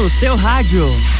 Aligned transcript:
no 0.00 0.08
seu 0.08 0.34
rádio. 0.34 1.19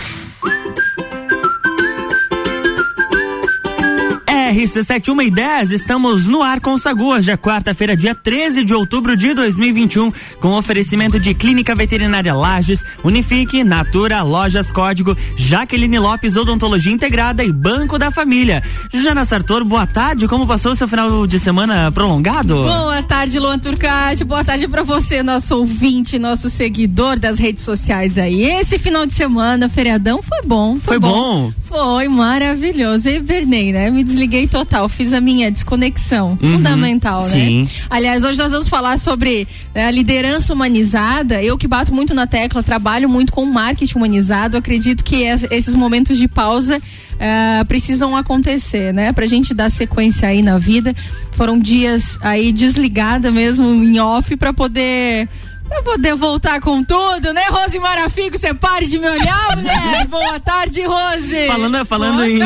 RC71 4.50 5.26
e 5.26 5.30
10, 5.30 5.70
estamos 5.70 6.26
no 6.26 6.42
ar 6.42 6.60
com 6.60 6.76
Sagu, 6.76 7.12
hoje 7.12 7.30
é 7.30 7.36
quarta-feira, 7.36 7.96
dia 7.96 8.16
13 8.16 8.64
de 8.64 8.74
outubro 8.74 9.16
de 9.16 9.32
2021, 9.32 10.12
com 10.40 10.58
oferecimento 10.58 11.20
de 11.20 11.32
Clínica 11.34 11.72
Veterinária 11.72 12.34
Lages, 12.34 12.84
Unifique, 13.04 13.62
Natura, 13.62 14.22
Lojas 14.22 14.72
Código, 14.72 15.16
Jaqueline 15.36 16.00
Lopes, 16.00 16.34
Odontologia 16.34 16.92
Integrada 16.92 17.44
e 17.44 17.52
Banco 17.52 17.96
da 17.96 18.10
Família. 18.10 18.60
Jana 18.92 19.24
Sartor, 19.24 19.64
boa 19.64 19.86
tarde, 19.86 20.26
como 20.26 20.48
passou 20.48 20.72
o 20.72 20.76
seu 20.76 20.88
final 20.88 21.28
de 21.28 21.38
semana 21.38 21.92
prolongado? 21.92 22.54
Boa 22.54 23.04
tarde, 23.04 23.38
Luan 23.38 23.58
Turcati, 23.58 24.24
boa 24.24 24.42
tarde 24.42 24.66
para 24.66 24.82
você, 24.82 25.22
nosso 25.22 25.58
ouvinte, 25.58 26.18
nosso 26.18 26.50
seguidor 26.50 27.20
das 27.20 27.38
redes 27.38 27.62
sociais 27.62 28.18
aí. 28.18 28.42
Esse 28.42 28.80
final 28.80 29.06
de 29.06 29.14
semana, 29.14 29.68
feriadão, 29.68 30.20
foi 30.20 30.42
bom. 30.42 30.72
Foi, 30.72 30.94
foi 30.94 30.98
bom. 30.98 31.52
bom. 31.52 31.52
Foi 31.70 32.08
maravilhoso. 32.08 33.08
E 33.08 33.20
Vernei, 33.20 33.72
né? 33.72 33.88
Me 33.90 34.02
desliguei 34.02 34.39
total, 34.46 34.88
fiz 34.88 35.12
a 35.12 35.20
minha 35.20 35.50
desconexão. 35.50 36.38
Uhum, 36.42 36.54
Fundamental, 36.54 37.22
né? 37.24 37.30
Sim. 37.30 37.68
Aliás, 37.88 38.24
hoje 38.24 38.38
nós 38.38 38.52
vamos 38.52 38.68
falar 38.68 38.98
sobre 38.98 39.46
né, 39.74 39.86
a 39.86 39.90
liderança 39.90 40.52
humanizada. 40.52 41.42
Eu 41.42 41.56
que 41.58 41.66
bato 41.66 41.94
muito 41.94 42.14
na 42.14 42.26
tecla, 42.26 42.62
trabalho 42.62 43.08
muito 43.08 43.32
com 43.32 43.44
marketing 43.44 43.96
humanizado. 43.96 44.56
Acredito 44.56 45.04
que 45.04 45.22
esses 45.50 45.74
momentos 45.74 46.18
de 46.18 46.28
pausa 46.28 46.78
uh, 46.78 47.64
precisam 47.66 48.16
acontecer, 48.16 48.92
né? 48.92 49.12
Pra 49.12 49.26
gente 49.26 49.52
dar 49.52 49.70
sequência 49.70 50.28
aí 50.28 50.42
na 50.42 50.58
vida. 50.58 50.94
Foram 51.32 51.58
dias 51.58 52.18
aí 52.20 52.52
desligada 52.52 53.30
mesmo 53.30 53.66
em 53.66 53.98
off 54.00 54.36
para 54.36 54.52
poder 54.52 55.28
Pra 55.70 55.82
poder 55.84 56.16
voltar 56.16 56.60
com 56.60 56.82
tudo, 56.82 57.32
né, 57.32 57.42
Rose 57.48 57.78
Marafico? 57.78 58.36
Você 58.36 58.52
pare 58.52 58.86
de 58.86 58.98
me 58.98 59.08
olhar, 59.08 59.56
mulher. 59.56 60.04
Boa 60.10 60.40
tarde, 60.40 60.82
Rose. 60.82 61.46
Falando, 61.46 61.86
falando 61.86 62.24
em. 62.26 62.40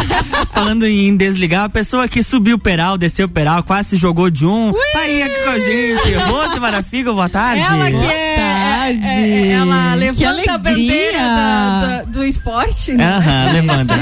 falando 0.50 0.86
em 0.86 1.14
desligar, 1.14 1.64
a 1.64 1.68
pessoa 1.68 2.08
que 2.08 2.22
subiu 2.22 2.56
o 2.56 2.58
peral, 2.58 2.96
desceu 2.96 3.26
o 3.26 3.28
peral, 3.28 3.62
quase 3.62 3.90
se 3.90 3.96
jogou 3.98 4.30
de 4.30 4.46
um. 4.46 4.70
Ui! 4.70 4.92
Tá 4.94 5.00
aí 5.00 5.22
aqui 5.22 5.40
com 5.44 5.50
a 5.50 5.58
gente. 5.58 6.14
Rose 6.14 6.58
Marafico, 6.58 7.12
boa 7.12 7.28
tarde. 7.30 7.60
Ela 7.62 7.90
que 7.90 8.06
é 8.06 8.33
tarde. 8.84 9.06
É, 9.06 9.20
é, 9.20 9.48
ela 9.50 9.94
levanta 9.94 10.52
a 10.52 10.58
bandeira 10.58 12.04
do, 12.06 12.12
do, 12.12 12.24
esporte, 12.24 12.92
né? 12.92 13.04
Aham, 13.04 13.52
levanta. 13.52 13.94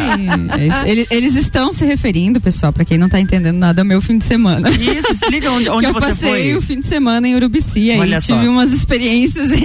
eles, 0.87 1.07
eles, 1.11 1.37
estão 1.37 1.73
se 1.73 1.85
referindo, 1.85 2.41
pessoal, 2.41 2.73
pra 2.73 2.85
quem 2.85 2.99
não 2.99 3.09
tá 3.09 3.21
entendendo 3.21 3.57
nada, 3.57 3.83
ao 3.83 3.87
meu 3.87 4.01
fim 4.01 4.19
de 4.19 4.25
semana. 4.25 4.69
Isso, 4.71 5.13
explica 5.13 5.51
onde, 5.51 5.69
onde 5.71 5.87
eu 5.87 5.93
você 5.93 6.01
passei 6.01 6.51
foi. 6.51 6.57
o 6.57 6.63
fim 6.63 6.81
de 6.81 6.87
semana 6.87 7.27
em 7.29 7.35
Urubici, 7.35 7.91
aí 7.91 8.21
tive 8.21 8.49
umas 8.49 8.73
experiências 8.73 9.49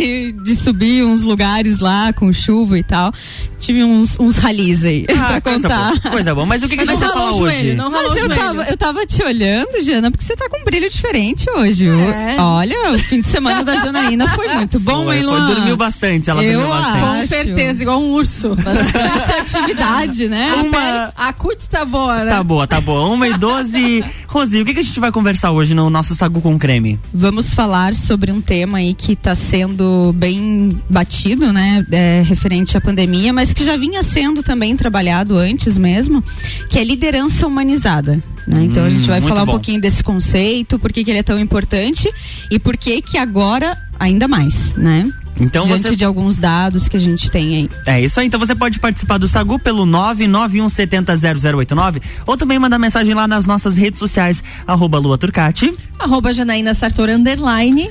de 0.44 0.56
subir 0.56 1.04
uns 1.04 1.22
lugares 1.22 1.80
lá 1.80 2.14
com 2.14 2.32
chuva 2.32 2.78
e 2.78 2.84
tal. 2.84 3.14
Tive 3.60 3.84
uns, 3.84 4.20
uns 4.20 4.38
ralis 4.38 4.86
aí 4.86 5.06
ah, 5.10 5.40
pra 5.40 5.42
contar. 5.42 5.88
Coisa 5.88 6.00
boa, 6.00 6.12
coisa 6.12 6.36
boa. 6.36 6.46
Mas 6.46 6.64
o 6.64 6.70
que, 6.70 6.78
que 6.78 6.84
a 6.84 6.86
gente 6.86 7.00
vai 7.00 7.10
falar 7.10 7.32
hoje? 7.34 7.74
Não 7.74 7.90
Mas 7.90 8.16
eu 8.16 8.30
tava, 8.30 8.64
eu 8.64 8.78
tava 8.78 9.06
te 9.06 9.24
olhando, 9.24 9.82
Jana, 9.82 10.12
porque 10.12 10.24
você 10.24 10.36
tá 10.36 10.48
com 10.48 10.62
um 10.62 10.64
brilho 10.64 10.90
diferente 10.90 11.50
hoje. 11.50 11.88
É. 11.88 12.40
Olha, 12.40 12.92
o 12.94 13.00
fim 13.00 13.22
de 13.22 13.28
semana 13.28 13.64
da 13.64 13.76
Janaína 13.78 14.28
foi 14.30 14.48
muito 14.54 14.80
bom, 14.80 15.07
foi, 15.08 15.18
hein, 15.18 15.24
Luan? 15.24 15.48
dormiu 15.48 15.78
bastante, 15.78 16.30
ela 16.30 16.44
eu 16.44 16.60
dormiu 16.60 16.76
bastante. 16.76 17.22
Com 17.22 17.28
certeza, 17.28 17.82
igual 17.82 18.02
um 18.02 18.12
urso. 18.12 18.56
Bastante 18.56 19.32
atividade, 19.40 20.28
né? 20.28 20.54
Uma... 20.54 21.14
A 21.16 21.34
cutis 21.34 21.68
tá 21.68 21.86
boa, 21.86 22.24
né? 22.24 22.32
Tá 22.32 22.44
boa, 22.44 22.68
tá 22.68 22.82
boa. 22.82 23.08
Uma 23.10 23.28
e 23.28 23.34
doze. 23.38 24.04
Rosi, 24.28 24.62
o 24.62 24.66
que, 24.66 24.74
que 24.74 24.80
a 24.80 24.84
gente 24.84 25.00
vai 25.00 25.12
conversar 25.12 25.52
hoje 25.52 25.74
no 25.74 25.90
nosso 25.90 26.16
Sagu 26.16 26.42
com 26.42 26.58
Creme? 26.60 27.00
Vamos 27.14 27.54
falar 27.54 27.94
sobre 27.94 28.32
um 28.32 28.42
tema 28.42 28.80
aí 28.80 28.94
que 28.94 29.16
tá 29.16 29.36
sendo 29.36 30.14
bem 30.14 30.82
batido, 30.90 31.52
né? 31.52 31.86
É, 31.92 32.24
referente 32.26 32.78
à 32.78 32.82
pandemia, 32.82 33.32
mas 33.32 33.54
que 33.54 33.64
já 33.64 33.78
vinha 33.78 34.04
sendo 34.04 34.44
também 34.44 34.76
trabalhado 34.76 35.38
antes 35.38 35.78
mesmo, 35.78 36.24
que 36.70 36.78
é 36.80 36.84
liderança 36.84 37.48
humanizada. 37.48 38.22
Né? 38.48 38.64
Então 38.64 38.84
hum, 38.84 38.88
a 38.88 38.90
gente 38.90 39.08
vai 39.08 39.20
falar 39.20 39.46
bom. 39.46 39.52
um 39.52 39.56
pouquinho 39.56 39.82
desse 39.82 40.02
conceito, 40.02 40.80
por 40.80 40.94
que, 40.94 41.04
que 41.04 41.12
ele 41.12 41.20
é 41.20 41.24
tão 41.24 41.38
importante 41.38 42.10
e 42.50 42.58
por 42.58 42.78
que 42.78 43.02
que 43.02 43.18
agora 43.18 43.78
ainda 44.00 44.28
mais, 44.28 44.74
né? 44.76 45.12
Então 45.40 45.64
Diante 45.66 45.90
você... 45.90 45.96
de 45.96 46.04
alguns 46.06 46.38
dados 46.38 46.88
que 46.88 46.98
a 46.98 47.00
gente 47.00 47.30
tem 47.30 47.56
aí. 47.56 47.70
É 47.86 48.02
isso 48.02 48.20
aí. 48.20 48.26
Então 48.26 48.40
você 48.40 48.56
pode 48.56 48.80
participar 48.80 49.18
do 49.18 49.28
Sagu 49.28 49.60
pelo 49.60 49.86
991700089 49.86 52.02
ou 52.26 52.38
também 52.38 52.58
mandar 52.58 52.80
mensagem 52.80 53.14
lá 53.14 53.28
nas 53.28 53.46
nossas 53.46 53.78
redes 53.78 54.00
sociais, 54.00 54.44
arroba 54.66 54.98
Lua 54.98 55.18
Turcati. 55.18 55.78
Arroba 56.00 56.34
Janaína 56.34 56.74
Sartor 56.74 57.10
Underline 57.10 57.90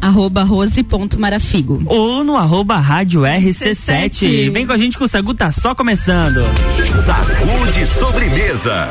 arroba 0.00 0.44
rose.marafigo. 0.44 1.82
Ou 1.86 2.22
no 2.22 2.36
arroba 2.36 2.76
rádio 2.76 3.22
RC7. 3.22 4.10
C7. 4.10 4.50
Vem 4.50 4.66
com 4.66 4.72
a 4.72 4.78
gente 4.78 4.96
que 4.96 5.02
o 5.02 5.08
Sagu 5.08 5.34
tá 5.34 5.50
só 5.50 5.74
começando. 5.74 6.42
Sagu 7.04 7.70
de 7.72 7.84
sobremesa. 7.86 8.88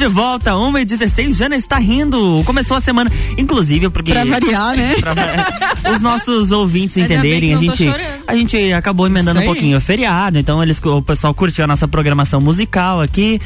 De 0.00 0.06
volta, 0.06 0.56
1 0.56 0.78
e 0.78 0.84
16 0.86 1.36
Jana 1.36 1.56
está 1.56 1.76
rindo. 1.76 2.42
Começou 2.46 2.74
a 2.74 2.80
semana, 2.80 3.12
inclusive, 3.36 3.90
porque. 3.90 4.12
Pra 4.12 4.24
variar, 4.24 4.74
né? 4.74 4.94
pra, 4.98 5.12
os 5.92 6.00
nossos 6.00 6.50
ouvintes 6.52 6.96
entenderem, 6.96 7.52
a 7.52 7.58
gente, 7.58 7.84
a 8.30 8.36
gente 8.36 8.72
acabou 8.72 9.06
emendando 9.06 9.40
um 9.40 9.44
pouquinho 9.44 9.78
o 9.78 9.80
feriado, 9.80 10.38
então 10.38 10.62
eles, 10.62 10.80
o 10.84 11.02
pessoal 11.02 11.34
curtiu 11.34 11.64
a 11.64 11.66
nossa 11.66 11.88
programação 11.88 12.40
musical 12.40 13.00
aqui. 13.00 13.40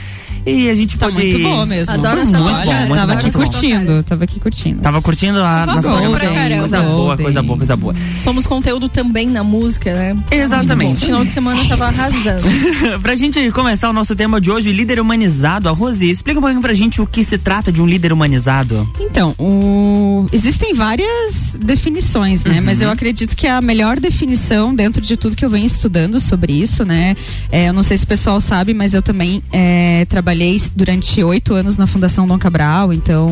E 0.46 0.68
a 0.68 0.74
gente 0.74 0.98
tá 0.98 1.06
pode. 1.06 1.18
Muito 1.18 1.42
bom 1.42 1.64
mesmo. 1.64 1.94
Adoro 1.94 2.20
essa 2.20 2.38
muito 2.38 2.64
bom, 2.66 2.74
muito 2.74 2.94
tava 2.94 3.06
bom, 3.06 3.18
aqui 3.18 3.30
curtindo, 3.30 4.02
tava 4.02 4.24
aqui 4.24 4.40
curtindo. 4.40 4.82
Tava 4.82 5.00
curtindo 5.00 5.42
a 5.42 5.66
nossa 5.66 5.88
programação. 5.88 6.58
Coisa 6.60 6.82
boa, 6.82 7.16
coisa 7.16 7.42
boa, 7.42 7.56
coisa 7.56 7.76
boa. 7.76 7.94
Somos 8.22 8.46
conteúdo 8.46 8.88
também 8.88 9.26
na 9.26 9.42
música, 9.42 9.94
né? 9.94 10.16
Exatamente. 10.30 11.00
No 11.00 11.06
final 11.06 11.24
de 11.24 11.30
semana 11.30 11.64
tava 11.66 11.86
arrasando. 11.86 12.44
pra 13.00 13.14
gente 13.14 13.50
começar 13.52 13.88
o 13.88 13.92
nosso 13.92 14.14
tema 14.14 14.38
de 14.38 14.50
hoje, 14.50 14.70
líder 14.70 15.00
humanizado, 15.00 15.68
a 15.68 15.72
Rosi, 15.72 16.10
explica 16.10 16.38
um 16.38 16.42
pouquinho 16.42 16.60
pra 16.60 16.74
gente 16.74 17.00
o 17.00 17.06
que 17.06 17.24
se 17.24 17.38
trata 17.38 17.72
de 17.72 17.80
um 17.80 17.86
líder 17.86 18.12
humanizado. 18.12 18.86
Então, 19.00 19.34
o... 19.38 20.26
existem 20.30 20.74
várias 20.74 21.56
definições, 21.58 22.44
né? 22.44 22.58
Uhum. 22.58 22.66
Mas 22.66 22.82
eu 22.82 22.90
acredito 22.90 23.34
que 23.34 23.46
a 23.46 23.62
melhor 23.62 23.98
definição 23.98 24.73
dentro 24.74 25.00
de 25.00 25.16
tudo 25.16 25.36
que 25.36 25.44
eu 25.44 25.50
venho 25.50 25.66
estudando 25.66 26.18
sobre 26.20 26.52
isso, 26.52 26.84
né? 26.84 27.16
É, 27.50 27.68
eu 27.68 27.72
não 27.72 27.82
sei 27.82 27.96
se 27.96 28.04
o 28.04 28.06
pessoal 28.06 28.40
sabe, 28.40 28.74
mas 28.74 28.94
eu 28.94 29.02
também 29.02 29.42
é, 29.52 30.04
trabalhei 30.08 30.60
durante 30.74 31.22
oito 31.22 31.54
anos 31.54 31.76
na 31.76 31.86
Fundação 31.86 32.26
Dom 32.26 32.38
Cabral, 32.38 32.92
então 32.92 33.28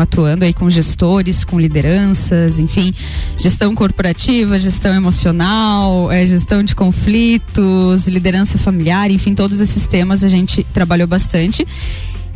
atuando 0.00 0.44
aí 0.44 0.52
com 0.52 0.68
gestores, 0.68 1.44
com 1.44 1.58
lideranças, 1.58 2.58
enfim, 2.58 2.94
gestão 3.36 3.74
corporativa, 3.74 4.58
gestão 4.58 4.94
emocional, 4.94 6.10
é, 6.10 6.26
gestão 6.26 6.62
de 6.62 6.74
conflitos, 6.74 8.06
liderança 8.06 8.58
familiar, 8.58 9.10
enfim, 9.10 9.34
todos 9.34 9.60
esses 9.60 9.86
temas 9.86 10.24
a 10.24 10.28
gente 10.28 10.64
trabalhou 10.72 11.06
bastante. 11.06 11.66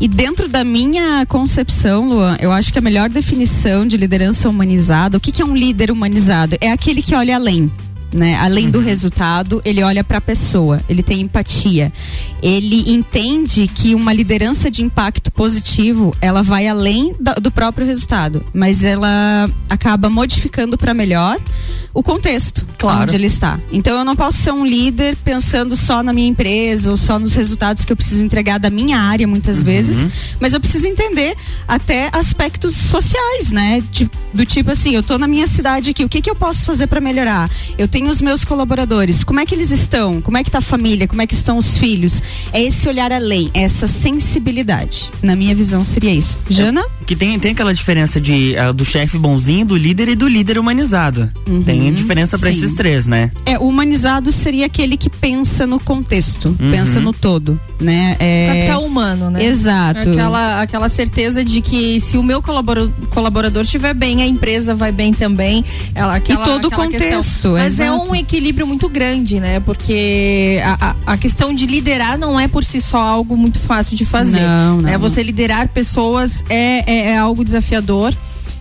E 0.00 0.06
dentro 0.06 0.48
da 0.48 0.62
minha 0.62 1.26
concepção, 1.26 2.08
Luan, 2.08 2.36
eu 2.40 2.52
acho 2.52 2.72
que 2.72 2.78
a 2.78 2.82
melhor 2.82 3.08
definição 3.08 3.84
de 3.84 3.96
liderança 3.96 4.48
humanizada, 4.48 5.18
o 5.18 5.20
que, 5.20 5.32
que 5.32 5.42
é 5.42 5.44
um 5.44 5.56
líder 5.56 5.90
humanizado? 5.90 6.56
É 6.60 6.70
aquele 6.70 7.02
que 7.02 7.16
olha 7.16 7.34
além 7.34 7.68
né? 8.12 8.36
Além 8.36 8.66
uhum. 8.66 8.70
do 8.70 8.80
resultado, 8.80 9.60
ele 9.64 9.82
olha 9.82 10.02
para 10.02 10.18
a 10.18 10.20
pessoa, 10.20 10.80
ele 10.88 11.02
tem 11.02 11.20
empatia. 11.20 11.92
Ele 12.42 12.92
entende 12.92 13.66
que 13.68 13.94
uma 13.94 14.12
liderança 14.12 14.70
de 14.70 14.82
impacto 14.82 15.30
positivo, 15.30 16.14
ela 16.20 16.42
vai 16.42 16.68
além 16.68 17.14
do 17.40 17.50
próprio 17.50 17.86
resultado, 17.86 18.44
mas 18.52 18.84
ela 18.84 19.48
acaba 19.68 20.08
modificando 20.08 20.78
para 20.78 20.94
melhor 20.94 21.38
o 21.92 22.02
contexto 22.02 22.66
claro. 22.78 23.02
onde 23.02 23.16
ele 23.16 23.26
está. 23.26 23.58
Então 23.72 23.98
eu 23.98 24.04
não 24.04 24.14
posso 24.14 24.38
ser 24.38 24.52
um 24.52 24.64
líder 24.64 25.16
pensando 25.16 25.74
só 25.74 26.02
na 26.02 26.12
minha 26.12 26.28
empresa 26.28 26.90
ou 26.90 26.96
só 26.96 27.18
nos 27.18 27.34
resultados 27.34 27.84
que 27.84 27.92
eu 27.92 27.96
preciso 27.96 28.24
entregar 28.24 28.58
da 28.58 28.70
minha 28.70 28.98
área 28.98 29.26
muitas 29.26 29.58
uhum. 29.58 29.64
vezes, 29.64 30.06
mas 30.40 30.52
eu 30.52 30.60
preciso 30.60 30.86
entender 30.86 31.36
até 31.66 32.08
aspectos 32.12 32.74
sociais, 32.74 33.50
né? 33.50 33.82
De, 33.90 34.08
do 34.32 34.46
tipo 34.46 34.70
assim, 34.70 34.94
eu 34.94 35.02
tô 35.02 35.18
na 35.18 35.26
minha 35.26 35.46
cidade 35.46 35.90
aqui, 35.90 36.04
o 36.04 36.08
que 36.08 36.22
que 36.22 36.30
eu 36.30 36.36
posso 36.36 36.64
fazer 36.64 36.86
para 36.86 37.00
melhorar? 37.00 37.50
Eu 37.76 37.88
tenho 37.88 37.97
tenho 37.98 38.10
os 38.10 38.20
meus 38.20 38.44
colaboradores, 38.44 39.24
como 39.24 39.40
é 39.40 39.44
que 39.44 39.52
eles 39.52 39.72
estão? 39.72 40.20
Como 40.20 40.38
é 40.38 40.44
que 40.44 40.48
está 40.48 40.58
a 40.58 40.62
família? 40.62 41.08
Como 41.08 41.20
é 41.20 41.26
que 41.26 41.34
estão 41.34 41.58
os 41.58 41.76
filhos? 41.76 42.22
É 42.52 42.62
esse 42.62 42.88
olhar 42.88 43.10
além, 43.10 43.50
é 43.52 43.62
essa 43.62 43.88
sensibilidade. 43.88 45.10
Na 45.20 45.34
minha 45.34 45.52
visão 45.52 45.82
seria 45.82 46.14
isso. 46.14 46.38
Jana? 46.48 46.80
É, 46.80 47.04
que 47.04 47.16
tem, 47.16 47.36
tem 47.40 47.50
aquela 47.50 47.74
diferença 47.74 48.20
de 48.20 48.54
uh, 48.54 48.72
do 48.72 48.84
chefe 48.84 49.18
bonzinho, 49.18 49.66
do 49.66 49.76
líder 49.76 50.10
e 50.10 50.14
do 50.14 50.28
líder 50.28 50.60
humanizado. 50.60 51.28
Uhum, 51.48 51.64
tem 51.64 51.92
diferença 51.92 52.38
para 52.38 52.50
esses 52.50 52.76
três, 52.76 53.08
né? 53.08 53.32
É, 53.44 53.58
o 53.58 53.62
humanizado 53.62 54.30
seria 54.30 54.66
aquele 54.66 54.96
que 54.96 55.10
pensa 55.10 55.66
no 55.66 55.80
contexto, 55.80 56.56
uhum. 56.60 56.70
pensa 56.70 57.00
no 57.00 57.12
todo, 57.12 57.58
né? 57.80 58.14
É... 58.20 58.46
Capital 58.46 58.84
humano, 58.84 59.28
né? 59.28 59.44
Exato. 59.44 60.08
Aquela, 60.10 60.62
aquela 60.62 60.88
certeza 60.88 61.44
de 61.44 61.60
que 61.60 62.00
se 62.00 62.16
o 62.16 62.22
meu 62.22 62.40
colaborador, 62.40 62.92
colaborador 63.10 63.62
estiver 63.62 63.94
bem, 63.94 64.22
a 64.22 64.26
empresa 64.26 64.72
vai 64.72 64.92
bem 64.92 65.12
também. 65.12 65.64
Ela, 65.96 66.14
aquela, 66.14 66.42
e 66.42 66.44
todo 66.44 66.66
o 66.66 66.70
contexto. 66.70 67.48
Questão. 67.48 67.52
Mas 67.54 67.80
é 67.80 67.87
é 67.88 68.10
um 68.10 68.14
equilíbrio 68.14 68.66
muito 68.66 68.88
grande, 68.88 69.40
né? 69.40 69.60
Porque 69.60 70.60
a, 70.64 70.90
a, 70.90 71.12
a, 71.14 71.16
questão 71.18 71.54
de 71.54 71.66
liderar 71.66 72.18
não 72.18 72.38
é 72.38 72.46
por 72.46 72.64
si 72.64 72.80
só 72.80 72.98
algo 72.98 73.36
muito 73.36 73.58
fácil 73.58 73.96
de 73.96 74.04
fazer. 74.04 74.40
Não, 74.40 74.78
não. 74.78 74.88
É 74.88 74.98
você 74.98 75.22
liderar 75.22 75.68
pessoas 75.68 76.42
é, 76.48 76.90
é, 76.90 77.10
é 77.12 77.18
algo 77.18 77.44
desafiador. 77.44 78.14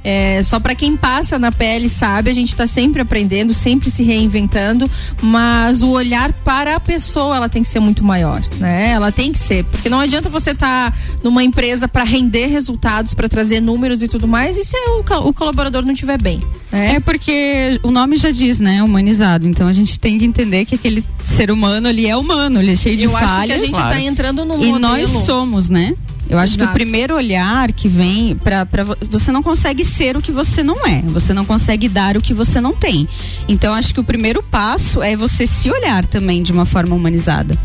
É, 0.03 0.41
só 0.44 0.59
para 0.59 0.75
quem 0.75 0.95
passa 0.95 1.38
na 1.38 1.51
pele 1.51 1.89
sabe, 1.89 2.29
a 2.29 2.33
gente 2.33 2.49
está 2.49 2.67
sempre 2.67 3.01
aprendendo, 3.01 3.54
sempre 3.54 3.92
se 3.92 4.04
reinventando, 4.04 4.89
mas 5.21 5.81
o 5.81 5.89
olhar 5.89 6.31
para 6.33 6.75
a 6.75 6.80
pessoa 6.80 7.35
ela 7.35 7.49
tem 7.49 7.63
que 7.63 7.69
ser 7.69 7.80
muito 7.80 8.04
maior, 8.04 8.44
né? 8.59 8.92
Ela 8.92 9.11
tem 9.11 9.31
que 9.31 9.39
ser, 9.39 9.63
porque 9.66 9.89
não 9.89 9.99
adianta 9.99 10.30
você 10.30 10.51
estar 10.51 10.92
tá 10.92 10.97
numa 11.23 11.44
empresa 11.44 11.87
para 11.87 12.04
render 12.04 12.47
resultados, 12.47 13.13
para 13.13 13.27
trazer 13.27 13.61
números 13.61 14.01
e 14.01 14.07
tudo 14.07 14.27
mais, 14.27 14.57
e 14.57 14.63
se 14.63 14.75
o, 14.75 15.27
o 15.27 15.33
colaborador 15.33 15.83
não 15.83 15.94
estiver 15.94 16.21
bem. 16.21 16.39
Né? 16.71 16.95
É 16.95 16.99
porque 16.99 17.80
o 17.83 17.92
nome 17.92 18.18
já 18.18 18.31
diz, 18.31 18.59
né? 18.59 18.81
Humanizado. 18.83 19.47
Então 19.47 19.68
a 19.68 19.73
gente 19.73 19.99
tem 19.99 20.18
que 20.18 20.25
entender 20.25 20.66
que 20.66 20.75
aquele 20.75 21.04
ser 21.23 21.51
humano 21.51 21.87
ali 21.87 22.07
é 22.07 22.16
humano, 22.16 22.61
ele 22.61 22.71
é 22.71 22.75
cheio 22.75 22.97
de 22.97 23.06
Eu 23.06 23.11
falhas. 23.11 23.30
Acho 23.31 23.47
que 23.47 23.54
a 23.54 23.57
gente 23.57 23.75
está 23.75 24.01
entrando 24.01 24.45
no 24.45 24.63
E 24.63 24.71
nós 24.80 25.09
somos, 25.25 25.69
né? 25.69 25.95
Eu 26.29 26.37
acho 26.37 26.55
Exato. 26.55 26.69
que 26.69 26.69
o 26.69 26.73
primeiro 26.73 27.15
olhar 27.15 27.71
que 27.71 27.87
vem 27.87 28.35
para 28.35 28.67
você 29.09 29.31
não 29.31 29.41
consegue 29.41 29.85
ser 29.85 30.17
o 30.17 30.21
que 30.21 30.31
você 30.31 30.61
não 30.63 30.85
é, 30.85 31.01
você 31.03 31.33
não 31.33 31.45
consegue 31.45 31.87
dar 31.87 32.17
o 32.17 32.21
que 32.21 32.33
você 32.33 32.59
não 32.59 32.73
tem. 32.73 33.07
Então 33.47 33.73
acho 33.73 33.93
que 33.93 33.99
o 33.99 34.03
primeiro 34.03 34.43
passo 34.43 35.01
é 35.01 35.15
você 35.15 35.47
se 35.47 35.69
olhar 35.71 36.05
também 36.05 36.43
de 36.43 36.51
uma 36.51 36.65
forma 36.65 36.95
humanizada. 36.95 37.57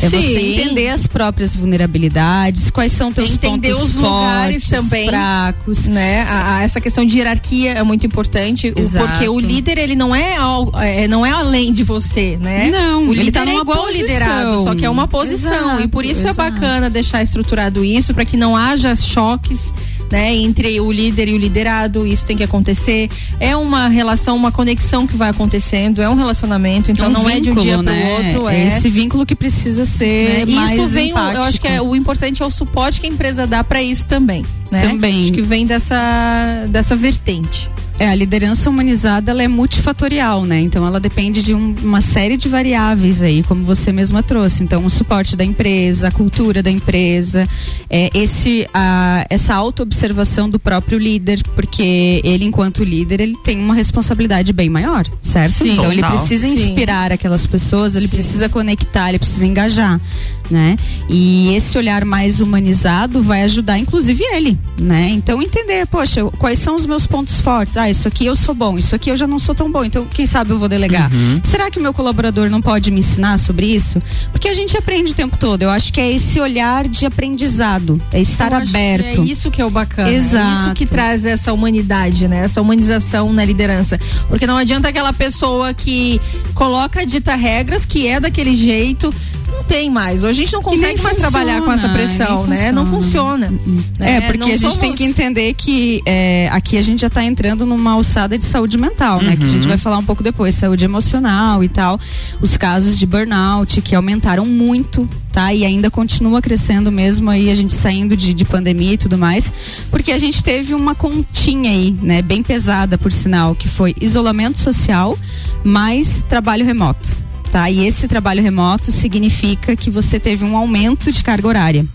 É 0.00 0.08
Sim. 0.08 0.22
você 0.22 0.38
entender 0.38 0.88
as 0.88 1.06
próprias 1.06 1.56
vulnerabilidades, 1.56 2.70
quais 2.70 2.92
são 2.92 3.12
teus 3.12 3.32
entender 3.32 3.72
pontos 3.74 3.90
os 3.90 3.94
lugares 3.96 4.68
também, 4.68 5.06
fracos, 5.06 5.88
né? 5.88 6.22
A, 6.22 6.56
a, 6.56 6.62
essa 6.62 6.80
questão 6.80 7.04
de 7.04 7.18
hierarquia 7.18 7.72
é 7.72 7.82
muito 7.82 8.06
importante, 8.06 8.72
Exato. 8.76 9.06
porque 9.06 9.28
o 9.28 9.38
líder 9.38 9.78
ele 9.78 9.94
não 9.94 10.14
é, 10.14 10.36
é, 10.82 11.08
não 11.08 11.26
é 11.26 11.30
além 11.30 11.72
de 11.72 11.82
você, 11.82 12.36
né? 12.40 12.70
Não, 12.70 13.04
o 13.04 13.08
líder 13.08 13.20
ele 13.20 13.32
tá 13.32 13.44
numa 13.44 13.58
é 13.58 13.62
igual 13.62 13.84
posição. 13.84 14.00
liderado, 14.00 14.64
só 14.64 14.74
que 14.74 14.84
é 14.84 14.90
uma 14.90 15.08
posição 15.08 15.52
Exato. 15.52 15.82
e 15.82 15.88
por 15.88 16.04
isso 16.04 16.26
é 16.26 16.30
Exato. 16.30 16.40
é 16.40 16.50
bacana 16.50 16.90
deixar 16.90 17.22
estruturado 17.22 17.84
isso 17.84 18.14
para 18.14 18.24
que 18.24 18.36
não 18.36 18.56
haja 18.56 18.94
choques 18.94 19.72
né, 20.10 20.34
entre 20.34 20.80
o 20.80 20.90
líder 20.90 21.28
e 21.28 21.34
o 21.34 21.38
liderado, 21.38 22.06
isso 22.06 22.26
tem 22.26 22.36
que 22.36 22.42
acontecer. 22.42 23.10
É 23.38 23.56
uma 23.56 23.88
relação, 23.88 24.36
uma 24.36 24.50
conexão 24.50 25.06
que 25.06 25.16
vai 25.16 25.30
acontecendo, 25.30 26.00
é 26.00 26.08
um 26.08 26.14
relacionamento, 26.14 26.90
então 26.90 27.06
é 27.06 27.08
um 27.08 27.12
não 27.12 27.24
vínculo, 27.24 27.36
é 27.36 27.40
de 27.40 27.50
um 27.50 27.62
dia 27.62 27.82
né? 27.82 28.00
pro 28.00 28.10
outro. 28.10 28.48
É. 28.48 28.56
é 28.56 28.66
esse 28.68 28.88
vínculo 28.88 29.26
que 29.26 29.34
precisa 29.34 29.84
ser 29.84 30.46
né? 30.46 30.54
mais 30.54 30.80
isso 30.80 30.88
vem, 30.90 31.10
empático. 31.10 31.36
eu 31.36 31.42
acho 31.42 31.60
que 31.60 31.68
é, 31.68 31.80
o 31.80 31.94
importante 31.94 32.42
é 32.42 32.46
o 32.46 32.50
suporte 32.50 33.00
que 33.00 33.06
a 33.06 33.10
empresa 33.10 33.46
dá 33.46 33.62
para 33.62 33.82
isso 33.82 34.06
também, 34.06 34.44
né? 34.70 34.82
Também. 34.82 35.24
Acho 35.24 35.32
que 35.32 35.42
vem 35.42 35.66
dessa 35.66 36.66
dessa 36.68 36.94
vertente. 36.96 37.68
É, 37.98 38.08
a 38.08 38.14
liderança 38.14 38.70
humanizada 38.70 39.32
ela 39.32 39.42
é 39.42 39.48
multifatorial, 39.48 40.44
né? 40.44 40.60
Então 40.60 40.86
ela 40.86 41.00
depende 41.00 41.42
de 41.42 41.52
um, 41.52 41.74
uma 41.82 42.00
série 42.00 42.36
de 42.36 42.48
variáveis 42.48 43.22
aí, 43.22 43.42
como 43.42 43.64
você 43.64 43.90
mesma 43.92 44.22
trouxe. 44.22 44.62
Então 44.62 44.84
o 44.84 44.90
suporte 44.90 45.34
da 45.34 45.44
empresa, 45.44 46.06
a 46.06 46.10
cultura 46.10 46.62
da 46.62 46.70
empresa, 46.70 47.44
é, 47.90 48.08
esse, 48.14 48.68
a, 48.72 49.26
essa 49.28 49.54
auto-observação 49.54 50.48
do 50.48 50.60
próprio 50.60 50.96
líder, 50.96 51.42
porque 51.56 52.20
ele, 52.22 52.44
enquanto 52.44 52.84
líder, 52.84 53.20
ele 53.20 53.36
tem 53.42 53.58
uma 53.58 53.74
responsabilidade 53.74 54.52
bem 54.52 54.70
maior, 54.70 55.04
certo? 55.20 55.54
Sim, 55.54 55.72
então 55.72 55.90
total. 55.90 55.92
ele 55.92 56.02
precisa 56.02 56.46
inspirar 56.46 57.08
Sim. 57.08 57.14
aquelas 57.14 57.46
pessoas, 57.46 57.96
ele 57.96 58.06
Sim. 58.06 58.12
precisa 58.12 58.48
conectar, 58.48 59.08
ele 59.08 59.18
precisa 59.18 59.44
engajar, 59.44 60.00
né? 60.48 60.76
E 61.08 61.52
esse 61.56 61.76
olhar 61.76 62.04
mais 62.04 62.40
humanizado 62.40 63.22
vai 63.22 63.42
ajudar, 63.42 63.76
inclusive, 63.76 64.22
ele, 64.22 64.56
né? 64.80 65.08
Então 65.10 65.42
entender, 65.42 65.84
poxa, 65.86 66.24
quais 66.38 66.60
são 66.60 66.76
os 66.76 66.86
meus 66.86 67.04
pontos 67.04 67.40
fortes? 67.40 67.76
Ah, 67.76 67.87
ah, 67.88 67.90
isso 67.90 68.06
aqui 68.06 68.26
eu 68.26 68.36
sou 68.36 68.54
bom, 68.54 68.78
isso 68.78 68.94
aqui 68.94 69.10
eu 69.10 69.16
já 69.16 69.26
não 69.26 69.38
sou 69.38 69.54
tão 69.54 69.70
bom, 69.70 69.84
então 69.84 70.06
quem 70.06 70.26
sabe 70.26 70.50
eu 70.50 70.58
vou 70.58 70.68
delegar. 70.68 71.12
Uhum. 71.12 71.40
Será 71.42 71.70
que 71.70 71.78
o 71.78 71.82
meu 71.82 71.92
colaborador 71.92 72.48
não 72.50 72.60
pode 72.60 72.90
me 72.90 73.00
ensinar 73.00 73.38
sobre 73.38 73.66
isso? 73.66 74.02
Porque 74.30 74.48
a 74.48 74.54
gente 74.54 74.76
aprende 74.76 75.12
o 75.12 75.14
tempo 75.14 75.36
todo. 75.36 75.62
Eu 75.62 75.70
acho 75.70 75.92
que 75.92 76.00
é 76.00 76.10
esse 76.10 76.38
olhar 76.40 76.86
de 76.86 77.06
aprendizado, 77.06 78.00
é 78.12 78.20
estar 78.20 78.52
aberto. 78.52 79.22
é 79.22 79.24
isso 79.24 79.50
que 79.50 79.60
é 79.60 79.64
o 79.64 79.70
bacana. 79.70 80.10
Exato. 80.10 80.46
É 80.46 80.64
isso 80.64 80.74
que 80.74 80.86
traz 80.86 81.24
essa 81.24 81.52
humanidade, 81.52 82.28
né? 82.28 82.44
Essa 82.44 82.60
humanização 82.60 83.32
na 83.32 83.44
liderança. 83.44 83.98
Porque 84.28 84.46
não 84.46 84.56
adianta 84.56 84.88
aquela 84.88 85.12
pessoa 85.12 85.72
que 85.72 86.20
coloca 86.54 87.04
dita 87.06 87.34
regras, 87.34 87.84
que 87.84 88.06
é 88.06 88.20
daquele 88.20 88.54
jeito, 88.54 89.12
não 89.58 89.64
tem 89.64 89.90
mais. 89.90 90.22
Hoje 90.22 90.42
a 90.42 90.44
gente 90.44 90.52
não 90.52 90.60
consegue 90.60 91.00
mais 91.02 91.16
funciona, 91.16 91.30
trabalhar 91.30 91.62
com 91.62 91.72
essa 91.72 91.88
pressão, 91.88 92.46
né? 92.46 92.70
Não 92.70 92.86
funciona. 92.86 93.52
É, 93.98 94.20
porque 94.20 94.38
não 94.38 94.46
a 94.46 94.50
gente 94.50 94.60
somos... 94.60 94.78
tem 94.78 94.94
que 94.94 95.04
entender 95.04 95.54
que 95.54 96.02
é, 96.06 96.48
aqui 96.52 96.76
a 96.76 96.82
gente 96.82 97.00
já 97.00 97.08
está 97.08 97.24
entrando 97.24 97.66
numa 97.78 97.92
alçada 97.92 98.36
de 98.36 98.44
saúde 98.44 98.76
mental, 98.76 99.18
uhum. 99.18 99.24
né? 99.24 99.36
Que 99.36 99.44
a 99.44 99.48
gente 99.48 99.62
uhum. 99.62 99.68
vai 99.68 99.78
falar 99.78 99.98
um 99.98 100.04
pouco 100.04 100.22
depois, 100.22 100.54
saúde 100.54 100.84
emocional 100.84 101.64
e 101.64 101.68
tal. 101.68 101.98
Os 102.42 102.56
casos 102.56 102.98
de 102.98 103.06
burnout 103.06 103.80
que 103.80 103.94
aumentaram 103.94 104.44
muito, 104.44 105.08
tá? 105.32 105.54
E 105.54 105.64
ainda 105.64 105.90
continua 105.90 106.42
crescendo 106.42 106.92
mesmo 106.92 107.30
aí, 107.30 107.50
a 107.50 107.54
gente 107.54 107.72
saindo 107.72 108.16
de, 108.16 108.34
de 108.34 108.44
pandemia 108.44 108.92
e 108.92 108.98
tudo 108.98 109.16
mais. 109.16 109.52
Porque 109.90 110.12
a 110.12 110.18
gente 110.18 110.44
teve 110.44 110.74
uma 110.74 110.94
continha 110.94 111.70
aí, 111.70 111.96
né? 112.02 112.20
Bem 112.20 112.42
pesada, 112.42 112.98
por 112.98 113.12
sinal, 113.12 113.54
que 113.54 113.68
foi 113.68 113.94
isolamento 114.00 114.58
social 114.58 115.18
mais 115.64 116.24
trabalho 116.28 116.64
remoto 116.64 117.28
tá? 117.48 117.70
E 117.70 117.86
esse 117.86 118.06
trabalho 118.06 118.42
remoto 118.42 118.92
significa 118.92 119.74
que 119.74 119.90
você 119.90 120.20
teve 120.20 120.44
um 120.44 120.54
aumento 120.54 121.10
de 121.10 121.24
carga 121.24 121.48
horária. 121.48 121.86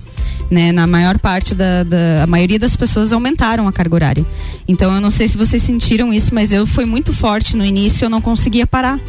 Né, 0.53 0.71
na 0.71 0.85
maior 0.85 1.17
parte 1.17 1.55
da, 1.55 1.81
da, 1.81 2.21
a 2.21 2.27
maioria 2.27 2.59
das 2.59 2.75
pessoas 2.75 3.11
aumentaram 3.11 3.67
a 3.67 3.73
carga 3.73 3.95
horária. 3.95 4.25
Então 4.67 4.93
eu 4.93 5.01
não 5.01 5.09
sei 5.09 5.27
se 5.27 5.35
vocês 5.35 5.63
sentiram 5.63 6.13
isso, 6.13 6.31
mas 6.31 6.53
eu 6.53 6.67
foi 6.67 6.85
muito 6.85 7.11
forte 7.11 7.57
no 7.57 7.65
início, 7.65 8.05
eu 8.05 8.09
não 8.09 8.21
conseguia 8.21 8.67
parar. 8.67 8.99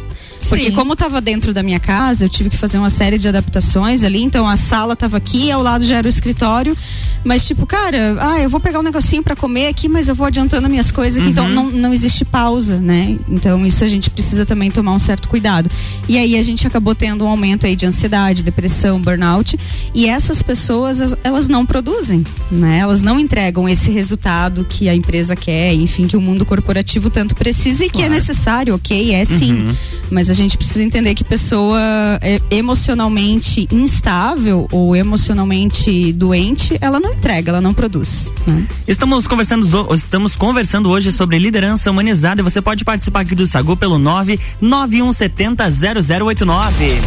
Porque 0.49 0.65
Sim. 0.65 0.71
como 0.71 0.93
estava 0.93 1.19
dentro 1.19 1.53
da 1.53 1.63
minha 1.63 1.79
casa, 1.79 2.25
eu 2.25 2.29
tive 2.29 2.49
que 2.49 2.57
fazer 2.57 2.77
uma 2.77 2.89
série 2.89 3.17
de 3.17 3.27
adaptações 3.27 4.03
ali. 4.03 4.23
Então 4.23 4.47
a 4.47 4.55
sala 4.55 4.93
estava 4.93 5.17
aqui, 5.17 5.51
ao 5.51 5.61
lado 5.61 5.85
já 5.85 5.97
era 5.97 6.07
o 6.07 6.09
escritório. 6.09 6.77
Mas 7.23 7.45
tipo, 7.45 7.65
cara, 7.65 8.15
ah, 8.19 8.39
eu 8.39 8.49
vou 8.49 8.59
pegar 8.59 8.79
um 8.79 8.83
negocinho 8.83 9.23
para 9.23 9.35
comer 9.35 9.67
aqui, 9.67 9.87
mas 9.87 10.07
eu 10.07 10.13
vou 10.13 10.27
adiantando 10.27 10.69
minhas 10.69 10.91
coisas. 10.91 11.23
Então, 11.25 11.45
uhum. 11.45 11.51
Então 11.51 11.71
não, 11.71 11.71
não 11.71 11.93
existe 11.93 12.23
pausa, 12.23 12.77
né? 12.77 13.17
Então 13.27 13.65
isso 13.65 13.83
a 13.83 13.87
gente 13.87 14.09
precisa 14.09 14.45
também 14.45 14.69
tomar 14.69 14.93
um 14.93 14.99
certo 14.99 15.27
cuidado. 15.27 15.69
E 16.07 16.17
aí 16.17 16.37
a 16.37 16.43
gente 16.43 16.67
acabou 16.67 16.93
tendo 16.93 17.25
um 17.25 17.27
aumento 17.27 17.65
aí 17.65 17.75
de 17.75 17.85
ansiedade, 17.85 18.43
depressão, 18.43 19.01
burnout. 19.01 19.59
E 19.93 20.07
essas 20.07 20.43
pessoas, 20.43 21.15
elas 21.23 21.34
não 21.47 21.65
produzem, 21.65 22.23
né? 22.51 22.79
Elas 22.79 23.01
não 23.01 23.19
entregam 23.19 23.67
esse 23.67 23.91
resultado 23.91 24.65
que 24.67 24.87
a 24.87 24.95
empresa 24.95 25.35
quer, 25.35 25.73
enfim, 25.73 26.07
que 26.07 26.15
o 26.15 26.21
mundo 26.21 26.45
corporativo 26.45 27.09
tanto 27.09 27.35
precisa 27.35 27.83
e 27.83 27.89
claro. 27.89 27.97
que 27.97 28.03
é 28.03 28.09
necessário, 28.09 28.75
ok? 28.75 29.13
É 29.13 29.25
sim. 29.25 29.53
Uhum. 29.53 29.75
Mas 30.09 30.29
a 30.29 30.33
gente 30.33 30.57
precisa 30.57 30.83
entender 30.83 31.13
que 31.13 31.23
pessoa 31.23 31.79
é 32.21 32.39
emocionalmente 32.49 33.67
instável 33.71 34.67
ou 34.71 34.95
emocionalmente 34.95 36.13
doente, 36.13 36.77
ela 36.79 36.99
não 36.99 37.13
entrega, 37.13 37.51
ela 37.51 37.61
não 37.61 37.73
produz. 37.73 38.31
Né? 38.47 38.65
Estamos 38.87 39.27
conversando, 39.27 39.67
estamos 39.93 40.35
conversando 40.35 40.89
hoje 40.89 41.11
sobre 41.11 41.37
liderança 41.37 41.91
humanizada 41.91 42.41
e 42.41 42.43
você 42.43 42.61
pode 42.61 42.85
participar 42.85 43.21
aqui 43.21 43.35
do 43.35 43.45
Sagu 43.45 43.75
pelo 43.75 43.97
99170 43.99 45.65
0089. 45.71 47.01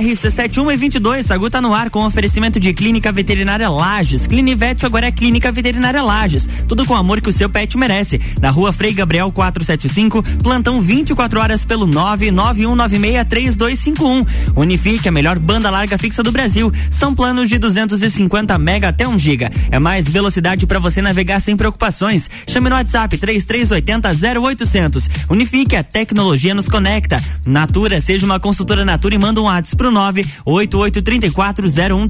RC7122, 0.00 1.22
Sagu 1.22 1.48
tá 1.48 1.60
no 1.60 1.72
ar 1.74 1.90
com 1.90 2.04
oferecimento 2.04 2.23
de 2.58 2.72
Clínica 2.72 3.12
Veterinária 3.12 3.68
Lages. 3.68 4.26
Clinivete 4.26 4.86
agora 4.86 5.06
é 5.06 5.12
Clínica 5.12 5.52
Veterinária 5.52 6.02
Lages. 6.02 6.48
Tudo 6.66 6.86
com 6.86 6.94
o 6.94 6.96
amor 6.96 7.20
que 7.20 7.28
o 7.28 7.32
seu 7.32 7.50
pet 7.50 7.76
merece. 7.76 8.18
Na 8.40 8.48
rua 8.48 8.72
Frei 8.72 8.94
Gabriel 8.94 9.30
475, 9.30 10.22
plantão 10.42 10.80
24 10.80 11.38
horas 11.38 11.66
pelo 11.66 11.86
991963251. 11.86 14.26
Unifique, 14.56 15.06
a 15.06 15.12
melhor 15.12 15.38
banda 15.38 15.68
larga 15.68 15.98
fixa 15.98 16.22
do 16.22 16.32
Brasil. 16.32 16.72
São 16.90 17.14
planos 17.14 17.50
de 17.50 17.58
250 17.58 18.56
mega 18.56 18.88
até 18.88 19.06
1 19.06 19.18
giga. 19.18 19.50
É 19.70 19.78
mais 19.78 20.08
velocidade 20.08 20.66
para 20.66 20.78
você 20.78 21.02
navegar 21.02 21.40
sem 21.40 21.54
preocupações. 21.56 22.30
Chame 22.46 22.70
no 22.70 22.76
WhatsApp 22.76 23.18
3380 23.18 24.40
0800. 24.40 25.10
Unifique, 25.28 25.76
a 25.76 25.84
tecnologia 25.84 26.54
nos 26.54 26.68
conecta. 26.68 27.22
Natura, 27.46 28.00
seja 28.00 28.24
uma 28.24 28.40
consultora 28.40 28.82
Natura 28.82 29.14
e 29.14 29.18
manda 29.18 29.42
um 29.42 29.44
WhatsApp 29.44 29.76
pro 29.76 29.92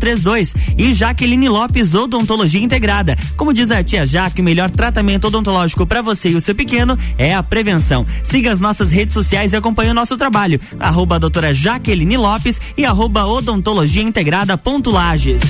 988340132. 0.05 0.55
E 0.77 0.93
Jaqueline 0.93 1.49
Lopes 1.49 1.95
Odontologia 1.95 2.61
Integrada. 2.61 3.17
Como 3.37 3.53
diz 3.53 3.71
a 3.71 3.83
tia 3.83 4.07
Jaque, 4.07 4.41
o 4.41 4.45
melhor 4.45 4.71
tratamento 4.71 5.27
odontológico 5.27 5.87
para 5.87 6.03
você 6.03 6.31
e 6.31 6.35
o 6.35 6.41
seu 6.41 6.55
pequeno 6.55 6.99
é 7.17 7.35
a 7.35 7.43
prevenção. 7.43 8.07
Siga 8.23 8.53
as 8.53 8.61
nossas 8.61 8.91
redes 8.91 9.15
sociais 9.15 9.53
e 9.53 9.57
acompanhe 9.57 9.91
o 9.91 9.95
nosso 9.95 10.17
trabalho. 10.17 10.61
Arroba 10.79 11.19
doutora 11.19 11.55
Jaqueline 11.55 12.17
Lopes 12.17 12.61
e 12.77 12.85
arroba 12.85 13.27
odontologia 13.27 14.03
integrada 14.03 14.59
ponto 14.59 14.91
Lages. 14.91 15.41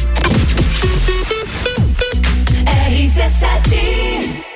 RC7 2.67 4.54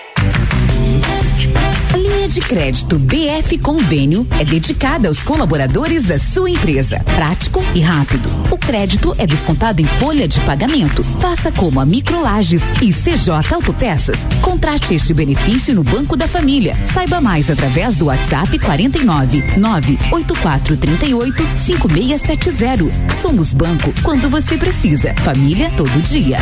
de 2.29 2.41
crédito 2.41 2.99
BF 2.99 3.59
Convênio 3.59 4.27
é 4.39 4.45
dedicada 4.45 5.09
aos 5.09 5.23
colaboradores 5.23 6.05
da 6.05 6.19
sua 6.19 6.51
empresa. 6.51 7.01
Prático 7.01 7.65
e 7.75 7.81
rápido. 7.81 8.29
O 8.51 8.59
crédito 8.59 9.15
é 9.19 9.27
descontado 9.27 9.81
em 9.81 9.87
folha 9.87 10.29
de 10.29 10.39
pagamento. 10.41 11.03
Faça 11.03 11.51
como 11.51 11.81
a 11.81 11.87
Microlages 11.87 12.61
e 12.83 12.93
CJ 12.93 13.55
Autopeças. 13.55 14.19
Contrate 14.43 14.95
este 14.95 15.15
benefício 15.15 15.75
no 15.75 15.83
Banco 15.83 16.17
da 16.17 16.29
Família. 16.29 16.77
Saiba 16.93 17.21
mais 17.21 17.51
através 17.51 17.97
do 17.97 18.07
WhatsApp 18.07 18.59
49 18.59 19.45
98438 19.57 21.43
5670. 21.57 22.91
Somos 23.23 23.53
banco 23.53 23.93
quando 24.03 24.29
você 24.29 24.57
precisa. 24.57 25.15
Família 25.15 25.71
todo 25.77 26.03
dia. 26.03 26.39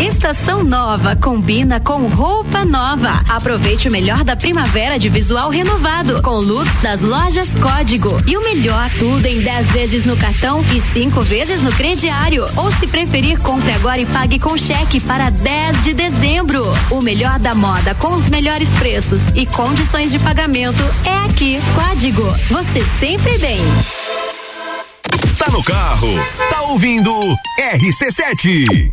Estação 0.00 0.62
nova 0.62 1.16
combina 1.16 1.80
com 1.80 2.06
roupa 2.08 2.64
nova. 2.64 3.22
Aproveite 3.28 3.88
o 3.88 3.92
melhor 3.92 4.22
da 4.24 4.36
primavera 4.36 4.98
de 4.98 5.08
visual 5.08 5.48
renovado 5.48 6.20
com 6.22 6.36
looks 6.36 6.82
das 6.82 7.00
lojas 7.00 7.48
Código. 7.54 8.22
E 8.26 8.36
o 8.36 8.42
melhor, 8.42 8.90
tudo 8.98 9.24
em 9.24 9.40
10 9.40 9.72
vezes 9.72 10.04
no 10.04 10.16
cartão 10.16 10.62
e 10.74 10.80
5 10.80 11.22
vezes 11.22 11.62
no 11.62 11.72
crediário. 11.72 12.46
Ou 12.56 12.70
se 12.72 12.86
preferir, 12.86 13.40
compre 13.40 13.72
agora 13.72 14.00
e 14.00 14.06
pague 14.06 14.38
com 14.38 14.56
cheque 14.58 15.00
para 15.00 15.30
10 15.30 15.84
de 15.84 15.94
dezembro. 15.94 16.66
O 16.90 17.00
melhor 17.00 17.38
da 17.38 17.54
moda 17.54 17.94
com 17.94 18.14
os 18.14 18.28
melhores 18.28 18.68
preços 18.74 19.22
e 19.34 19.46
condições 19.46 20.10
de 20.10 20.18
pagamento 20.18 20.82
é 21.04 21.24
aqui. 21.24 21.58
Código. 21.74 22.24
Você 22.50 22.84
sempre 23.00 23.38
bem. 23.38 23.60
Tá 25.38 25.50
no 25.50 25.62
carro, 25.62 26.08
tá 26.50 26.62
ouvindo 26.62 27.12
RC7. 27.58 28.92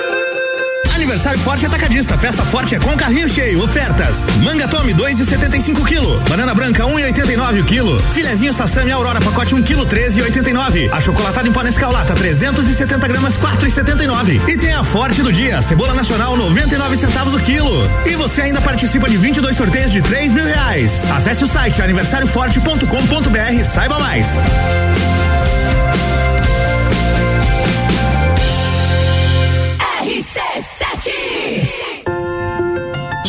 Aniversário 1.11 1.39
Forte 1.39 1.65
Atacadista. 1.65 2.17
Festa 2.17 2.45
Forte 2.45 2.73
é 2.73 2.79
com 2.79 2.95
carrinho 2.95 3.27
cheio. 3.27 3.61
Ofertas. 3.61 4.27
Manga 4.37 4.65
Tome 4.65 4.93
2,75 4.93 5.83
kg. 5.83 6.29
Banana 6.29 6.55
branca 6.55 6.85
1,89 6.85 7.59
o 7.59 7.65
quilo. 7.65 8.01
Filezinho 8.13 8.53
Sassami 8.53 8.93
Aurora 8.93 9.19
pacote 9.19 9.53
1 9.53 9.61
kg 9.61 9.85
13,89. 9.87 10.89
Achocolatado 10.89 11.49
em 11.49 11.51
pó 11.51 11.63
Nescau 11.63 11.91
lata 11.91 12.15
370 12.15 13.05
gramas 13.09 13.37
4,79. 13.37 14.41
E 14.47 14.57
tem 14.57 14.71
a 14.71 14.85
Forte 14.85 15.21
do 15.21 15.33
dia. 15.33 15.61
Cebola 15.61 15.93
nacional 15.93 16.37
99 16.37 16.95
centavos 16.95 17.33
o 17.33 17.39
quilo. 17.41 17.89
E 18.05 18.15
você 18.15 18.43
ainda 18.43 18.61
participa 18.61 19.09
de 19.09 19.17
22 19.17 19.57
sorteios 19.57 19.91
de 19.91 20.01
3 20.01 20.31
mil 20.31 20.45
reais. 20.45 21.03
Acesse 21.11 21.43
o 21.43 21.47
site 21.47 21.81
aniversarioforte.com.br. 21.81 23.63
Saiba 23.65 23.99
mais. 23.99 24.27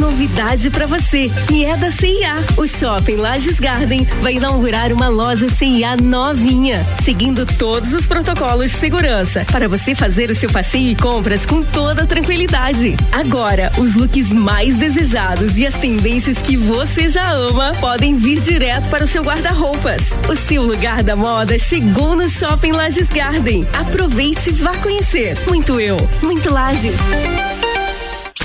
novidade 0.00 0.70
para 0.70 0.86
você 0.86 1.30
e 1.52 1.64
é 1.64 1.76
da 1.76 1.90
CIA. 1.90 2.34
O 2.56 2.66
Shopping 2.66 3.16
Lages 3.16 3.60
Garden 3.60 4.08
vai 4.22 4.34
inaugurar 4.34 4.92
uma 4.92 5.08
loja 5.08 5.46
CIA 5.50 5.94
novinha, 5.98 6.86
seguindo 7.04 7.44
todos 7.44 7.92
os 7.92 8.06
protocolos 8.06 8.70
de 8.70 8.78
segurança 8.78 9.44
para 9.52 9.68
você 9.68 9.94
fazer 9.94 10.30
o 10.30 10.34
seu 10.34 10.50
passeio 10.50 10.88
e 10.88 10.94
compras 10.94 11.44
com 11.44 11.62
toda 11.62 12.06
tranquilidade. 12.06 12.96
Agora, 13.12 13.70
os 13.76 13.94
looks 13.94 14.32
mais 14.32 14.74
desejados 14.74 15.58
e 15.58 15.66
as 15.66 15.74
tendências 15.74 16.38
que 16.38 16.56
você 16.56 17.08
já 17.08 17.30
ama 17.32 17.72
podem 17.78 18.16
vir 18.16 18.40
direto 18.40 18.88
para 18.88 19.04
o 19.04 19.06
seu 19.06 19.22
guarda-roupas. 19.22 20.00
O 20.28 20.34
seu 20.34 20.62
lugar 20.62 21.02
da 21.02 21.14
moda 21.14 21.58
chegou 21.58 22.16
no 22.16 22.26
Shopping 22.26 22.72
Lages 22.72 23.08
Garden. 23.08 23.66
Aproveite 23.74 24.48
e 24.48 24.52
vá 24.52 24.74
conhecer. 24.78 25.38
Muito 25.46 25.78
eu, 25.78 25.98
muito 26.22 26.50
Lages. 26.50 26.96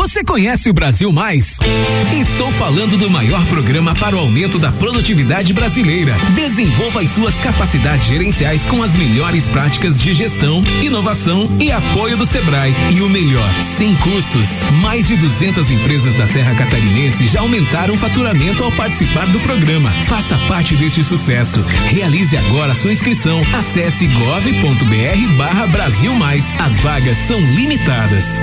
Você 0.00 0.24
conhece 0.24 0.70
o 0.70 0.72
Brasil 0.72 1.12
Mais? 1.12 1.58
Estou 2.10 2.50
falando 2.52 2.98
do 2.98 3.10
maior 3.10 3.46
programa 3.48 3.94
para 3.94 4.16
o 4.16 4.18
aumento 4.18 4.58
da 4.58 4.72
produtividade 4.72 5.52
brasileira. 5.52 6.16
Desenvolva 6.34 7.02
as 7.02 7.10
suas 7.10 7.34
capacidades 7.34 8.06
gerenciais 8.06 8.64
com 8.64 8.82
as 8.82 8.94
melhores 8.94 9.46
práticas 9.46 10.00
de 10.00 10.14
gestão, 10.14 10.64
inovação 10.82 11.46
e 11.60 11.70
apoio 11.70 12.16
do 12.16 12.24
Sebrae. 12.24 12.74
E 12.96 13.02
o 13.02 13.10
melhor, 13.10 13.46
sem 13.76 13.94
custos. 13.96 14.62
Mais 14.80 15.06
de 15.06 15.18
200 15.18 15.70
empresas 15.70 16.14
da 16.14 16.26
Serra 16.26 16.54
Catarinense 16.54 17.26
já 17.26 17.40
aumentaram 17.40 17.92
o 17.92 17.98
faturamento 17.98 18.64
ao 18.64 18.72
participar 18.72 19.26
do 19.26 19.40
programa. 19.40 19.90
Faça 20.08 20.38
parte 20.48 20.74
deste 20.76 21.04
sucesso. 21.04 21.60
Realize 21.90 22.34
agora 22.38 22.74
sua 22.74 22.92
inscrição. 22.92 23.42
Acesse 23.52 24.06
gov.br/barra 24.06 25.66
Brasil 25.66 26.14
Mais. 26.14 26.58
As 26.58 26.78
vagas 26.78 27.18
são 27.18 27.38
limitadas. 27.38 28.40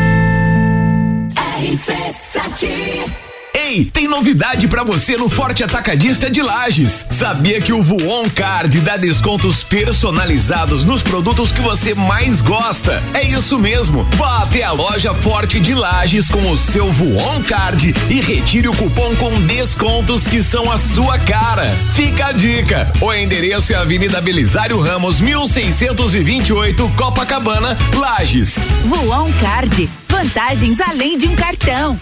RC7 1.58 3.27
Ei, 3.58 3.86
tem 3.86 4.08
novidade 4.08 4.68
para 4.68 4.84
você 4.84 5.18
no 5.18 5.30
Forte 5.30 5.64
Atacadista 5.64 6.30
de 6.30 6.44
Lages. 6.44 7.08
Sabia 7.10 7.60
que 7.60 7.74
o 7.74 7.82
Voon 7.82 8.30
Card 8.30 8.80
dá 8.82 8.98
descontos 8.98 9.64
personalizados 9.64 10.84
nos 10.84 11.02
produtos 11.02 11.52
que 11.52 11.60
você 11.60 11.96
mais 11.96 12.40
gosta? 12.40 13.02
É 13.16 13.24
isso 13.24 13.58
mesmo. 13.58 14.08
Vá 14.12 14.44
até 14.44 14.62
a 14.62 14.72
loja 14.72 15.12
Forte 15.12 15.60
de 15.60 15.74
Lages 15.74 16.28
com 16.28 16.52
o 16.52 16.56
seu 16.56 16.92
Voon 16.94 17.42
Card 17.42 17.96
e 18.12 18.22
retire 18.22 18.68
o 18.68 18.76
cupom 18.76 19.16
com 19.16 19.42
descontos 19.42 20.28
que 20.28 20.44
são 20.44 20.72
a 20.72 20.78
sua 20.78 21.18
cara. 21.18 21.66
Fica 21.96 22.28
a 22.28 22.32
dica. 22.34 22.94
O 23.02 23.12
endereço 23.12 23.74
é 23.74 23.76
Avenida 23.76 24.22
Belisário 24.22 24.80
Ramos, 24.80 25.20
1628, 25.20 26.92
Copacabana, 26.96 27.76
Lages. 27.96 28.54
Voon 28.86 29.32
Card. 29.42 29.90
Vantagens 30.08 30.80
além 30.80 31.18
de 31.18 31.28
um 31.28 31.36
cartão. 31.36 31.98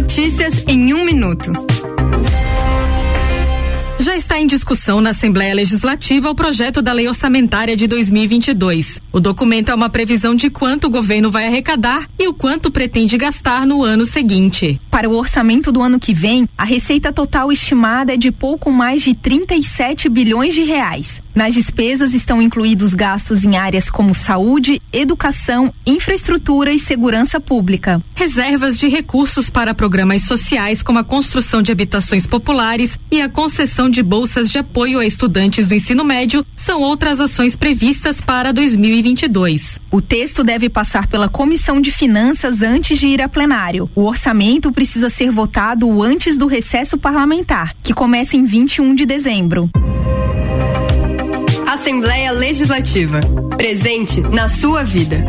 Notícias 0.00 0.62
em 0.68 0.94
um 0.94 1.04
minuto. 1.04 1.50
Já 4.08 4.16
está 4.16 4.40
em 4.40 4.46
discussão 4.46 5.02
na 5.02 5.10
Assembleia 5.10 5.52
Legislativa 5.52 6.30
o 6.30 6.34
projeto 6.34 6.80
da 6.80 6.94
Lei 6.94 7.06
Orçamentária 7.06 7.76
de 7.76 7.86
2022. 7.86 9.02
O 9.12 9.20
documento 9.20 9.70
é 9.70 9.74
uma 9.74 9.90
previsão 9.90 10.34
de 10.34 10.48
quanto 10.48 10.86
o 10.86 10.90
governo 10.90 11.30
vai 11.30 11.46
arrecadar 11.46 12.08
e 12.18 12.26
o 12.26 12.32
quanto 12.32 12.70
pretende 12.70 13.18
gastar 13.18 13.66
no 13.66 13.82
ano 13.82 14.06
seguinte. 14.06 14.80
Para 14.90 15.10
o 15.10 15.14
orçamento 15.14 15.70
do 15.70 15.82
ano 15.82 16.00
que 16.00 16.14
vem, 16.14 16.48
a 16.56 16.64
receita 16.64 17.12
total 17.12 17.52
estimada 17.52 18.14
é 18.14 18.16
de 18.16 18.32
pouco 18.32 18.72
mais 18.72 19.02
de 19.02 19.14
37 19.14 20.08
bilhões 20.08 20.54
de 20.54 20.62
reais. 20.62 21.20
Nas 21.34 21.54
despesas 21.54 22.14
estão 22.14 22.42
incluídos 22.42 22.94
gastos 22.94 23.44
em 23.44 23.56
áreas 23.56 23.90
como 23.90 24.14
saúde, 24.14 24.80
educação, 24.92 25.72
infraestrutura 25.86 26.72
e 26.72 26.78
segurança 26.78 27.38
pública. 27.38 28.02
Reservas 28.14 28.78
de 28.78 28.88
recursos 28.88 29.48
para 29.48 29.74
programas 29.74 30.24
sociais 30.24 30.82
como 30.82 30.98
a 30.98 31.04
construção 31.04 31.62
de 31.62 31.70
habitações 31.70 32.26
populares 32.26 32.98
e 33.10 33.20
a 33.20 33.28
concessão 33.28 33.88
de 33.88 33.97
bolsas 34.02 34.50
de 34.50 34.58
apoio 34.58 34.98
a 34.98 35.06
estudantes 35.06 35.68
do 35.68 35.74
ensino 35.74 36.04
médio 36.04 36.44
são 36.56 36.80
outras 36.80 37.20
ações 37.20 37.56
previstas 37.56 38.20
para 38.20 38.52
2022. 38.52 39.78
O 39.90 40.00
texto 40.00 40.44
deve 40.44 40.68
passar 40.68 41.06
pela 41.06 41.28
Comissão 41.28 41.80
de 41.80 41.90
Finanças 41.90 42.62
antes 42.62 42.98
de 42.98 43.06
ir 43.06 43.22
a 43.22 43.28
plenário. 43.28 43.90
O 43.94 44.04
orçamento 44.04 44.70
precisa 44.70 45.08
ser 45.08 45.30
votado 45.30 46.02
antes 46.02 46.36
do 46.36 46.46
recesso 46.46 46.98
parlamentar, 46.98 47.74
que 47.82 47.94
começa 47.94 48.36
em 48.36 48.44
21 48.44 48.94
de 48.94 49.06
dezembro. 49.06 49.70
Assembleia 51.66 52.32
Legislativa. 52.32 53.20
Presente 53.56 54.20
na 54.20 54.48
sua 54.48 54.82
vida. 54.82 55.24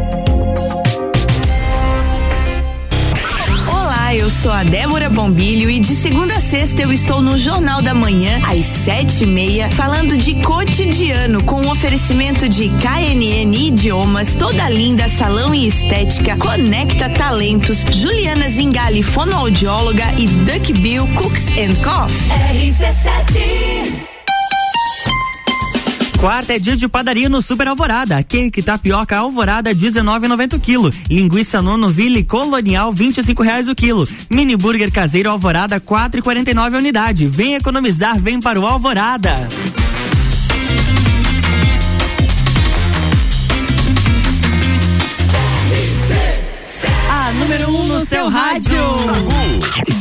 Eu 4.14 4.30
sou 4.30 4.52
a 4.52 4.64
Débora 4.64 5.08
Bombilho 5.08 5.70
e 5.70 5.80
de 5.80 5.94
segunda 5.94 6.34
a 6.36 6.40
sexta 6.40 6.82
eu 6.82 6.92
estou 6.92 7.22
no 7.22 7.38
Jornal 7.38 7.80
da 7.82 7.94
Manhã, 7.94 8.42
às 8.44 8.66
sete 8.66 9.24
e 9.24 9.28
meia, 9.28 9.70
falando 9.70 10.18
de 10.18 10.34
cotidiano, 10.36 11.44
com 11.44 11.62
um 11.62 11.70
oferecimento 11.70 12.50
de 12.50 12.70
KNN 12.70 13.54
Idiomas, 13.56 14.34
Toda 14.34 14.68
Linda 14.68 15.08
Salão 15.08 15.54
e 15.54 15.68
Estética, 15.68 16.36
Conecta 16.38 17.08
Talentos, 17.08 17.82
Juliana 17.92 18.50
Zingali, 18.50 19.04
fonoaudióloga 19.04 20.06
e 20.18 20.28
Duck 20.28 20.74
Bill 20.74 21.08
Cooks 21.16 21.48
and 21.50 21.76
Coffee. 21.84 22.30
RC7 22.52 23.79
Quarta 26.20 26.54
é 26.54 26.60
dia 26.60 26.76
de 26.76 26.86
padaria 26.86 27.30
no 27.30 27.42
Super 27.42 27.70
Alvorada. 27.70 28.22
Cake 28.22 28.62
tapioca 28.62 29.16
Alvorada 29.16 29.74
19,90 29.74 30.60
quilo. 30.60 30.94
Linguiça 31.10 31.62
nono 31.62 31.90
Ville 31.90 32.26
Colonial 32.26 32.92
25 32.92 33.42
reais 33.42 33.70
o 33.70 33.76
quilo. 33.76 34.06
Mini 34.30 34.58
burger 34.58 34.92
caseiro 34.92 35.30
Alvorada 35.30 35.80
4,49 35.80 36.76
a 36.76 36.78
unidade. 36.78 37.26
Vem 37.26 37.56
economizar, 37.56 38.20
vem 38.20 38.42
para 38.42 38.60
o 38.60 38.68
Alvorada. 38.68 39.48
A 47.10 47.32
número 47.32 47.70
1 47.70 47.76
um 47.80 47.88
no 47.88 48.06
seu 48.06 48.28
rádio. 48.28 49.99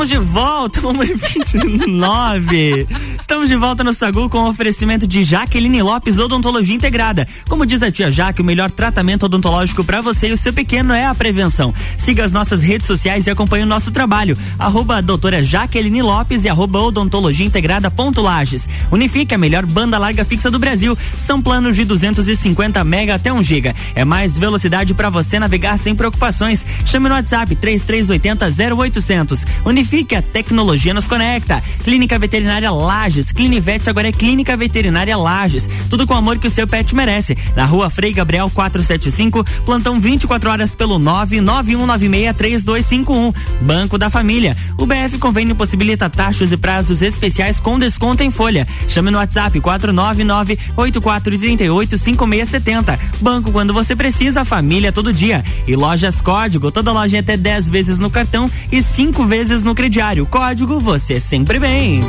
Estamos 0.00 0.08
de 0.08 0.32
volta, 0.32 0.80
1h29. 0.88 2.86
Estamos 3.20 3.50
de 3.50 3.56
volta 3.56 3.84
no 3.84 3.92
Sagu 3.92 4.30
com 4.30 4.38
o 4.38 4.48
oferecimento 4.48 5.06
de 5.06 5.22
Jaqueline 5.22 5.82
Lopes 5.82 6.18
Odontologia 6.18 6.74
Integrada. 6.74 7.28
Como 7.46 7.66
diz 7.66 7.82
a 7.82 7.92
tia 7.92 8.10
Jaque, 8.10 8.40
o 8.40 8.44
melhor 8.44 8.70
tratamento 8.70 9.26
odontológico 9.26 9.84
para 9.84 10.00
você 10.00 10.28
e 10.28 10.32
o 10.32 10.38
seu 10.38 10.54
pequeno 10.54 10.94
é 10.94 11.04
a 11.04 11.14
prevenção. 11.14 11.74
Siga 11.98 12.24
as 12.24 12.32
nossas 12.32 12.62
redes 12.62 12.86
sociais 12.86 13.26
e 13.26 13.30
acompanhe 13.30 13.64
o 13.64 13.66
nosso 13.66 13.90
trabalho. 13.90 14.38
Arroba 14.58 15.02
doutora 15.02 15.44
Jaqueline 15.44 16.00
Lopes 16.00 16.44
e 16.44 16.48
arroba 16.48 16.80
odontologia 16.80 17.44
integrada 17.44 17.90
ponto 17.90 18.22
Lages. 18.22 18.66
Unifique 18.90 19.34
a 19.34 19.38
melhor 19.38 19.66
banda 19.66 19.98
larga 19.98 20.24
fixa 20.24 20.50
do 20.50 20.58
Brasil. 20.58 20.96
São 21.18 21.42
planos 21.42 21.76
de 21.76 21.84
250 21.84 22.82
mega 22.84 23.16
até 23.16 23.30
1 23.30 23.42
giga. 23.42 23.74
É 23.94 24.02
mais 24.02 24.38
velocidade 24.38 24.94
para 24.94 25.10
você 25.10 25.38
navegar 25.38 25.78
sem 25.78 25.94
preocupações. 25.94 26.64
Chame 26.86 27.06
no 27.06 27.14
WhatsApp 27.14 27.54
3380 27.54 28.50
0800. 28.74 29.44
Unifique 29.66 29.89
a 29.90 30.22
tecnologia 30.22 30.94
nos 30.94 31.08
conecta. 31.08 31.60
Clínica 31.82 32.16
Veterinária 32.16 32.70
Lages. 32.70 33.32
Clinivete 33.32 33.90
agora 33.90 34.06
é 34.06 34.12
Clínica 34.12 34.56
Veterinária 34.56 35.16
Lages. 35.16 35.68
Tudo 35.88 36.06
com 36.06 36.14
o 36.14 36.16
amor 36.16 36.38
que 36.38 36.46
o 36.46 36.50
seu 36.50 36.64
pet 36.64 36.94
merece. 36.94 37.36
Na 37.56 37.64
rua 37.64 37.90
Frei 37.90 38.12
Gabriel 38.12 38.48
475, 38.48 39.44
plantão 39.66 40.00
24 40.00 40.48
horas 40.48 40.76
pelo 40.76 40.96
991963251. 41.00 43.34
Banco 43.62 43.98
da 43.98 44.08
Família. 44.08 44.56
O 44.78 44.86
BF 44.86 45.18
Convênio 45.18 45.56
possibilita 45.56 46.08
taxas 46.08 46.52
e 46.52 46.56
prazos 46.56 47.02
especiais 47.02 47.58
com 47.58 47.76
desconto 47.76 48.22
em 48.22 48.30
folha. 48.30 48.68
Chame 48.86 49.10
no 49.10 49.18
WhatsApp 49.18 49.60
499 49.60 50.56
8438 50.76 51.98
5670. 51.98 52.96
Banco 53.20 53.50
quando 53.50 53.74
você 53.74 53.96
precisa, 53.96 54.44
família 54.44 54.92
todo 54.92 55.12
dia. 55.12 55.42
E 55.66 55.74
lojas 55.74 56.20
Código, 56.20 56.70
toda 56.70 56.92
loja 56.92 57.16
é 57.16 57.20
até 57.20 57.36
10 57.36 57.68
vezes 57.68 57.98
no 57.98 58.08
cartão 58.08 58.48
e 58.70 58.80
5 58.80 59.26
vezes 59.26 59.64
no 59.64 59.79
crediário. 59.80 60.26
Código 60.26 60.78
você 60.78 61.18
sempre 61.18 61.58
bem. 61.58 62.02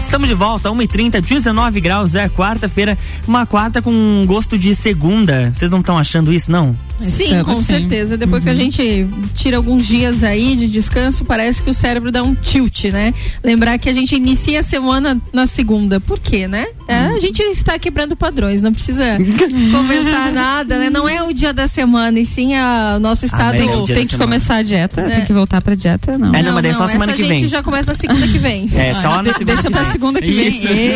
Estamos 0.00 0.28
de 0.28 0.34
volta, 0.34 0.68
1h30, 0.68 1.20
19 1.20 1.80
graus, 1.80 2.14
é 2.14 2.28
quarta-feira, 2.28 2.96
uma 3.26 3.44
quarta 3.44 3.82
com 3.82 4.24
gosto 4.24 4.56
de 4.56 4.72
segunda. 4.72 5.52
Vocês 5.52 5.68
não 5.68 5.80
estão 5.80 5.98
achando 5.98 6.32
isso, 6.32 6.48
não? 6.48 6.76
Sim, 7.08 7.42
com 7.42 7.56
sim. 7.56 7.62
certeza. 7.62 8.16
Depois 8.16 8.44
uhum. 8.44 8.50
que 8.50 8.50
a 8.50 8.64
uhum. 8.64 8.70
gente 8.70 9.08
tira 9.34 9.56
alguns 9.56 9.86
dias 9.86 10.22
aí 10.22 10.56
de 10.56 10.68
descanso, 10.68 11.24
parece 11.24 11.62
que 11.62 11.70
o 11.70 11.74
cérebro 11.74 12.10
dá 12.10 12.22
um 12.22 12.34
tilt, 12.34 12.84
né? 12.84 13.14
Lembrar 13.42 13.78
que 13.78 13.88
a 13.88 13.94
gente 13.94 14.14
inicia 14.14 14.60
a 14.60 14.62
semana 14.62 15.20
na 15.32 15.46
segunda. 15.46 16.00
Por 16.00 16.18
quê, 16.18 16.46
né? 16.46 16.66
É, 16.86 17.06
a 17.06 17.20
gente 17.20 17.40
está 17.42 17.78
quebrando 17.78 18.16
padrões, 18.16 18.60
não 18.60 18.72
precisa 18.72 19.04
começar 19.72 20.32
nada, 20.32 20.78
né? 20.78 20.90
Não 20.90 21.08
é 21.08 21.22
o 21.22 21.32
dia 21.32 21.52
da 21.52 21.68
semana, 21.68 22.18
e 22.18 22.26
sim 22.26 22.54
a, 22.54 22.94
o 22.96 23.00
nosso 23.00 23.24
estado. 23.24 23.54
Ah, 23.54 23.56
é 23.56 23.94
tem 23.94 24.06
que 24.06 24.18
começar 24.18 24.56
a 24.56 24.62
dieta, 24.62 25.02
é. 25.02 25.10
tem 25.16 25.24
que 25.26 25.32
voltar 25.32 25.60
pra 25.60 25.74
dieta, 25.74 26.18
não. 26.18 26.34
É, 26.34 26.42
não, 26.42 26.52
mas 26.52 26.64
é 26.64 26.72
só 26.72 26.88
semana 26.88 27.12
que 27.12 27.22
vem. 27.22 27.32
A 27.32 27.34
gente 27.40 27.48
já 27.48 27.62
começa 27.62 27.92
na 27.92 27.96
segunda 27.96 28.26
que 28.26 28.38
vem. 28.38 28.70
É, 28.80 28.94
só 28.94 29.22
na 29.22 29.32
segunda 29.34 29.44
Deixa 29.44 29.70
pra 29.70 29.92
segunda 29.92 30.22
que 30.22 30.32
vem. 30.32 30.48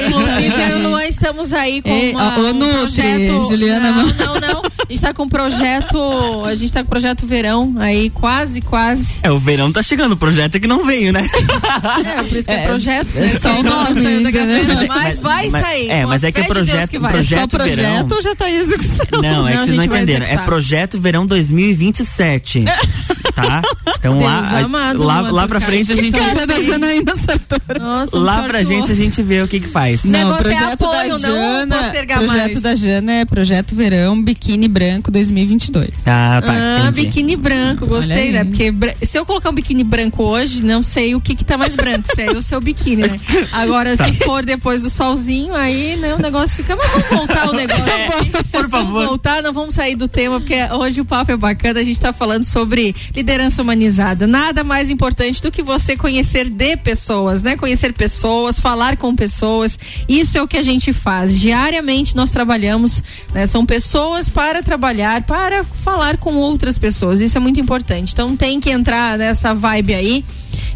Inclusive, 0.07 0.63
eu 0.71 0.79
e 0.79 0.81
o 0.81 0.89
Luan 0.89 1.05
estamos 1.07 1.53
aí 1.53 1.83
com 1.83 2.11
uma, 2.11 2.39
um 2.39 2.59
projeto. 2.59 3.49
Juliana, 3.49 3.91
não, 3.91 4.07
não, 4.07 4.41
não. 4.41 4.63
A 4.89 4.93
gente 4.93 5.03
tá 5.03 5.13
com 5.13 5.25
um 5.25 5.29
projeto 5.29 5.94
projeto. 5.95 6.45
A 6.45 6.55
gente 6.55 6.73
tá 6.73 6.81
com 6.81 6.87
o 6.87 6.91
projeto 6.91 7.27
verão 7.27 7.75
aí, 7.79 8.11
quase, 8.11 8.61
quase. 8.61 9.07
É, 9.23 9.31
o 9.31 9.39
verão 9.39 9.73
tá 9.73 9.83
chegando, 9.83 10.13
o 10.13 10.17
projeto 10.17 10.57
é 10.57 10.61
que 10.61 10.67
não 10.67 10.85
veio, 10.85 11.13
né? 11.13 11.27
É, 12.05 12.23
por 12.23 12.37
isso 12.37 12.49
que 12.49 12.55
é, 12.55 12.63
é 12.63 12.67
projeto, 12.67 13.09
né? 13.15 13.27
É 13.27 13.39
só 13.39 13.61
o 13.61 13.63
nome. 13.63 14.07
Ainda, 14.07 14.31
né? 14.31 14.87
mas, 14.89 15.19
vai 15.19 15.49
mas, 15.51 15.63
sair. 15.63 15.91
É, 15.91 16.07
mas 16.07 16.25
é 16.25 16.33
que 16.33 16.41
o 16.41 16.47
projeto. 16.47 16.91
Que 16.91 16.99
projeto 16.99 17.41
só 17.41 17.47
projeto 17.47 17.77
verão, 17.77 18.09
ou 18.11 18.23
já 18.23 18.35
tá 18.35 18.51
em 18.51 18.57
execução? 18.57 19.23
Não, 19.23 19.49
é 19.49 19.53
que 19.53 19.65
vocês 19.65 19.77
não 19.77 19.85
entenderam. 19.85 20.27
É 20.27 20.39
projeto 20.39 21.01
verão 21.01 21.27
2027. 21.27 22.65
tá? 23.35 23.63
Então 23.99 24.21
lá, 24.21 24.61
amado, 24.61 25.03
lá, 25.03 25.21
lá 25.21 25.49
pra 25.49 25.61
frente 25.61 25.93
a 25.93 25.97
gente. 25.97 26.19
Cara 26.19 26.47
da 26.47 26.61
Janaína 26.61 27.15
Sartori. 27.17 27.81
Nossa, 27.81 28.19
lá 28.19 28.43
pra 28.45 28.63
gente 28.63 28.93
a 28.93 28.95
gente 28.95 29.23
vê 29.23 29.43
o 29.43 29.49
que 29.49 29.61
que 29.61 29.69
faz. 29.69 30.05
Não, 30.05 30.33
o 30.33 30.37
projeto 30.39 30.63
é 30.63 30.73
apoio, 30.73 31.19
da 31.19 31.29
Jana, 31.29 31.77
projeto 32.07 32.53
mais. 32.53 32.61
da 32.61 32.75
Jana 32.75 33.13
é 33.13 33.25
projeto 33.25 33.75
verão 33.75 34.23
biquíni 34.23 34.69
branco 34.69 35.11
2022. 35.11 35.84
Ah, 36.07 36.41
tá. 36.45 36.87
Ah, 36.87 36.91
biquíni 36.91 37.37
branco, 37.37 37.87
gostei, 37.87 38.33
né? 38.33 38.45
Porque 38.45 38.73
se 39.03 39.19
eu 39.19 39.27
colocar 39.27 39.51
um 39.51 39.55
biquíni 39.55 39.85
branco 39.85 40.23
hoje, 40.23 40.63
não 40.63 40.83
sei 40.83 41.15
o 41.15 41.21
que 41.21 41.35
que 41.35 41.45
tá 41.45 41.57
mais 41.57 41.75
branco, 41.75 42.09
se 42.15 42.23
é 42.23 42.31
o 42.31 42.43
seu 42.43 42.61
biquíni, 42.61 43.03
né? 43.03 43.21
Agora, 43.53 43.97
tá. 43.97 44.07
se 44.07 44.13
for 44.25 44.45
depois 44.45 44.83
do 44.83 44.91
solzinho, 44.91 45.55
aí, 45.55 45.97
né, 45.97 46.15
o 46.15 46.19
negócio 46.19 46.57
fica. 46.57 46.77
Mas 46.77 46.91
vamos 46.91 47.09
voltar 47.09 47.49
o 47.49 47.53
negócio. 47.55 47.85
É, 47.85 48.43
por 48.51 48.69
favor. 48.69 48.93
Vamos 48.93 49.05
voltar, 49.07 49.43
não 49.43 49.53
vamos 49.53 49.75
sair 49.75 49.97
do 49.97 50.09
tema, 50.09 50.41
porque 50.41 50.57
hoje 50.73 51.01
o 51.01 51.05
papo 51.05 51.33
é 51.33 51.37
bacana, 51.37 51.81
a 51.81 51.85
gente 51.85 51.99
tá 51.99 52.13
falando 52.13 52.45
sobre 52.45 52.95
liderança 53.15 53.63
humanizada. 53.63 54.27
Nada 54.27 54.63
mais 54.63 54.91
importante 54.91 55.41
do 55.43 55.51
que 55.51 55.63
você 55.63 55.97
conhecer 55.97 56.49
de 56.49 56.77
pessoas, 56.77 57.43
né? 57.43 57.57
Conhecer 57.57 57.93
pessoas, 57.93 58.61
falar 58.61 58.97
com 58.97 59.15
pessoas. 59.15 59.79
Isso 60.09 60.39
é 60.39 60.43
o 60.43 60.49
que 60.49 60.59
a 60.59 60.63
gente 60.63 60.93
faz. 60.93 61.39
Diariamente 61.39 62.17
nós 62.17 62.31
trabalhamos, 62.31 63.03
né? 63.33 63.47
São 63.47 63.65
pessoas 63.65 64.29
para 64.29 64.63
trabalhar, 64.63 65.23
para 65.23 65.65
falar 65.83 66.17
com 66.19 66.37
outras 66.37 66.79
pessoas. 66.79 67.21
Isso 67.21 67.37
é 67.37 67.41
muito 67.41 67.61
importante. 67.61 68.13
Então 68.13 68.37
tem 68.37 68.61
que 68.61 68.71
entrar 68.71 69.19
nessa 69.19 69.55
vibe 69.55 69.95
aí 69.95 70.25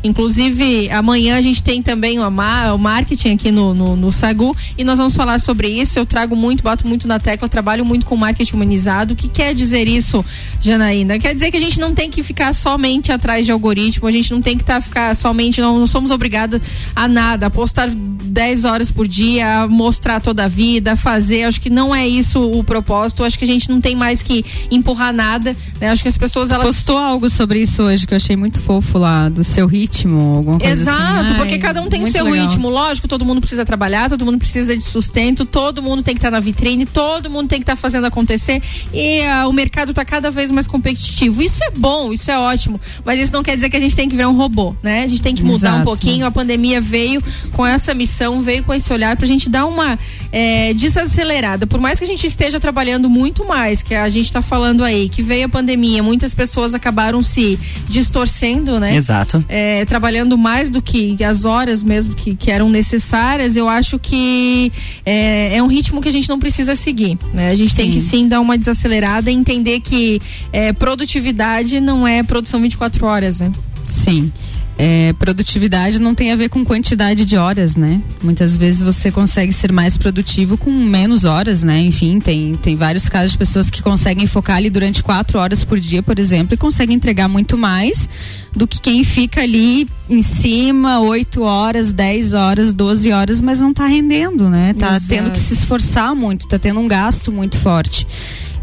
Inclusive, 0.02 0.90
amanhã 0.90 1.36
a 1.36 1.40
gente 1.40 1.62
tem 1.62 1.82
também 1.82 2.18
o, 2.18 2.30
marketing 2.78 3.34
aqui 3.34 3.50
no, 3.50 3.74
no, 3.74 3.96
no, 3.96 4.12
Sagu 4.12 4.56
e 4.76 4.84
nós 4.84 4.98
vamos 4.98 5.14
falar 5.14 5.40
sobre 5.40 5.68
isso. 5.68 5.98
Eu 5.98 6.06
trago 6.06 6.36
muito, 6.36 6.62
boto 6.62 6.86
muito 6.86 7.08
na 7.08 7.18
tecla, 7.18 7.48
trabalho 7.48 7.84
muito 7.84 8.06
com 8.06 8.16
marketing 8.16 8.54
humanizado. 8.54 9.14
O 9.14 9.16
que 9.16 9.28
quer 9.28 9.54
dizer 9.54 9.88
isso, 9.88 10.24
Janaína? 10.60 11.18
Quer 11.18 11.34
dizer 11.34 11.50
que 11.50 11.56
a 11.56 11.60
gente 11.60 11.80
não 11.80 11.94
tem 11.94 12.10
que 12.10 12.22
ficar 12.22 12.54
somente 12.54 13.10
atrás 13.10 13.44
de 13.44 13.52
algoritmo, 13.52 14.06
a 14.06 14.12
gente 14.12 14.30
não 14.32 14.40
tem 14.40 14.56
que 14.56 14.64
tá, 14.64 14.80
ficar 14.80 15.14
somente, 15.16 15.60
não, 15.60 15.78
não 15.78 15.86
somos 15.86 16.10
obrigados 16.10 16.60
a 16.94 17.08
nada, 17.08 17.46
a 17.46 17.50
postar 17.50 17.88
10 18.28 18.64
horas 18.64 18.92
por 18.92 19.08
dia, 19.08 19.62
a 19.62 19.68
mostrar 19.68 20.20
toda 20.20 20.44
a 20.44 20.48
vida, 20.48 20.92
a 20.92 20.96
fazer. 20.96 21.44
Acho 21.44 21.60
que 21.60 21.70
não 21.70 21.94
é 21.94 22.06
isso 22.06 22.40
o 22.40 22.62
propósito. 22.62 23.24
Acho 23.24 23.38
que 23.38 23.44
a 23.44 23.48
gente 23.48 23.68
não 23.68 23.80
tem 23.80 23.96
mais 23.96 24.22
que 24.22 24.44
empurrar 24.70 25.12
nada. 25.12 25.56
Né? 25.80 25.88
Acho 25.88 26.02
que 26.02 26.08
as 26.08 26.18
pessoas 26.18 26.50
elas. 26.50 26.66
Postou 26.66 26.98
algo 26.98 27.28
sobre 27.28 27.60
isso 27.60 27.82
hoje 27.82 28.06
que 28.06 28.14
eu 28.14 28.16
achei 28.16 28.36
muito 28.36 28.60
fofo 28.60 28.98
lá, 28.98 29.28
do 29.28 29.42
seu 29.42 29.66
ritmo, 29.66 29.87
alguma 30.36 30.58
coisa 30.58 30.72
assim. 30.74 30.82
Exato, 30.82 31.24
assim. 31.24 31.34
porque 31.34 31.58
cada 31.58 31.82
um 31.82 31.88
tem 31.88 32.02
o 32.02 32.10
seu 32.10 32.24
legal. 32.24 32.48
ritmo. 32.48 32.68
Lógico, 32.68 33.08
todo 33.08 33.24
mundo 33.24 33.40
precisa 33.40 33.64
trabalhar, 33.64 34.08
todo 34.08 34.24
mundo 34.24 34.38
precisa 34.38 34.76
de 34.76 34.82
sustento, 34.82 35.44
todo 35.44 35.82
mundo 35.82 36.02
tem 36.02 36.14
que 36.14 36.18
estar 36.18 36.28
tá 36.28 36.36
na 36.36 36.40
vitrine, 36.40 36.86
todo 36.86 37.30
mundo 37.30 37.48
tem 37.48 37.58
que 37.58 37.64
estar 37.64 37.76
tá 37.76 37.80
fazendo 37.80 38.06
acontecer 38.06 38.62
e 38.92 39.20
uh, 39.20 39.48
o 39.48 39.52
mercado 39.52 39.90
está 39.90 40.04
cada 40.04 40.30
vez 40.30 40.50
mais 40.50 40.66
competitivo. 40.66 41.42
Isso 41.42 41.62
é 41.64 41.70
bom, 41.70 42.12
isso 42.12 42.30
é 42.30 42.38
ótimo, 42.38 42.80
mas 43.04 43.20
isso 43.20 43.32
não 43.32 43.42
quer 43.42 43.54
dizer 43.56 43.68
que 43.70 43.76
a 43.76 43.80
gente 43.80 43.96
tem 43.96 44.08
que 44.08 44.16
virar 44.16 44.28
um 44.28 44.36
robô, 44.36 44.74
né? 44.82 45.04
A 45.04 45.06
gente 45.06 45.22
tem 45.22 45.34
que 45.34 45.42
mudar 45.42 45.68
Exato. 45.68 45.82
um 45.82 45.84
pouquinho. 45.84 46.26
A 46.26 46.30
pandemia 46.30 46.80
veio 46.80 47.22
com 47.52 47.66
essa 47.66 47.94
missão, 47.94 48.40
veio 48.42 48.62
com 48.64 48.72
esse 48.74 48.92
olhar 48.92 49.16
para 49.16 49.24
a 49.24 49.28
gente 49.28 49.48
dar 49.48 49.66
uma 49.66 49.98
é, 50.32 50.74
desacelerada. 50.74 51.66
Por 51.66 51.80
mais 51.80 51.98
que 51.98 52.04
a 52.04 52.08
gente 52.08 52.26
esteja 52.26 52.60
trabalhando 52.60 53.08
muito 53.08 53.44
mais, 53.44 53.82
que 53.82 53.94
a 53.94 54.08
gente 54.08 54.26
está 54.26 54.42
falando 54.42 54.84
aí, 54.84 55.08
que 55.08 55.22
veio 55.22 55.46
a 55.46 55.48
pandemia, 55.48 56.02
muitas 56.02 56.34
pessoas 56.34 56.74
acabaram 56.74 57.22
se 57.22 57.58
distorcendo, 57.88 58.78
né? 58.78 58.94
Exato. 58.94 59.44
É, 59.48 59.77
é, 59.78 59.84
trabalhando 59.84 60.36
mais 60.36 60.70
do 60.70 60.82
que 60.82 61.22
as 61.22 61.44
horas 61.44 61.82
mesmo 61.82 62.14
que, 62.14 62.34
que 62.34 62.50
eram 62.50 62.68
necessárias, 62.68 63.56
eu 63.56 63.68
acho 63.68 63.98
que 63.98 64.72
é, 65.06 65.56
é, 65.56 65.62
um 65.62 65.68
ritmo 65.68 66.00
que 66.00 66.08
a 66.08 66.12
gente 66.12 66.28
não 66.28 66.38
precisa 66.38 66.74
seguir. 66.74 67.16
Né? 67.32 67.50
A 67.50 67.56
gente 67.56 67.70
sim. 67.70 67.82
tem 67.82 67.90
que 67.92 68.00
sim 68.00 68.28
dar 68.28 68.40
uma 68.40 68.58
desacelerada 68.58 69.30
e 69.30 69.34
entender 69.34 69.80
que 69.80 70.20
é, 70.52 70.72
produtividade 70.72 71.80
não 71.80 72.06
é 72.06 72.22
produção 72.22 72.60
24 72.60 73.06
horas, 73.06 73.40
né? 73.40 73.52
Sim 73.84 74.32
é, 74.78 75.12
produtividade 75.14 75.98
não 75.98 76.14
tem 76.14 76.30
a 76.30 76.36
ver 76.36 76.48
com 76.48 76.64
quantidade 76.64 77.24
de 77.24 77.36
horas, 77.36 77.74
né? 77.74 78.00
Muitas 78.22 78.56
vezes 78.56 78.80
você 78.80 79.10
consegue 79.10 79.52
ser 79.52 79.72
mais 79.72 79.98
produtivo 79.98 80.56
com 80.56 80.70
menos 80.70 81.24
horas, 81.24 81.64
né? 81.64 81.80
Enfim, 81.80 82.20
tem, 82.20 82.54
tem 82.54 82.76
vários 82.76 83.08
casos 83.08 83.32
de 83.32 83.38
pessoas 83.38 83.68
que 83.68 83.82
conseguem 83.82 84.28
focar 84.28 84.56
ali 84.56 84.70
durante 84.70 85.02
quatro 85.02 85.36
horas 85.40 85.64
por 85.64 85.80
dia, 85.80 86.00
por 86.00 86.16
exemplo, 86.16 86.54
e 86.54 86.56
conseguem 86.56 86.94
entregar 86.94 87.28
muito 87.28 87.58
mais 87.58 88.08
do 88.54 88.68
que 88.68 88.80
quem 88.80 89.02
fica 89.02 89.42
ali 89.42 89.88
em 90.08 90.22
cima, 90.22 91.00
oito 91.00 91.42
horas, 91.42 91.92
dez 91.92 92.32
horas, 92.32 92.72
doze 92.72 93.10
horas, 93.10 93.40
mas 93.40 93.60
não 93.60 93.72
está 93.72 93.86
rendendo, 93.86 94.48
né? 94.48 94.74
Tá 94.74 94.90
Exato. 94.90 95.06
tendo 95.08 95.30
que 95.32 95.40
se 95.40 95.54
esforçar 95.54 96.14
muito, 96.14 96.46
tá 96.46 96.56
tendo 96.56 96.78
um 96.78 96.86
gasto 96.86 97.32
muito 97.32 97.58
forte. 97.58 98.06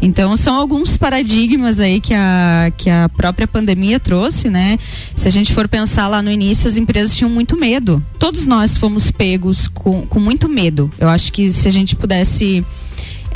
Então 0.00 0.36
são 0.36 0.54
alguns 0.54 0.96
paradigmas 0.96 1.80
aí 1.80 2.00
que 2.00 2.14
a, 2.14 2.72
que 2.76 2.90
a 2.90 3.08
própria 3.08 3.46
pandemia 3.46 3.98
trouxe, 3.98 4.48
né? 4.50 4.78
Se 5.14 5.26
a 5.28 5.30
gente 5.30 5.54
for 5.54 5.68
pensar 5.68 6.08
lá 6.08 6.22
no 6.22 6.30
início, 6.30 6.68
as 6.68 6.76
empresas 6.76 7.14
tinham 7.16 7.30
muito 7.30 7.56
medo. 7.56 8.04
Todos 8.18 8.46
nós 8.46 8.76
fomos 8.76 9.10
pegos 9.10 9.68
com, 9.68 10.06
com 10.06 10.20
muito 10.20 10.48
medo. 10.48 10.90
Eu 10.98 11.08
acho 11.08 11.32
que 11.32 11.50
se 11.50 11.66
a 11.68 11.72
gente 11.72 11.96
pudesse 11.96 12.64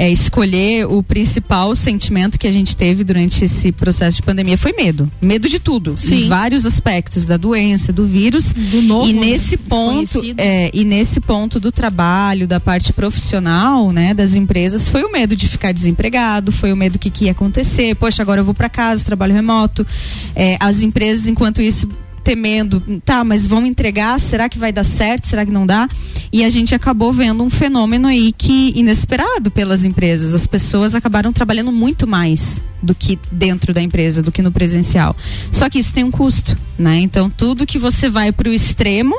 é, 0.01 0.11
escolher 0.11 0.87
o 0.87 1.03
principal 1.03 1.75
sentimento 1.77 2.39
que 2.39 2.47
a 2.47 2.51
gente 2.51 2.75
teve 2.75 3.05
durante 3.05 3.45
esse 3.45 3.71
processo 3.71 4.17
de 4.17 4.23
pandemia 4.23 4.57
foi 4.57 4.73
medo. 4.73 5.13
Medo 5.21 5.47
de 5.47 5.59
tudo. 5.59 5.95
Sim. 5.95 6.25
Em 6.25 6.29
vários 6.29 6.65
aspectos, 6.65 7.27
da 7.27 7.37
doença, 7.37 7.93
do 7.93 8.07
vírus. 8.07 8.51
Do 8.51 8.81
novo. 8.81 9.11
E 9.11 9.13
nesse 9.13 9.59
né? 9.59 9.63
ponto, 9.69 10.23
é, 10.39 10.71
e 10.73 10.87
nesse 10.87 11.21
ponto 11.21 11.61
do 11.61 11.71
trabalho, 11.71 12.49
da 12.49 12.59
parte 12.59 12.95
profissional, 12.95 13.93
né, 13.93 14.15
das 14.15 14.35
empresas, 14.35 14.89
foi 14.89 15.03
o 15.03 15.13
medo 15.13 15.37
de 15.37 15.47
ficar 15.47 15.71
desempregado, 15.71 16.51
foi 16.51 16.73
o 16.73 16.77
medo 16.77 16.99
que, 16.99 17.11
que 17.11 17.27
ia 17.27 17.33
acontecer. 17.33 17.95
Poxa, 17.95 18.23
agora 18.23 18.41
eu 18.41 18.45
vou 18.45 18.55
para 18.55 18.71
casa, 18.71 19.05
trabalho 19.05 19.35
remoto. 19.35 19.87
É, 20.35 20.57
as 20.59 20.83
empresas, 20.83 21.29
enquanto 21.29 21.61
isso, 21.61 21.87
temendo, 22.23 23.01
tá, 23.05 23.25
mas 23.25 23.47
vão 23.47 23.67
entregar, 23.67 24.19
será 24.21 24.49
que 24.49 24.59
vai 24.59 24.73
dar 24.73 24.85
certo, 24.85 25.27
será 25.27 25.45
que 25.45 25.51
não 25.51 25.67
dá? 25.67 25.89
E 26.33 26.45
a 26.45 26.51
gente 26.51 26.75
acabou 26.75 27.13
vendo 27.13 27.43
um 27.43 27.51
fenômeno 27.51 28.09
aí 28.09 28.33
que 28.33 28.73
inesperado 28.77 29.51
pelas 29.51 29.85
empresas. 29.85 30.35
As 30.35 30.47
pessoas 30.47 30.95
acabaram 30.95 31.33
trabalhando 31.33 31.73
muito 31.73 32.07
mais 32.07 32.63
do 32.83 32.95
que 32.95 33.19
dentro 33.31 33.73
da 33.75 33.83
empresa, 33.83 34.23
do 34.23 34.33
que 34.33 34.43
no 34.43 34.53
presencial. 34.53 35.17
Só 35.51 35.69
que 35.69 35.79
isso 35.79 35.93
tem 35.93 36.05
um 36.05 36.11
custo, 36.11 36.57
né? 36.79 36.99
Então 37.01 37.29
tudo 37.29 37.67
que 37.67 37.79
você 37.79 38.09
vai 38.09 38.33
para 38.33 38.49
o 38.49 38.53
extremo 38.53 39.17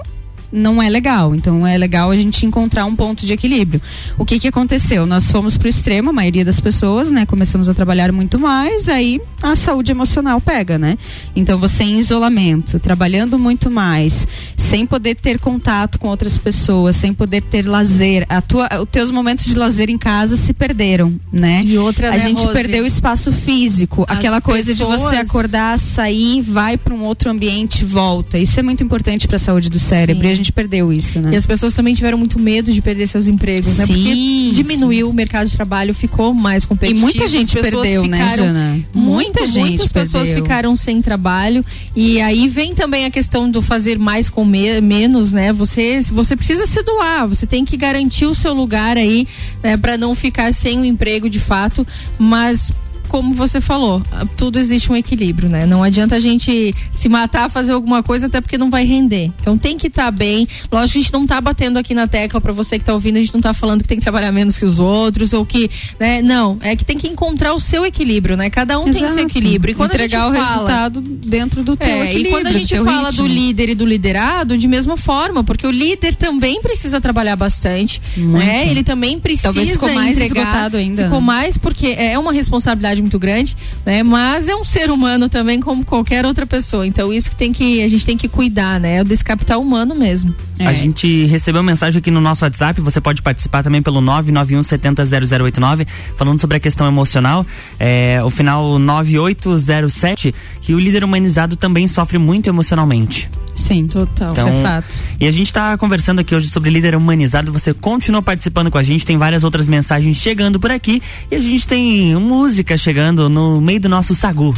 não 0.52 0.82
é 0.82 0.90
legal. 0.90 1.34
Então 1.36 1.66
é 1.66 1.78
legal 1.78 2.12
a 2.12 2.16
gente 2.16 2.46
encontrar 2.46 2.86
um 2.86 2.96
ponto 2.96 3.26
de 3.26 3.34
equilíbrio. 3.34 3.82
O 4.18 4.26
que 4.26 4.40
que 4.40 4.48
aconteceu? 4.48 5.06
Nós 5.06 5.32
fomos 5.32 5.58
pro 5.58 5.68
extremo, 5.70 6.10
a 6.10 6.14
maioria 6.14 6.44
das 6.46 6.60
pessoas, 6.60 7.12
né? 7.12 7.26
Começamos 7.26 7.70
a 7.70 7.74
trabalhar 7.74 8.12
muito 8.12 8.40
mais, 8.40 8.90
aí 8.90 9.22
a 9.42 9.56
saúde 9.56 9.92
emocional 9.92 10.40
pega, 10.42 10.78
né? 10.78 10.98
Então 11.36 11.58
você 11.60 11.84
em 11.84 12.00
isolamento, 12.00 12.80
trabalhando 12.80 13.38
muito 13.40 13.70
mais, 13.72 14.28
sem 14.58 14.86
poder 14.86 15.16
ter 15.16 15.40
contato 15.40 16.00
com 16.00 16.08
outras 16.08 16.38
pessoas, 16.38 16.96
sem 16.96 17.14
poder 17.14 17.42
ter 17.42 17.66
lazer, 17.66 18.26
a 18.30 18.42
tua, 18.42 18.68
os 18.82 18.90
teus 18.90 19.12
momentos 19.12 19.46
de 19.46 19.56
lazer 19.56 19.90
em 19.90 19.98
casa 19.98 20.36
se 20.36 20.54
perderam, 20.54 21.14
né? 21.32 21.62
E 21.66 21.78
outra, 21.78 22.10
a 22.10 22.12
né, 22.12 22.20
gente 22.20 22.42
Rose? 22.42 22.54
perdeu 22.54 22.84
o 22.84 22.88
espaço 22.88 23.32
físico, 23.32 24.06
As 24.08 24.18
aquela 24.18 24.42
coisa 24.42 24.74
de 24.74 24.84
você 24.84 24.92
pessoas- 24.98 25.14
acordar, 25.20 25.78
sair, 25.80 26.42
vai 26.42 26.78
para 26.78 26.94
um 26.94 27.04
outro 27.04 27.30
ambiente, 27.30 27.84
volta. 27.86 28.38
Isso 28.38 28.60
é 28.60 28.64
muito 28.64 28.84
importante 28.84 29.28
para 29.28 29.36
a 29.38 29.40
saúde 29.40 29.70
do 29.70 29.80
cérebro 29.80 30.24
Sim. 30.24 30.30
E 30.42 30.44
gente 30.44 30.52
perdeu 30.54 30.92
isso, 30.92 31.20
né? 31.20 31.32
E 31.34 31.36
as 31.36 31.46
pessoas 31.46 31.74
também 31.74 31.94
tiveram 31.94 32.18
muito 32.18 32.40
medo 32.40 32.72
de 32.74 32.82
perder 32.82 33.08
seus 33.08 33.28
empregos, 33.28 33.76
né? 33.78 33.86
Sim, 33.86 33.94
Porque 33.94 34.52
diminuiu 34.64 35.10
o 35.10 35.14
mercado 35.14 35.48
de 35.48 35.56
trabalho, 35.56 35.94
ficou 35.94 36.34
mais 36.34 36.64
E 36.64 36.68
competitivo. 36.68 37.02
muita 37.06 37.28
gente 37.28 37.54
perdeu, 37.60 38.06
né, 38.08 38.18
ficaram- 38.24 38.44
Jana? 38.46 38.72
Muito, 38.94 39.10
Muita 39.22 39.46
gente 39.46 39.60
muitas 39.70 39.92
pessoas 39.92 40.24
perdeu. 40.28 40.44
ficaram 40.44 40.76
sem 40.76 41.02
trabalho 41.02 41.64
e 41.96 42.20
aí 42.22 42.48
vem 42.48 42.74
também 42.74 43.06
a 43.06 43.12
questão 43.12 43.50
do 43.50 43.62
fazer 43.62 44.00
mais 44.00 44.30
com 44.30 44.44
me- 44.44 44.82
menos, 44.82 45.32
né? 45.32 45.54
Você 45.54 46.02
você 46.12 46.36
precisa 46.36 46.66
se 46.66 46.82
doar, 46.84 47.28
você 47.28 47.46
tem 47.46 47.64
que 47.64 47.78
garantir 47.78 48.26
o 48.26 48.34
seu 48.36 48.54
lugar 48.54 48.98
aí, 48.98 49.28
né, 49.64 49.78
para 49.78 49.98
não 49.98 50.16
ficar 50.16 50.54
sem 50.54 50.80
o 50.80 50.86
emprego 50.86 51.30
de 51.30 51.40
fato, 51.40 51.86
mas 52.18 52.72
como 53.12 53.34
você 53.34 53.60
falou, 53.60 54.02
tudo 54.38 54.58
existe 54.58 54.90
um 54.90 54.96
equilíbrio, 54.96 55.50
né? 55.50 55.66
Não 55.66 55.84
adianta 55.84 56.16
a 56.16 56.20
gente 56.22 56.74
se 56.94 57.10
matar, 57.10 57.50
fazer 57.52 57.74
alguma 57.74 58.02
coisa, 58.02 58.28
até 58.28 58.40
porque 58.40 58.58
não 58.58 58.70
vai 58.70 58.86
render. 58.86 59.30
Então 59.42 59.58
tem 59.58 59.78
que 59.78 59.88
estar 59.88 60.10
bem. 60.12 60.48
Lógico, 60.72 60.98
a 60.98 61.02
gente 61.02 61.12
não 61.12 61.28
tá 61.28 61.42
batendo 61.42 61.78
aqui 61.78 61.94
na 61.94 62.08
tecla 62.08 62.40
para 62.40 62.54
você 62.54 62.80
que 62.80 62.86
tá 62.86 62.94
ouvindo, 62.94 63.18
a 63.18 63.20
gente 63.20 63.34
não 63.34 63.42
tá 63.42 63.54
falando 63.54 63.82
que 63.82 63.88
tem 63.90 63.98
que 63.98 64.02
trabalhar 64.04 64.32
menos 64.32 64.58
que 64.58 64.64
os 64.64 64.80
outros 64.80 65.34
ou 65.34 65.46
que, 65.46 65.70
né? 66.00 66.22
Não, 66.22 66.58
é 66.62 66.74
que 66.74 66.86
tem 66.86 66.98
que 66.98 67.10
encontrar 67.10 67.54
o 67.54 67.60
seu 67.60 67.86
equilíbrio, 67.86 68.38
né? 68.38 68.50
Cada 68.50 68.80
um 68.80 68.86
tem 68.86 69.04
Exato. 69.04 69.14
seu 69.16 69.24
equilíbrio. 69.26 69.74
E 69.74 69.76
quando 69.76 69.92
Entregar 69.92 70.22
a 70.22 70.28
o 70.30 70.34
gente 70.34 70.42
fala, 70.46 70.54
resultado 70.54 71.02
dentro 71.02 71.64
do 71.64 71.76
teu 71.76 71.90
é, 71.90 72.12
equilíbrio. 72.12 72.28
e 72.28 72.32
quando 72.32 72.48
a 72.48 72.54
gente 72.54 72.76
fala 72.78 73.10
ritmo. 73.10 73.28
do 73.28 73.34
líder 73.34 73.70
e 73.72 73.76
do 73.76 73.86
liderado, 73.86 74.58
de 74.58 74.70
mesma 74.70 74.96
forma, 74.96 75.44
porque 75.44 75.68
o 75.68 75.72
líder 75.72 76.16
também 76.16 76.62
precisa 76.62 77.02
trabalhar 77.02 77.36
bastante, 77.36 78.02
né? 78.16 78.70
Ele 78.70 78.86
também 78.86 79.20
precisa 79.20 79.52
Talvez 79.52 79.70
ficou 79.72 79.92
mais 79.92 80.16
entregar. 80.16 80.44
esgotado 80.44 80.78
ainda, 80.78 81.04
Ficou 81.04 81.20
né? 81.20 81.26
mais 81.28 81.58
porque 81.58 81.88
é 81.88 82.18
uma 82.18 82.32
responsabilidade 82.32 83.01
muito 83.02 83.20
grande, 83.20 83.56
né? 83.86 84.04
Mas 84.04 84.48
é 84.48 84.56
um 84.56 84.64
ser 84.64 84.90
humano 84.90 85.30
também 85.30 85.60
como 85.60 85.84
qualquer 85.84 86.26
outra 86.26 86.46
pessoa. 86.46 86.86
Então 86.86 87.12
isso 87.14 87.30
que 87.30 87.36
tem 87.36 87.52
que 87.52 87.84
a 87.84 87.88
gente 87.88 88.06
tem 88.06 88.18
que 88.18 88.28
cuidar, 88.28 88.80
né? 88.80 88.98
É 88.98 89.04
desse 89.04 89.24
capital 89.24 89.62
humano 89.62 89.96
mesmo. 89.96 90.34
É. 90.60 90.68
A 90.68 90.74
gente 90.74 91.26
recebeu 91.26 91.64
mensagem 91.64 92.00
aqui 92.00 92.12
no 92.12 92.22
nosso 92.22 92.44
WhatsApp, 92.44 92.80
você 92.82 93.02
pode 93.02 93.22
participar 93.22 93.64
também 93.64 93.82
pelo 93.82 94.02
991 94.02 94.64
70 94.64 95.06
0089, 95.06 95.86
falando 96.16 96.40
sobre 96.40 96.58
a 96.58 96.60
questão 96.60 96.88
emocional. 96.88 97.46
É, 97.80 98.22
o 98.24 98.30
final 98.30 98.78
9807, 98.80 100.34
que 100.62 100.74
o 100.74 100.80
líder 100.80 101.04
humanizado 101.04 101.56
também 101.56 101.88
sofre 101.88 102.18
muito 102.18 102.48
emocionalmente. 102.48 103.30
Sim, 103.56 103.88
total. 103.88 104.32
Então, 104.32 104.48
Isso 104.48 104.58
é 104.58 104.62
fato. 104.64 105.00
E 105.20 105.28
a 105.28 105.32
gente 105.32 105.52
tá 105.52 105.78
conversando 105.78 106.20
aqui 106.20 106.34
hoje 106.34 106.50
sobre 106.50 106.70
líder 106.70 106.96
humanizado. 106.96 107.52
Você 107.52 107.74
continua 107.74 108.22
participando 108.22 108.72
com 108.72 108.78
a 108.78 108.84
gente, 108.84 109.06
tem 109.06 109.18
várias 109.18 109.44
outras 109.44 109.68
mensagens 109.68 110.18
chegando 110.18 110.60
por 110.60 110.72
aqui. 110.72 111.02
E 111.30 111.36
a 111.36 111.40
gente 111.40 111.68
tem 111.68 112.16
música 112.16 112.78
chegando 112.78 113.30
no 113.30 113.62
meio 113.62 113.80
do 113.80 113.90
nosso 113.90 114.16
sagu. 114.16 114.56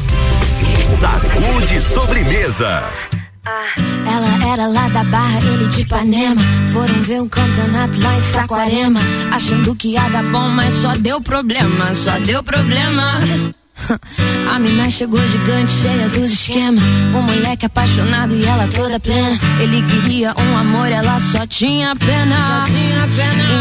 Sacude 0.99 1.81
sobremesa. 1.81 2.83
Ela 3.45 4.53
era 4.53 4.67
lá 4.67 4.87
da 4.89 5.03
Barra, 5.03 5.39
ele 5.41 5.67
de 5.67 5.81
Ipanema. 5.81 6.41
Foram 6.71 7.01
ver 7.01 7.21
um 7.21 7.27
campeonato 7.27 7.99
lá 7.99 8.15
em 8.15 8.21
Saquarema. 8.21 9.01
Achando 9.31 9.75
que 9.75 9.89
ia 9.89 10.07
dar 10.09 10.23
bom, 10.23 10.49
mas 10.49 10.73
só 10.75 10.95
deu 10.95 11.19
problema, 11.19 11.93
só 11.95 12.17
deu 12.19 12.41
problema. 12.41 13.19
A 14.53 14.59
mina 14.59 14.89
chegou 14.89 15.19
gigante, 15.27 15.71
cheia 15.71 16.07
dos 16.09 16.31
esquemas. 16.31 16.83
Um 17.13 17.21
moleque 17.21 17.65
apaixonado 17.65 18.35
e 18.35 18.45
ela 18.45 18.67
toda 18.67 18.99
plena. 18.99 19.37
Ele 19.59 19.81
queria 19.83 20.33
um 20.37 20.57
amor, 20.57 20.91
ela 20.91 21.19
só 21.19 21.45
tinha 21.47 21.95
pena. 21.95 22.65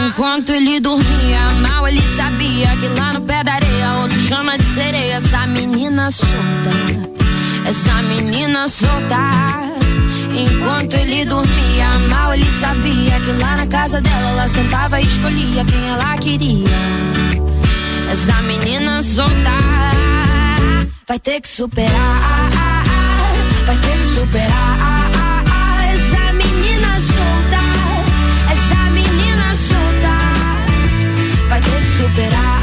Enquanto 0.07 0.51
ele 0.51 0.81
dormia 0.81 1.41
mal, 1.61 1.87
ele 1.89 2.03
sabia 2.17 2.77
que 2.77 2.89
lá 2.99 3.13
no 3.15 3.23
pé 3.23 3.43
da 3.43 3.55
areia 3.55 3.95
outro 3.95 4.19
chama 4.19 4.59
de 4.59 4.75
sereia. 4.75 5.15
Essa 5.15 5.47
menina 5.47 6.11
solta, 6.11 6.71
essa 7.67 8.03
menina 8.03 8.69
solta. 8.69 9.63
Enquanto 10.35 10.95
ele 10.95 11.25
dormia 11.27 11.89
mal, 12.09 12.33
ele 12.33 12.51
sabia 12.53 13.21
que 13.21 13.33
lá 13.33 13.57
na 13.57 13.67
casa 13.67 14.01
dela 14.01 14.31
ela 14.31 14.49
sentava 14.49 15.01
e 15.01 15.07
escolhia 15.07 15.65
quem 15.65 15.89
ela 15.89 16.17
queria. 16.17 17.32
Essa 18.13 18.43
menina 18.43 19.03
solta 19.03 19.57
vai 21.09 21.19
ter 21.19 21.41
que 21.41 21.49
superar, 21.49 22.21
vai 23.65 23.79
ter 23.79 23.99
que 23.99 24.15
superar. 24.15 24.79
Essa 25.95 26.33
menina 26.35 26.99
solta, 26.99 27.63
essa 28.53 28.91
menina 28.91 29.55
solta 29.55 30.15
vai 31.49 31.61
ter 31.63 31.81
que 31.81 31.91
superar, 32.03 32.62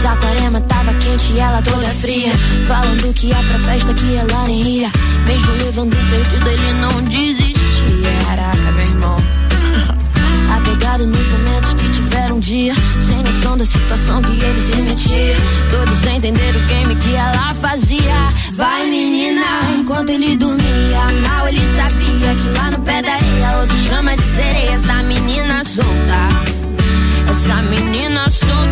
Saquarema 0.00 0.62
tava 0.62 0.94
quente 0.94 1.34
e 1.34 1.40
ela 1.40 1.60
toda 1.60 1.86
fria. 1.88 2.32
Falando 2.66 3.12
que 3.12 3.26
ia 3.26 3.36
pra 3.36 3.58
festa 3.58 3.92
que 3.92 4.16
ela 4.16 4.46
nem 4.46 4.62
ia. 4.62 4.90
Mesmo 5.26 5.52
levando 5.62 5.94
perdido, 6.10 6.48
ele 6.48 6.72
não 6.80 7.02
desistia. 7.02 8.10
Caraca, 8.26 8.72
meu 8.72 8.86
irmão. 8.86 9.16
Apegado 10.56 11.06
nos 11.06 11.28
momentos 11.28 11.74
que 11.74 11.90
tiveram 11.90 12.36
um 12.36 12.40
dia. 12.40 12.74
Sem 12.98 13.22
noção 13.22 13.58
da 13.58 13.64
situação 13.66 14.22
que 14.22 14.42
ele 14.42 14.58
se 14.58 14.80
metia. 14.80 15.36
Todos 15.70 16.02
entenderam 16.04 16.60
o 16.60 16.64
game 16.64 16.96
que 16.96 17.14
ela 17.14 17.52
fazia. 17.54 18.32
Vai, 18.52 18.86
menina. 18.88 19.44
Enquanto 19.78 20.08
ele 20.08 20.34
dormia 20.34 21.10
mal, 21.28 21.46
ele 21.46 21.60
sabia 21.76 22.34
que 22.36 22.48
lá 22.58 22.70
no 22.70 22.78
pé 22.78 23.02
da 23.02 23.12
areia 23.12 23.58
outro 23.60 23.76
chama 23.76 24.16
de 24.16 24.22
sereia. 24.34 24.70
Essa 24.70 25.02
menina 25.02 25.62
solta. 25.62 27.30
Essa 27.30 27.56
menina 27.62 28.30
solta. 28.30 28.69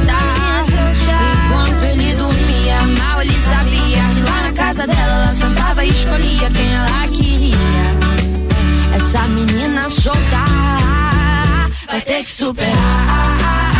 Casa 4.78 4.86
dela 4.86 5.24
ela 5.24 5.34
sentava 5.34 5.84
e 5.84 5.90
escolhia 5.90 6.50
quem 6.50 6.72
ela 6.72 7.08
queria. 7.08 7.56
Essa 8.94 9.22
menina 9.26 9.90
solta 9.90 10.44
vai 11.88 12.00
ter 12.02 12.22
que 12.22 12.30
superar, 12.30 13.72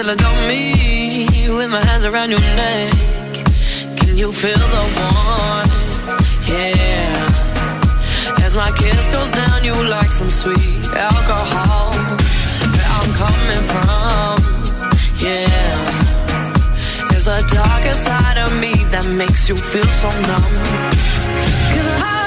Probably 0.00 0.16
still 0.16 0.28
adore 0.28 0.48
me 0.48 1.50
with 1.50 1.70
my 1.70 1.84
hands 1.84 2.06
around 2.06 2.30
your 2.30 2.40
neck. 2.40 2.94
Can 3.98 4.16
you 4.16 4.32
feel 4.32 4.56
the 4.56 4.84
warmth? 4.96 6.48
Yeah. 6.48 7.28
That's 8.38 8.54
my 8.54 8.70
kiss 8.78 9.06
goes 9.12 9.30
down, 9.30 9.62
you 9.62 9.74
like 9.74 10.10
some 10.10 10.30
sweet 10.30 10.84
alcohol. 10.94 11.92
Where 12.72 12.90
I'm 12.96 13.10
coming 13.24 13.64
from, 13.72 14.36
yeah. 15.20 15.74
There's 17.10 17.26
a 17.26 17.42
darker 17.54 17.92
side 17.92 18.38
of 18.38 18.58
me 18.58 18.72
that 18.92 19.06
makes 19.06 19.50
you 19.50 19.56
feel 19.56 19.88
so 20.02 20.08
numb. 20.08 20.54
Cause 21.72 21.88
I 22.02 22.19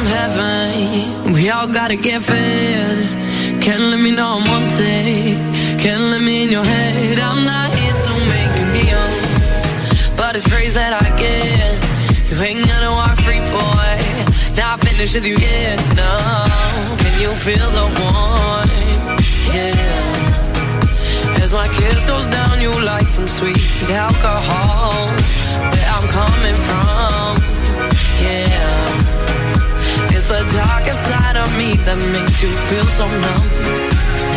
from 0.00 0.08
heaven. 0.08 1.32
We 1.32 1.50
all 1.50 1.66
gotta 1.66 1.96
get 1.96 2.22
fed. 2.22 2.96
Can't 3.62 3.84
let 3.92 4.00
me 4.00 4.10
know 4.10 4.40
I'm 4.40 4.68
take. 4.76 5.38
Can't 5.82 6.04
let 6.12 6.22
me 6.22 6.44
in 6.44 6.50
your 6.50 6.64
head. 6.64 7.18
I'm 7.18 7.44
not 7.44 7.68
here 7.78 7.96
to 8.06 8.12
make 8.32 8.52
you 8.58 8.66
kneel. 8.74 9.06
But 10.16 10.36
it's 10.36 10.48
praise 10.48 10.74
that 10.74 10.92
I 11.02 11.06
get. 11.24 11.72
You 12.30 12.36
ain't 12.48 12.66
gonna 12.70 12.92
walk 13.00 13.16
free, 13.26 13.42
boy. 13.56 13.96
Not 14.56 14.80
finished 14.86 15.14
with 15.14 15.26
you 15.26 15.36
yet, 15.36 15.78
no. 16.00 16.12
Can 17.02 17.14
you 17.24 17.30
feel 17.46 17.68
the 17.78 17.86
warmth? 18.00 18.72
Yeah. 19.54 21.42
As 21.42 21.52
my 21.52 21.68
kiss 21.78 22.06
goes 22.06 22.26
down, 22.38 22.60
you 22.64 22.72
like 22.92 23.08
some 23.08 23.28
sweet 23.28 23.60
alcohol. 23.90 24.92
Where 25.72 25.88
I'm 25.96 26.06
coming 26.20 26.58
from, 26.68 27.30
yeah. 28.24 28.49
It's 30.50 30.58
the 30.58 30.64
darkest 30.64 31.02
side 31.06 31.36
of 31.36 31.56
me 31.56 31.76
that 31.84 31.96
makes 32.10 32.42
you 32.42 32.50
feel 32.66 32.86
so 32.98 33.06
numb. 33.06 34.29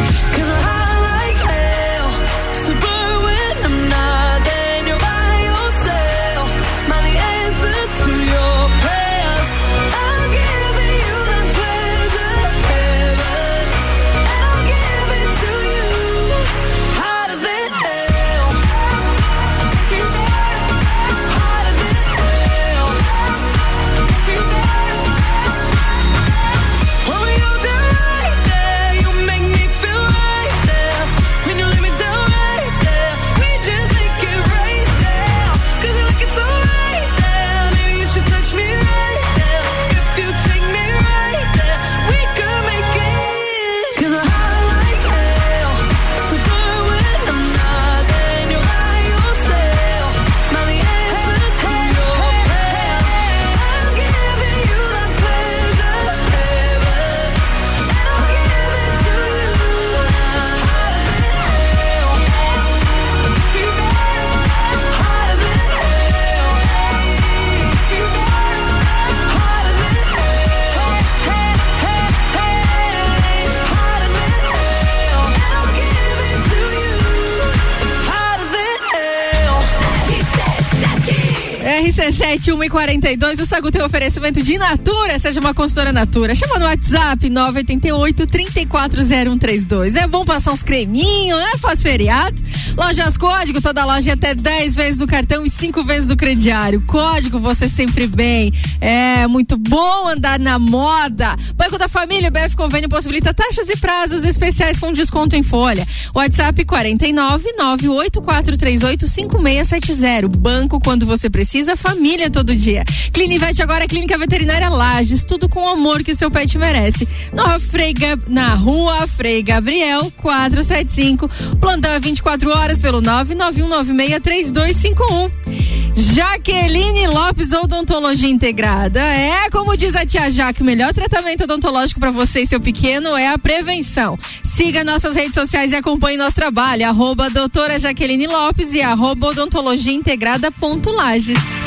Hell. 82.33 82.53
RC7 82.53 82.63
142, 82.73 83.39
o 83.39 83.45
Sagu 83.45 83.71
tem 83.71 83.83
oferecimento 83.83 84.41
de 84.41 84.57
Natura, 84.57 85.19
seja 85.19 85.39
uma 85.39 85.53
consultora 85.53 85.91
Natura. 85.91 86.33
Chama 86.33 86.57
no 86.57 86.65
WhatsApp 86.65 87.29
988 87.29 88.27
340132. 88.27 89.95
É 89.95 90.07
bom 90.07 90.25
passar 90.25 90.51
uns 90.51 90.63
creminhos, 90.63 91.39
né? 91.39 91.51
Pós-feriado. 91.61 92.41
Lojas 92.77 93.17
Código, 93.17 93.61
toda 93.61 93.85
loja 93.85 94.11
é 94.11 94.13
até 94.13 94.33
10 94.33 94.75
vezes 94.75 94.97
do 94.97 95.05
cartão 95.05 95.45
e 95.45 95.49
5 95.49 95.83
vezes 95.83 96.05
do 96.05 96.17
crediário. 96.17 96.81
Código, 96.87 97.39
você 97.39 97.69
sempre 97.69 98.07
bem. 98.07 98.51
É 98.81 99.27
muito 99.27 99.57
bom 99.57 100.07
andar 100.07 100.39
na 100.39 100.57
moda. 100.57 101.35
Banco 101.55 101.77
da 101.77 101.87
Família, 101.87 102.31
BF 102.31 102.55
Convênio 102.55 102.89
possibilita 102.89 103.33
taxas 103.33 103.69
e 103.69 103.77
prazos 103.77 104.25
especiais 104.25 104.79
com 104.79 104.91
desconto 104.91 105.35
em 105.35 105.43
folha. 105.43 105.87
WhatsApp 106.15 106.65
49 106.65 107.51
98438 107.57 109.07
5670. 109.07 110.27
Banco 110.27 110.79
quando 110.79 111.05
você 111.05 111.29
precisa, 111.29 111.75
família 111.75 112.22
todo 112.29 112.55
dia. 112.55 112.85
Clinivete 113.11 113.61
agora 113.61 113.83
é 113.83 113.87
Clínica 113.87 114.17
Veterinária 114.17 114.69
Lages, 114.69 115.25
tudo 115.25 115.49
com 115.49 115.63
o 115.63 115.69
amor 115.69 116.03
que 116.03 116.15
seu 116.15 116.31
pet 116.31 116.57
merece. 116.57 117.07
Nova 117.31 117.59
Freiga, 117.59 118.17
na 118.27 118.55
rua 118.55 119.05
Frei 119.07 119.43
Gabriel 119.43 120.11
475. 120.17 121.29
Plantão 121.59 121.91
é 121.91 121.99
24 121.99 122.49
horas 122.49 122.79
pelo 122.79 123.01
991963251. 123.01 125.83
Jaqueline 125.95 127.07
Lopes 127.07 127.51
Odontologia 127.51 128.29
Integrada. 128.29 128.99
É, 128.99 129.49
como 129.49 129.77
diz 129.77 129.95
a 129.95 130.05
tia 130.05 130.29
Jaque, 130.29 130.61
o 130.61 130.65
melhor 130.65 130.93
tratamento 130.93 131.43
odontológico 131.43 131.99
para 131.99 132.11
você 132.11 132.41
e 132.41 132.47
seu 132.47 132.59
pequeno 132.59 133.15
é 133.15 133.27
a 133.27 133.37
prevenção. 133.37 134.17
Siga 134.43 134.83
nossas 134.83 135.15
redes 135.15 135.33
sociais 135.33 135.71
e 135.71 135.75
acompanhe 135.75 136.17
nosso 136.17 136.35
trabalho. 136.35 136.87
Arroba 136.87 137.29
doutora 137.29 137.79
Jaqueline 137.79 138.27
Lopes 138.27 138.73
e 138.73 138.81
arroba 138.81 139.27
odontologiaintegrada.lages. 139.27 141.62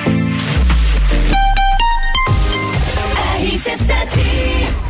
RC7 3.66 4.85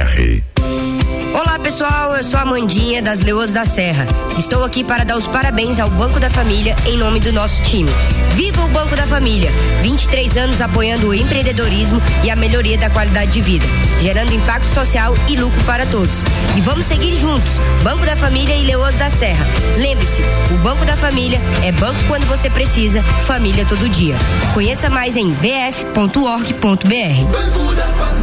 Olá 1.33 1.57
pessoal, 1.57 2.17
eu 2.17 2.25
sou 2.25 2.41
a 2.41 2.45
Mandinha 2.45 3.01
das 3.01 3.21
Leoas 3.21 3.53
da 3.53 3.65
Serra. 3.65 4.09
Estou 4.37 4.65
aqui 4.65 4.83
para 4.83 5.05
dar 5.05 5.17
os 5.17 5.29
parabéns 5.29 5.79
ao 5.79 5.89
Banco 5.89 6.19
da 6.19 6.29
Família 6.29 6.75
em 6.85 6.99
nome 6.99 7.21
do 7.21 7.33
nosso 7.33 7.63
time. 7.63 7.89
Viva 8.33 8.65
o 8.65 8.69
Banco 8.71 8.97
da 8.97 9.07
Família! 9.07 9.53
23 9.83 10.37
anos 10.37 10.61
apoiando 10.61 11.07
o 11.07 11.15
empreendedorismo 11.15 12.03
e 12.25 12.31
a 12.31 12.35
melhoria 12.35 12.77
da 12.77 12.91
qualidade 12.91 13.31
de 13.31 13.41
vida, 13.41 13.65
gerando 14.01 14.35
impacto 14.35 14.67
social 14.75 15.15
e 15.29 15.37
lucro 15.37 15.63
para 15.63 15.87
todos. 15.87 16.25
E 16.57 16.61
vamos 16.61 16.87
seguir 16.87 17.17
juntos, 17.17 17.53
Banco 17.85 18.05
da 18.05 18.17
Família 18.17 18.57
e 18.57 18.65
Leoas 18.65 18.97
da 18.97 19.09
Serra. 19.09 19.47
Lembre-se, 19.77 20.23
o 20.53 20.57
Banco 20.59 20.85
da 20.85 20.97
Família 20.97 21.41
é 21.65 21.71
banco 21.71 22.03
quando 22.09 22.27
você 22.27 22.51
precisa, 22.51 23.01
família 23.29 23.65
todo 23.65 23.89
dia. 23.89 24.17
Conheça 24.55 24.91
mais 24.91 25.17
em 25.17 25.31
bf.org.br. 25.35 25.95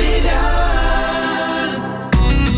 Clínica 0.02 0.91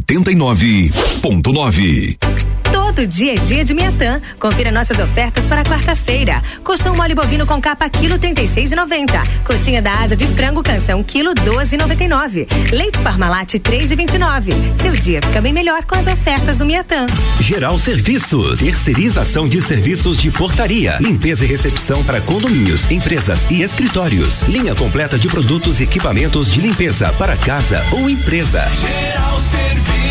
89.9 0.00 2.51
Todo 2.94 3.06
dia 3.06 3.32
é 3.32 3.36
dia 3.36 3.64
de 3.64 3.72
Miatã. 3.72 4.20
Confira 4.38 4.70
nossas 4.70 5.00
ofertas 5.00 5.46
para 5.46 5.64
quarta-feira. 5.64 6.42
Colchão 6.62 6.94
mole 6.94 7.14
bovino 7.14 7.46
com 7.46 7.58
capa 7.58 7.88
quilo 7.88 8.18
36,90. 8.18 9.44
Coxinha 9.46 9.80
da 9.80 9.94
asa 9.94 10.14
de 10.14 10.26
frango 10.26 10.62
canção 10.62 11.02
quilo 11.02 11.32
12,99. 11.32 12.46
Leite 12.70 13.00
Parmalat 13.00 13.54
3,29. 13.54 14.52
Seu 14.76 14.92
dia 14.92 15.22
fica 15.22 15.40
bem 15.40 15.54
melhor 15.54 15.86
com 15.86 15.94
as 15.94 16.06
ofertas 16.06 16.58
do 16.58 16.66
Miatã. 16.66 17.06
Geral 17.40 17.78
Serviços, 17.78 18.60
terceirização 18.60 19.48
de 19.48 19.62
serviços 19.62 20.18
de 20.18 20.30
portaria, 20.30 20.98
limpeza 21.00 21.46
e 21.46 21.48
recepção 21.48 22.04
para 22.04 22.20
condomínios, 22.20 22.90
empresas 22.90 23.50
e 23.50 23.62
escritórios. 23.62 24.42
Linha 24.42 24.74
completa 24.74 25.18
de 25.18 25.28
produtos 25.28 25.80
e 25.80 25.84
equipamentos 25.84 26.52
de 26.52 26.60
limpeza 26.60 27.10
para 27.14 27.38
casa 27.38 27.82
ou 27.90 28.10
empresa. 28.10 28.60
Geral 28.68 29.40
Serviços. 29.50 30.01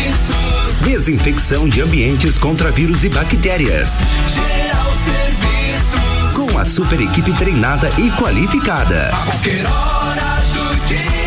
Desinfecção 0.84 1.68
de 1.68 1.80
ambientes 1.80 2.36
contra 2.36 2.70
vírus 2.72 3.04
e 3.04 3.08
bactérias. 3.08 3.98
Geral 4.34 4.92
Serviços. 5.04 6.32
Com 6.34 6.58
a 6.58 6.64
super 6.64 7.00
equipe 7.00 7.32
treinada 7.34 7.88
e 7.98 8.10
qualificada. 8.20 9.10
A 9.10 9.24
qualquer 9.24 9.64
hora 9.64 10.42
do 10.52 10.86
dia 10.86 11.21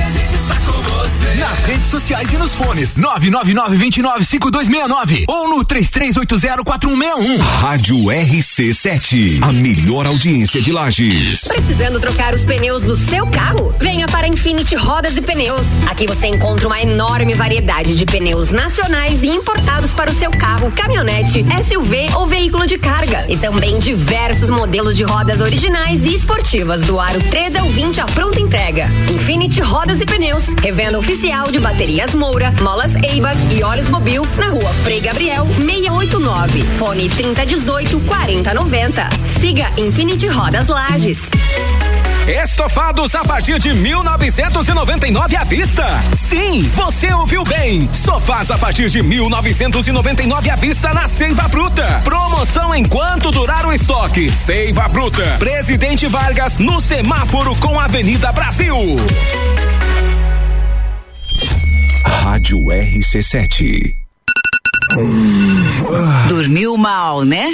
Nas 1.56 1.64
redes 1.64 1.88
sociais 1.88 2.30
e 2.34 2.38
nos 2.38 2.53
fones. 2.53 2.95
999-295269 2.95 5.24
ou 5.30 5.47
no 5.47 5.64
33804161. 5.64 7.38
Rádio 7.62 7.95
RC7. 8.08 9.41
A 9.41 9.53
melhor 9.53 10.06
audiência 10.06 10.62
de 10.62 10.74
Lages. 10.74 11.45
Precisando 11.47 11.97
trocar 12.01 12.34
os 12.34 12.43
pneus 12.43 12.84
do 12.84 12.93
seu 12.93 13.26
carro? 13.28 13.74
Venha 13.80 14.06
para 14.06 14.28
Infinity 14.28 14.76
Rodas 14.76 15.16
e 15.16 15.22
Pneus. 15.22 15.66
Aqui 15.89 16.06
você 16.06 16.28
encontra 16.28 16.68
uma 16.68 16.82
enorme 16.82 17.34
variedade 17.34 17.95
de 17.95 18.06
pneus 18.06 18.49
nacionais 18.49 19.24
e 19.24 19.28
importados 19.28 19.93
para 19.93 20.12
o 20.12 20.14
seu 20.14 20.32
carro, 20.32 20.70
caminhonete, 20.74 21.45
SUV 21.64 22.10
ou 22.16 22.28
veículo 22.28 22.68
de 22.68 22.78
carga. 22.78 23.24
E 23.30 23.38
também 23.38 23.80
diversos 23.80 24.49
modelos 24.49 24.97
de 24.97 25.06
rodas 25.06 25.39
originais 25.39 26.03
e 26.03 26.16
esportivas 26.16 26.84
do 26.84 26.99
aro 26.99 27.22
13 27.30 27.60
ao 27.60 27.70
20 27.70 28.01
a 28.01 28.06
pronta 28.08 28.41
entrega. 28.41 28.91
Infinity 29.10 29.62
Rodas 29.62 30.01
e 30.01 30.06
Pneus. 30.06 30.47
Revenda 30.62 30.99
oficial 30.99 31.45
de 31.52 31.60
baterias 31.60 32.14
Moura, 32.14 32.54
molas 32.62 32.93
Eibach 32.96 33.38
e 33.56 33.64
óleos 33.64 33.89
Mobil 33.89 34.22
na 34.38 34.48
rua 34.48 34.74
Frei 34.84 35.00
Gabriel 35.00 35.46
689. 35.46 36.64
Fone 36.78 37.10
3018 37.10 38.00
4090. 38.00 39.10
Siga 39.39 39.68
Infinity 39.78 40.28
Rodas 40.28 40.68
Lages. 40.68 41.20
Estofados 42.28 43.14
a 43.14 43.24
partir 43.24 43.60
de 43.60 43.72
1999 43.74 45.36
à 45.36 45.43
vista. 45.43 45.86
Sim, 46.28 46.62
você 46.74 47.14
ouviu 47.14 47.43
bem. 47.43 47.88
Sofás 47.93 48.50
a 48.50 48.58
partir 48.58 48.89
de 48.89 49.04
1999 49.04 50.50
à 50.50 50.56
vista 50.56 50.91
na 50.91 51.08
Seiva 51.08 51.48
Bruta. 51.48 52.00
Promoção 52.04 52.74
enquanto 52.74 53.30
durar 53.30 53.68
o 53.68 53.72
estoque. 53.72 54.32
Seiva 54.32 54.88
Bruta. 54.88 55.24
Presidente 55.38 56.08
Vargas 56.08 56.58
no 56.58 56.80
semáforo 56.80 57.56
com 57.58 57.80
Avenida 57.80 58.32
Brasil. 58.32 58.76
Rádio 62.36 62.60
RC7. 62.66 63.94
Dormiu 66.28 66.76
mal, 66.76 67.24
né? 67.24 67.48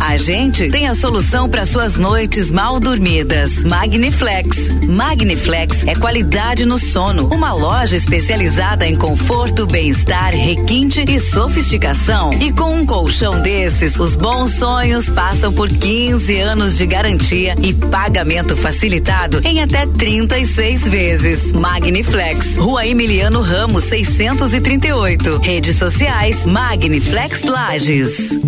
A 0.00 0.16
gente 0.16 0.68
tem 0.68 0.88
a 0.88 0.94
solução 0.94 1.46
para 1.46 1.66
suas 1.66 1.96
noites 1.96 2.50
mal 2.50 2.80
dormidas. 2.80 3.62
Magniflex. 3.62 4.56
Magniflex 4.88 5.86
é 5.86 5.94
qualidade 5.94 6.64
no 6.64 6.78
sono. 6.78 7.28
Uma 7.32 7.52
loja 7.52 7.96
especializada 7.96 8.86
em 8.86 8.96
conforto, 8.96 9.66
bem-estar, 9.66 10.34
requinte 10.34 11.04
e 11.06 11.20
sofisticação. 11.20 12.30
E 12.40 12.50
com 12.50 12.74
um 12.74 12.86
colchão 12.86 13.42
desses, 13.42 14.00
os 14.00 14.16
bons 14.16 14.52
sonhos 14.52 15.08
passam 15.10 15.52
por 15.52 15.68
15 15.68 16.40
anos 16.40 16.78
de 16.78 16.86
garantia 16.86 17.54
e 17.62 17.74
pagamento 17.74 18.56
facilitado 18.56 19.42
em 19.44 19.62
até 19.62 19.86
36 19.86 20.88
vezes. 20.88 21.52
Magniflex. 21.52 22.56
Rua 22.56 22.86
Emiliano 22.86 23.42
Ramos 23.42 23.84
638. 23.84 25.38
Redes 25.38 25.76
sociais 25.76 26.46
Magniflex 26.46 27.42
Lages. 27.42 28.39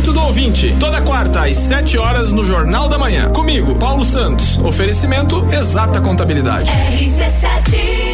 Direito 0.00 0.12
do 0.14 0.22
ouvinte, 0.22 0.74
toda 0.80 1.02
quarta 1.02 1.44
às 1.44 1.56
7 1.56 1.98
horas 1.98 2.32
no 2.32 2.42
Jornal 2.42 2.88
da 2.88 2.98
Manhã. 2.98 3.28
Comigo, 3.32 3.74
Paulo 3.74 4.02
Santos. 4.02 4.56
Oferecimento 4.58 5.46
Exata 5.52 6.00
Contabilidade. 6.00 6.70
RC7 6.70 8.10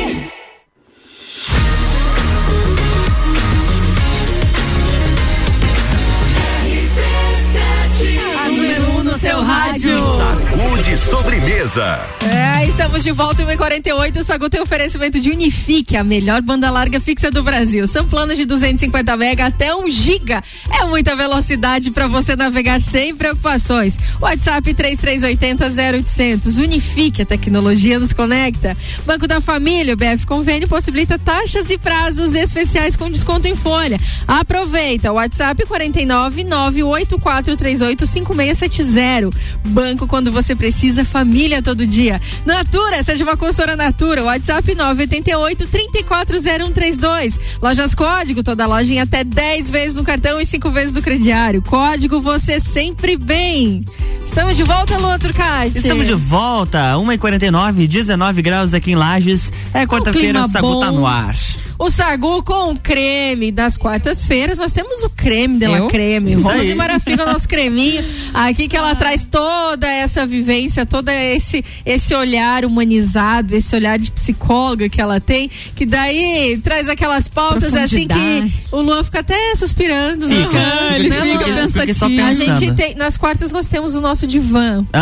seu 9.18 9.40
rádio. 9.42 9.98
Sacude 10.16 10.98
sobremesa. 10.98 12.00
É, 12.22 12.45
estamos 12.68 13.02
de 13.02 13.12
volta 13.12 13.42
em 13.42 13.56
48. 13.56 14.20
O 14.20 14.24
Sagu 14.24 14.48
tem 14.48 14.60
oferecimento 14.60 15.20
de 15.20 15.30
Unifique, 15.30 15.96
a 15.96 16.02
melhor 16.02 16.40
banda 16.42 16.70
larga 16.70 17.00
fixa 17.00 17.30
do 17.30 17.42
Brasil. 17.42 17.86
São 17.86 18.06
planos 18.06 18.36
de 18.36 18.44
250 18.44 19.16
mega 19.16 19.46
até 19.46 19.74
1 19.74 19.90
giga. 19.90 20.42
É 20.70 20.84
muita 20.84 21.14
velocidade 21.14 21.90
para 21.90 22.06
você 22.06 22.34
navegar 22.34 22.80
sem 22.80 23.14
preocupações. 23.14 23.96
WhatsApp 24.20 24.74
3380 24.74 25.66
0800. 25.66 26.58
Unifique, 26.58 27.22
a 27.22 27.26
tecnologia 27.26 27.98
nos 27.98 28.12
conecta. 28.12 28.76
Banco 29.04 29.26
da 29.26 29.40
Família, 29.40 29.94
o 29.94 29.96
BF 29.96 30.26
Convênio 30.26 30.68
possibilita 30.68 31.18
taxas 31.18 31.70
e 31.70 31.78
prazos 31.78 32.34
especiais 32.34 32.96
com 32.96 33.10
desconto 33.10 33.46
em 33.46 33.54
folha. 33.54 33.98
Aproveita. 34.26 35.12
WhatsApp 35.12 35.64
49 35.66 36.44
98438 36.44 38.06
5670 38.06 38.86
zero. 38.92 39.30
Banco 39.64 40.06
quando 40.06 40.32
você 40.32 40.54
precisa, 40.54 41.04
família 41.04 41.62
todo 41.62 41.86
dia. 41.86 42.20
Natura, 42.56 43.04
seja 43.04 43.22
uma 43.22 43.36
consultora 43.36 43.76
Natura. 43.76 44.24
WhatsApp 44.24 44.74
988 44.74 45.66
340132. 45.66 47.38
Lojas 47.60 47.94
Código, 47.94 48.42
toda 48.42 48.66
loja 48.66 48.94
em 48.94 48.98
até 48.98 49.22
10 49.22 49.68
vezes 49.68 49.94
no 49.94 50.02
cartão 50.02 50.40
e 50.40 50.46
5 50.46 50.70
vezes 50.70 50.94
no 50.94 51.02
crediário. 51.02 51.60
Código 51.60 52.18
você 52.18 52.58
sempre 52.58 53.18
bem. 53.18 53.84
Estamos 54.24 54.56
de 54.56 54.62
volta, 54.62 54.96
Luan 54.96 55.18
Turcati. 55.18 55.76
Estamos 55.76 56.06
de 56.06 56.14
volta, 56.14 56.94
1h49, 56.94 57.86
19 57.86 58.40
graus 58.40 58.72
aqui 58.72 58.92
em 58.92 58.94
Lages. 58.94 59.52
É 59.74 59.86
quarta-feira, 59.86 60.42
o 60.42 60.48
Sagu 60.48 60.80
tá 60.80 60.90
no 60.90 61.06
ar. 61.06 61.34
O 61.78 61.90
sagu 61.90 62.42
com 62.42 62.76
creme. 62.76 63.50
Das 63.52 63.76
quartas-feiras 63.76 64.58
nós 64.58 64.72
temos 64.72 65.02
o 65.02 65.10
creme 65.10 65.58
dela 65.58 65.78
Eu? 65.78 65.88
creme. 65.88 66.34
Rose. 66.34 66.74
Marafiga, 66.74 67.24
nosso 67.26 67.48
creminho. 67.48 68.04
Aqui 68.34 68.68
que 68.68 68.76
ela 68.76 68.94
traz 68.94 69.24
toda 69.24 69.86
essa 69.88 70.26
vivência, 70.26 70.84
todo 70.86 71.08
esse, 71.08 71.64
esse 71.84 72.14
olhar 72.14 72.64
humanizado, 72.64 73.54
esse 73.54 73.74
olhar 73.74 73.98
de 73.98 74.10
psicóloga 74.10 74.88
que 74.88 75.00
ela 75.00 75.20
tem, 75.20 75.50
que 75.74 75.84
daí 75.86 76.58
traz 76.62 76.88
aquelas 76.88 77.28
pautas 77.28 77.74
assim 77.74 78.06
que 78.06 78.52
o 78.72 78.80
Luan 78.80 79.02
fica 79.04 79.20
até 79.20 79.54
suspirando 79.56 80.28
no 80.28 80.34
Fica, 80.34 80.50
canto, 80.50 80.94
ele 80.94 81.08
né, 81.08 81.16
fica, 81.22 81.46
Luan? 81.46 81.68
só 81.94 82.06
A 82.06 82.08
pensando. 82.08 82.58
gente 82.58 82.74
tem, 82.74 82.94
nas 82.94 83.16
quartas 83.16 83.50
nós 83.50 83.66
temos 83.66 83.94
o 83.94 84.00
nosso 84.00 84.26
divã. 84.26 84.84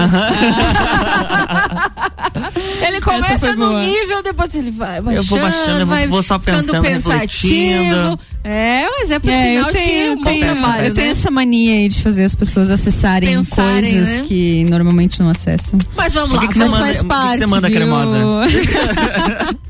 Ele 2.87 3.01
começa 3.01 3.55
no 3.57 3.69
boa. 3.69 3.81
nível, 3.81 4.23
depois 4.23 4.55
ele 4.55 4.71
vai 4.71 5.01
baixando, 5.01 5.17
Eu 5.17 5.23
vou 5.25 5.39
baixando, 5.39 5.71
eu 5.81 5.87
vou- 5.87 5.97
vai 5.97 6.07
vou 6.09 6.23
só 6.23 6.39
ficando 6.39 6.64
pensando, 6.73 6.83
pensativo. 6.83 8.19
É, 8.43 8.85
mas 8.91 9.11
é 9.11 9.19
por 9.19 9.31
É, 9.31 9.43
sinal 9.57 9.69
eu 9.71 9.73
de 9.75 9.79
que 9.79 9.85
é 9.85 9.87
tenho, 9.89 10.13
um 10.13 10.17
bom 10.17 10.25
tenho- 10.25 10.41
trabalho, 10.41 10.87
eu 10.87 10.95
tenho 10.95 11.07
né? 11.07 11.11
essa 11.13 11.31
mania 11.31 11.73
aí 11.75 11.89
de 11.89 12.03
fazer 12.03 12.25
as 12.25 12.35
pessoas 12.35 12.71
acessarem 12.71 13.37
Pensarem, 13.37 13.81
coisas 13.95 14.09
né? 14.09 14.21
que 14.27 14.67
normalmente 14.69 15.19
não 15.21 15.29
acessam. 15.31 15.79
Mas 15.97 16.13
vamos 16.13 16.31
O 16.33 16.35
lá. 16.35 16.41
que 16.43 16.49
que 16.49 16.55
você 16.55 16.59
Mas 16.61 16.71
manda- 16.71 16.85
faz 16.85 16.95
o 16.97 16.99
que 16.99 17.05
que 17.05 17.09
parte, 17.09 17.39
você 17.39 17.47
manda, 17.47 17.69
viu? 17.69 17.77
cremosa? 17.77 18.19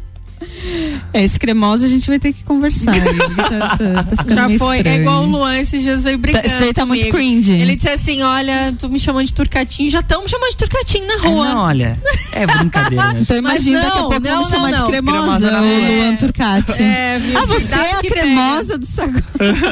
É, 1.12 1.22
esse 1.24 1.38
cremosa 1.38 1.86
a 1.86 1.88
gente 1.88 2.06
vai 2.08 2.18
ter 2.18 2.32
que 2.32 2.42
conversar. 2.44 2.92
aí, 2.92 3.00
tá, 3.00 3.76
tá- 3.76 4.04
tá 4.24 4.24
Já 4.34 4.58
foi, 4.58 4.76
é 4.76 4.78
estranho. 4.78 5.00
igual 5.02 5.22
o 5.22 5.26
Luan 5.26 5.56
esses 5.58 5.82
dias 5.82 6.02
veio 6.02 6.18
brincando. 6.18 6.46
esse 6.46 6.58
daí 6.58 6.72
tá 6.72 6.84
muito 6.86 7.00
comigo. 7.00 7.16
cringe. 7.16 7.52
Ele 7.52 7.76
disse 7.76 7.88
assim: 7.88 8.22
Olha, 8.22 8.74
tu 8.78 8.88
me 8.88 8.98
chamando 8.98 9.26
de 9.26 9.32
turcatinho, 9.32 9.90
já 9.90 10.00
estão 10.00 10.22
me 10.22 10.28
chamando 10.28 10.50
de 10.50 10.56
turcatinho 10.56 11.06
na 11.06 11.16
rua. 11.18 11.48
Não, 11.48 11.58
olha, 11.60 11.98
é 12.32 12.46
brincadeira. 12.46 13.12
né? 13.12 13.18
Então 13.20 13.36
imagina 13.36 13.80
daqui 13.82 13.92
a 13.92 13.94
não, 14.00 14.08
pouco 14.08 14.20
não, 14.20 14.30
vamos 14.32 14.48
chamar 14.48 14.70
não, 14.70 14.76
de 14.76 14.80
não. 14.82 14.90
cremosa, 14.90 15.48
Cremosa 15.48 15.62
o. 15.62 15.96
Luan 15.96 16.16
Turcati. 16.16 16.82
É, 16.82 17.18
viu? 17.18 17.38
Ah, 17.38 17.46
você 17.46 17.74
é 17.74 17.92
a 17.92 18.00
que 18.00 18.08
cremosa 18.08 18.78
do 18.78 18.86
sagu. 18.86 19.22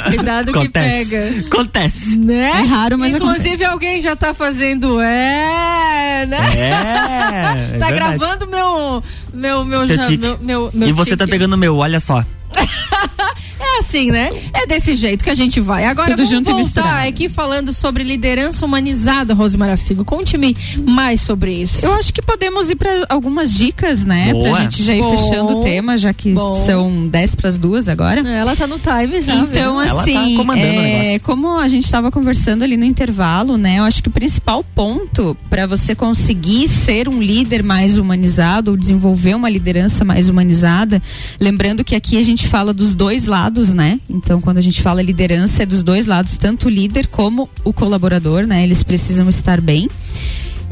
Cuidado 0.08 0.52
que 0.52 0.58
Acontece. 0.58 1.10
pega. 1.10 1.46
Acontece. 1.46 2.18
Né? 2.18 2.50
É 2.50 2.62
raro, 2.64 2.98
mas 2.98 3.14
Inclusive, 3.14 3.64
alguém 3.64 4.00
já 4.00 4.14
tá 4.14 4.32
fazendo. 4.34 5.00
É, 5.00 6.26
né? 6.26 6.38
É, 6.54 7.74
é 7.74 7.78
tá 7.78 7.86
verdade. 7.88 7.94
gravando 7.94 8.46
meu. 8.48 9.02
Meu, 9.32 9.64
meu, 9.64 9.86
já- 9.88 10.08
meu, 10.10 10.38
meu, 10.40 10.70
meu 10.74 10.88
E 10.88 10.92
você 10.92 11.16
tá 11.16 11.24
tique. 11.24 11.30
pegando 11.38 11.54
o 11.54 11.58
meu, 11.58 11.76
olha 11.76 11.98
só. 12.00 12.24
É 13.74 13.78
assim, 13.80 14.10
né? 14.10 14.30
É 14.52 14.66
desse 14.66 14.94
jeito 14.94 15.24
que 15.24 15.30
a 15.30 15.34
gente 15.34 15.60
vai. 15.60 15.84
Agora 15.84 16.10
Tudo 16.10 16.18
vamos 16.18 16.30
junto 16.30 16.50
e 16.50 16.52
voltar 16.52 16.64
misturado. 16.64 17.08
aqui 17.08 17.28
falando 17.28 17.72
sobre 17.72 18.04
liderança 18.04 18.64
humanizada, 18.64 19.34
Rosemara 19.34 19.76
Figo. 19.76 20.04
Conte-me 20.04 20.56
mais 20.86 21.20
sobre 21.20 21.54
isso. 21.54 21.84
Eu 21.84 21.94
acho 21.94 22.12
que 22.12 22.20
podemos 22.20 22.70
ir 22.70 22.76
para 22.76 23.06
algumas 23.08 23.52
dicas, 23.52 24.04
né? 24.04 24.32
Boa. 24.32 24.50
Pra 24.50 24.62
gente 24.62 24.82
já 24.82 24.94
ir 24.94 25.00
Bom. 25.00 25.16
fechando 25.16 25.58
o 25.58 25.62
tema, 25.62 25.96
já 25.96 26.12
que 26.12 26.32
Bom. 26.32 26.54
são 26.66 27.08
10 27.08 27.34
para 27.34 27.48
as 27.48 27.58
duas 27.58 27.88
agora. 27.88 28.20
Ela 28.20 28.54
tá 28.56 28.66
no 28.66 28.78
time 28.78 29.20
já. 29.20 29.34
Então, 29.34 29.78
viu? 29.78 29.82
Ela 29.82 29.94
tá 29.94 30.00
assim, 30.02 30.36
comandando 30.36 30.80
o 30.80 30.82
é, 30.82 31.18
como 31.18 31.58
a 31.58 31.68
gente 31.68 31.84
estava 31.84 32.10
conversando 32.10 32.62
ali 32.62 32.76
no 32.76 32.84
intervalo, 32.84 33.56
né? 33.56 33.78
Eu 33.78 33.84
acho 33.84 34.02
que 34.02 34.08
o 34.08 34.12
principal 34.12 34.64
ponto 34.74 35.36
para 35.48 35.66
você 35.66 35.94
conseguir 35.94 36.68
ser 36.68 37.08
um 37.08 37.20
líder 37.20 37.62
mais 37.62 37.98
humanizado 37.98 38.70
ou 38.70 38.76
desenvolver 38.76 39.34
uma 39.34 39.48
liderança 39.48 40.04
mais 40.04 40.28
humanizada, 40.28 41.02
lembrando 41.40 41.84
que 41.84 41.94
aqui 41.94 42.18
a 42.18 42.22
gente 42.22 42.48
fala 42.48 42.72
dos 42.72 42.94
dois 42.94 43.26
lados, 43.26 43.61
né? 43.70 44.00
Então, 44.08 44.40
quando 44.40 44.58
a 44.58 44.62
gente 44.62 44.80
fala 44.82 45.02
liderança, 45.02 45.62
é 45.62 45.66
dos 45.66 45.82
dois 45.82 46.06
lados, 46.06 46.36
tanto 46.36 46.66
o 46.66 46.70
líder 46.70 47.06
como 47.06 47.48
o 47.62 47.72
colaborador, 47.72 48.46
né? 48.46 48.64
Eles 48.64 48.82
precisam 48.82 49.28
estar 49.28 49.60
bem. 49.60 49.88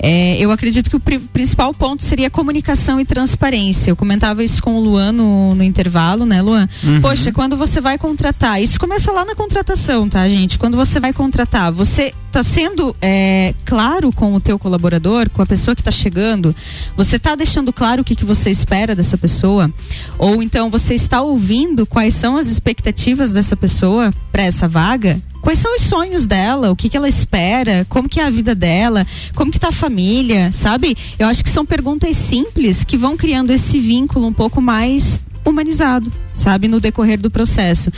É, 0.03 0.36
eu 0.38 0.51
acredito 0.51 0.88
que 0.88 0.96
o 0.96 1.01
pri- 1.01 1.18
principal 1.18 1.74
ponto 1.74 2.03
seria 2.03 2.30
comunicação 2.30 2.98
e 2.98 3.05
transparência. 3.05 3.90
Eu 3.90 3.96
comentava 3.96 4.42
isso 4.42 4.62
com 4.62 4.76
o 4.76 4.80
Luan 4.80 5.12
no, 5.12 5.55
no 5.55 5.62
intervalo, 5.62 6.24
né, 6.24 6.40
Luan? 6.40 6.66
Uhum. 6.82 7.01
Poxa, 7.03 7.30
quando 7.32 7.55
você 7.57 7.80
vai 7.82 7.98
contratar, 7.98 8.62
isso 8.62 8.80
começa 8.80 9.12
lá 9.12 9.24
na 9.26 9.34
contratação, 9.34 10.09
tá, 10.09 10.26
gente? 10.26 10.59
Quando 10.59 10.76
você 10.76 10.98
vai 10.98 11.12
contratar, 11.12 11.70
você 11.70 12.14
tá 12.32 12.42
sendo 12.42 12.96
é, 13.03 13.55
claro 13.66 14.11
com 14.11 14.34
o 14.34 14.40
teu 14.40 14.59
colaborador, 14.59 15.28
com 15.28 15.42
a 15.42 15.46
pessoa 15.46 15.74
que 15.76 15.82
tá 15.82 15.90
chegando? 15.90 16.57
Você 16.96 17.18
tá 17.18 17.34
deixando 17.34 17.70
claro 17.72 18.01
o 18.01 18.05
que, 18.05 18.14
que 18.16 18.24
você 18.24 18.51
espera 18.51 18.94
dessa 18.94 19.18
pessoa? 19.18 19.70
Ou 20.18 20.42
então 20.42 20.70
você 20.70 20.94
está 20.94 21.20
ouvindo 21.20 21.84
quais 21.84 22.14
são 22.14 22.36
as 22.38 22.46
expectativas 22.46 23.32
dessa 23.32 23.55
pessoa 23.57 24.11
para 24.32 24.44
essa 24.44 24.66
vaga? 24.66 25.20
Quais 25.41 25.59
são 25.59 25.74
os 25.74 25.82
sonhos 25.82 26.26
dela? 26.26 26.70
O 26.70 26.76
que, 26.76 26.88
que 26.88 26.97
ela 26.97 27.09
espera? 27.09 27.86
Como 27.88 28.09
que 28.09 28.20
é 28.20 28.24
a 28.24 28.30
vida 28.30 28.55
dela? 28.55 29.07
Como 29.34 29.51
que 29.51 29.59
tá 29.59 29.68
a 29.68 29.72
família? 29.72 30.53
Sabe? 30.53 30.97
Eu 31.18 31.26
acho 31.26 31.43
que 31.43 31.51
são 31.51 31.64
perguntas 31.64 32.16
simples 32.16 32.84
que 32.84 32.97
vão 32.97 33.16
criando 33.16 33.51
esse 33.51 33.78
vínculo 33.78 34.26
um 34.26 34.32
pouco 34.32 34.61
mais 34.61 35.20
humanizado, 35.45 36.12
sabe, 36.34 36.68
no 36.68 36.80
decorrer 36.80 37.18
do 37.18 37.30
processo. 37.30 37.91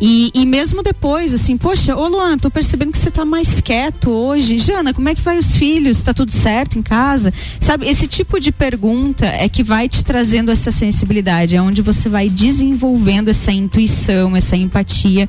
E, 0.00 0.30
e 0.34 0.44
mesmo 0.44 0.82
depois, 0.82 1.34
assim, 1.34 1.56
poxa, 1.56 1.96
ô 1.96 2.06
Luan, 2.08 2.36
tô 2.36 2.50
percebendo 2.50 2.92
que 2.92 2.98
você 2.98 3.10
tá 3.10 3.24
mais 3.24 3.60
quieto 3.60 4.10
hoje. 4.10 4.58
Jana, 4.58 4.92
como 4.92 5.08
é 5.08 5.14
que 5.14 5.22
vai 5.22 5.38
os 5.38 5.56
filhos? 5.56 6.02
Tá 6.02 6.12
tudo 6.12 6.30
certo 6.30 6.78
em 6.78 6.82
casa? 6.82 7.32
Sabe, 7.58 7.88
esse 7.88 8.06
tipo 8.06 8.38
de 8.38 8.52
pergunta 8.52 9.26
é 9.26 9.48
que 9.48 9.62
vai 9.62 9.88
te 9.88 10.04
trazendo 10.04 10.50
essa 10.50 10.70
sensibilidade, 10.70 11.56
é 11.56 11.62
onde 11.62 11.82
você 11.82 12.08
vai 12.08 12.28
desenvolvendo 12.28 13.28
essa 13.28 13.52
intuição, 13.52 14.36
essa 14.36 14.56
empatia 14.56 15.28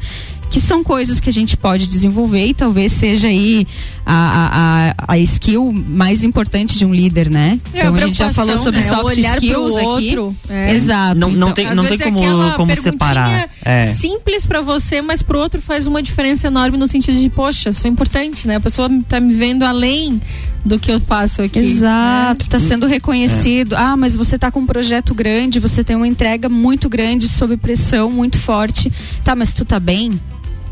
que 0.52 0.60
são 0.60 0.84
coisas 0.84 1.20
que 1.22 1.30
a 1.30 1.34
gente 1.34 1.56
pode 1.56 1.88
desenvolver 1.88 2.45
e 2.47 2.54
talvez 2.54 2.91
seja 2.91 3.30
aí 3.30 3.66
a, 4.06 4.14
a, 4.14 4.89
a, 5.08 5.14
a 5.14 5.20
skill 5.20 5.72
mais 5.72 6.26
importante 6.26 6.78
de 6.78 6.86
um 6.86 6.93
líder, 6.93 7.30
né? 7.30 7.58
É, 7.74 7.80
então 7.80 7.95
a 7.95 7.97
a 7.97 8.06
gente 8.06 8.18
já 8.20 8.30
falou 8.34 8.58
sobre 8.58 8.82
né? 8.82 8.88
soft 8.89 9.06
Olhar 9.18 9.38
pro 9.38 9.45
skills 9.45 9.74
outro, 9.76 10.36
aqui. 10.43 10.54
é. 10.54 10.74
Exato. 10.76 11.16
Não, 11.18 11.30
não 11.30 11.49
Então, 11.49 11.54
tem, 11.54 11.74
não 11.76 11.86
tem 11.86 11.97
é 12.02 12.04
como, 12.04 12.54
como 12.58 12.76
separar. 12.82 13.49
É. 13.64 13.93
Simples 13.93 14.45
pra 14.45 14.60
você, 14.62 15.02
mas 15.02 15.22
pro 15.22 15.39
outro 15.39 15.62
faz 15.62 15.88
uma 15.88 16.04
diferença 16.04 16.47
enorme 16.47 16.78
no 16.78 16.88
sentido 16.88 17.18
de, 17.18 17.30
poxa, 17.30 17.72
sou 17.72 17.89
importante, 17.89 18.45
né? 18.45 18.58
A 18.58 18.60
pessoa 18.60 18.89
tá 19.08 19.22
me 19.22 19.34
vendo 19.34 19.64
além 19.64 20.22
do 20.66 20.78
que 20.78 20.91
eu 20.91 20.99
faço 20.99 21.41
aqui. 21.41 21.60
Exato, 21.60 22.45
está 22.45 22.60
sendo 22.60 22.86
É. 22.88 22.89
reconhecido. 22.89 23.74
Ah, 23.76 23.95
mas 23.95 24.18
você 24.18 24.36
está 24.36 24.52
com 24.52 24.60
um 24.60 24.66
projeto 24.66 25.14
grande, 25.16 25.60
você 25.62 25.82
tem 25.82 25.95
uma 25.95 26.08
entrega 26.08 26.49
muito 26.49 26.89
grande, 26.89 27.30
sob 27.30 27.56
pressão, 27.56 28.12
muito 28.12 28.38
forte. 28.38 28.91
Tá, 29.24 29.34
mas 29.34 29.54
tu 29.54 29.64
tá 29.64 29.80
bem? 29.80 30.20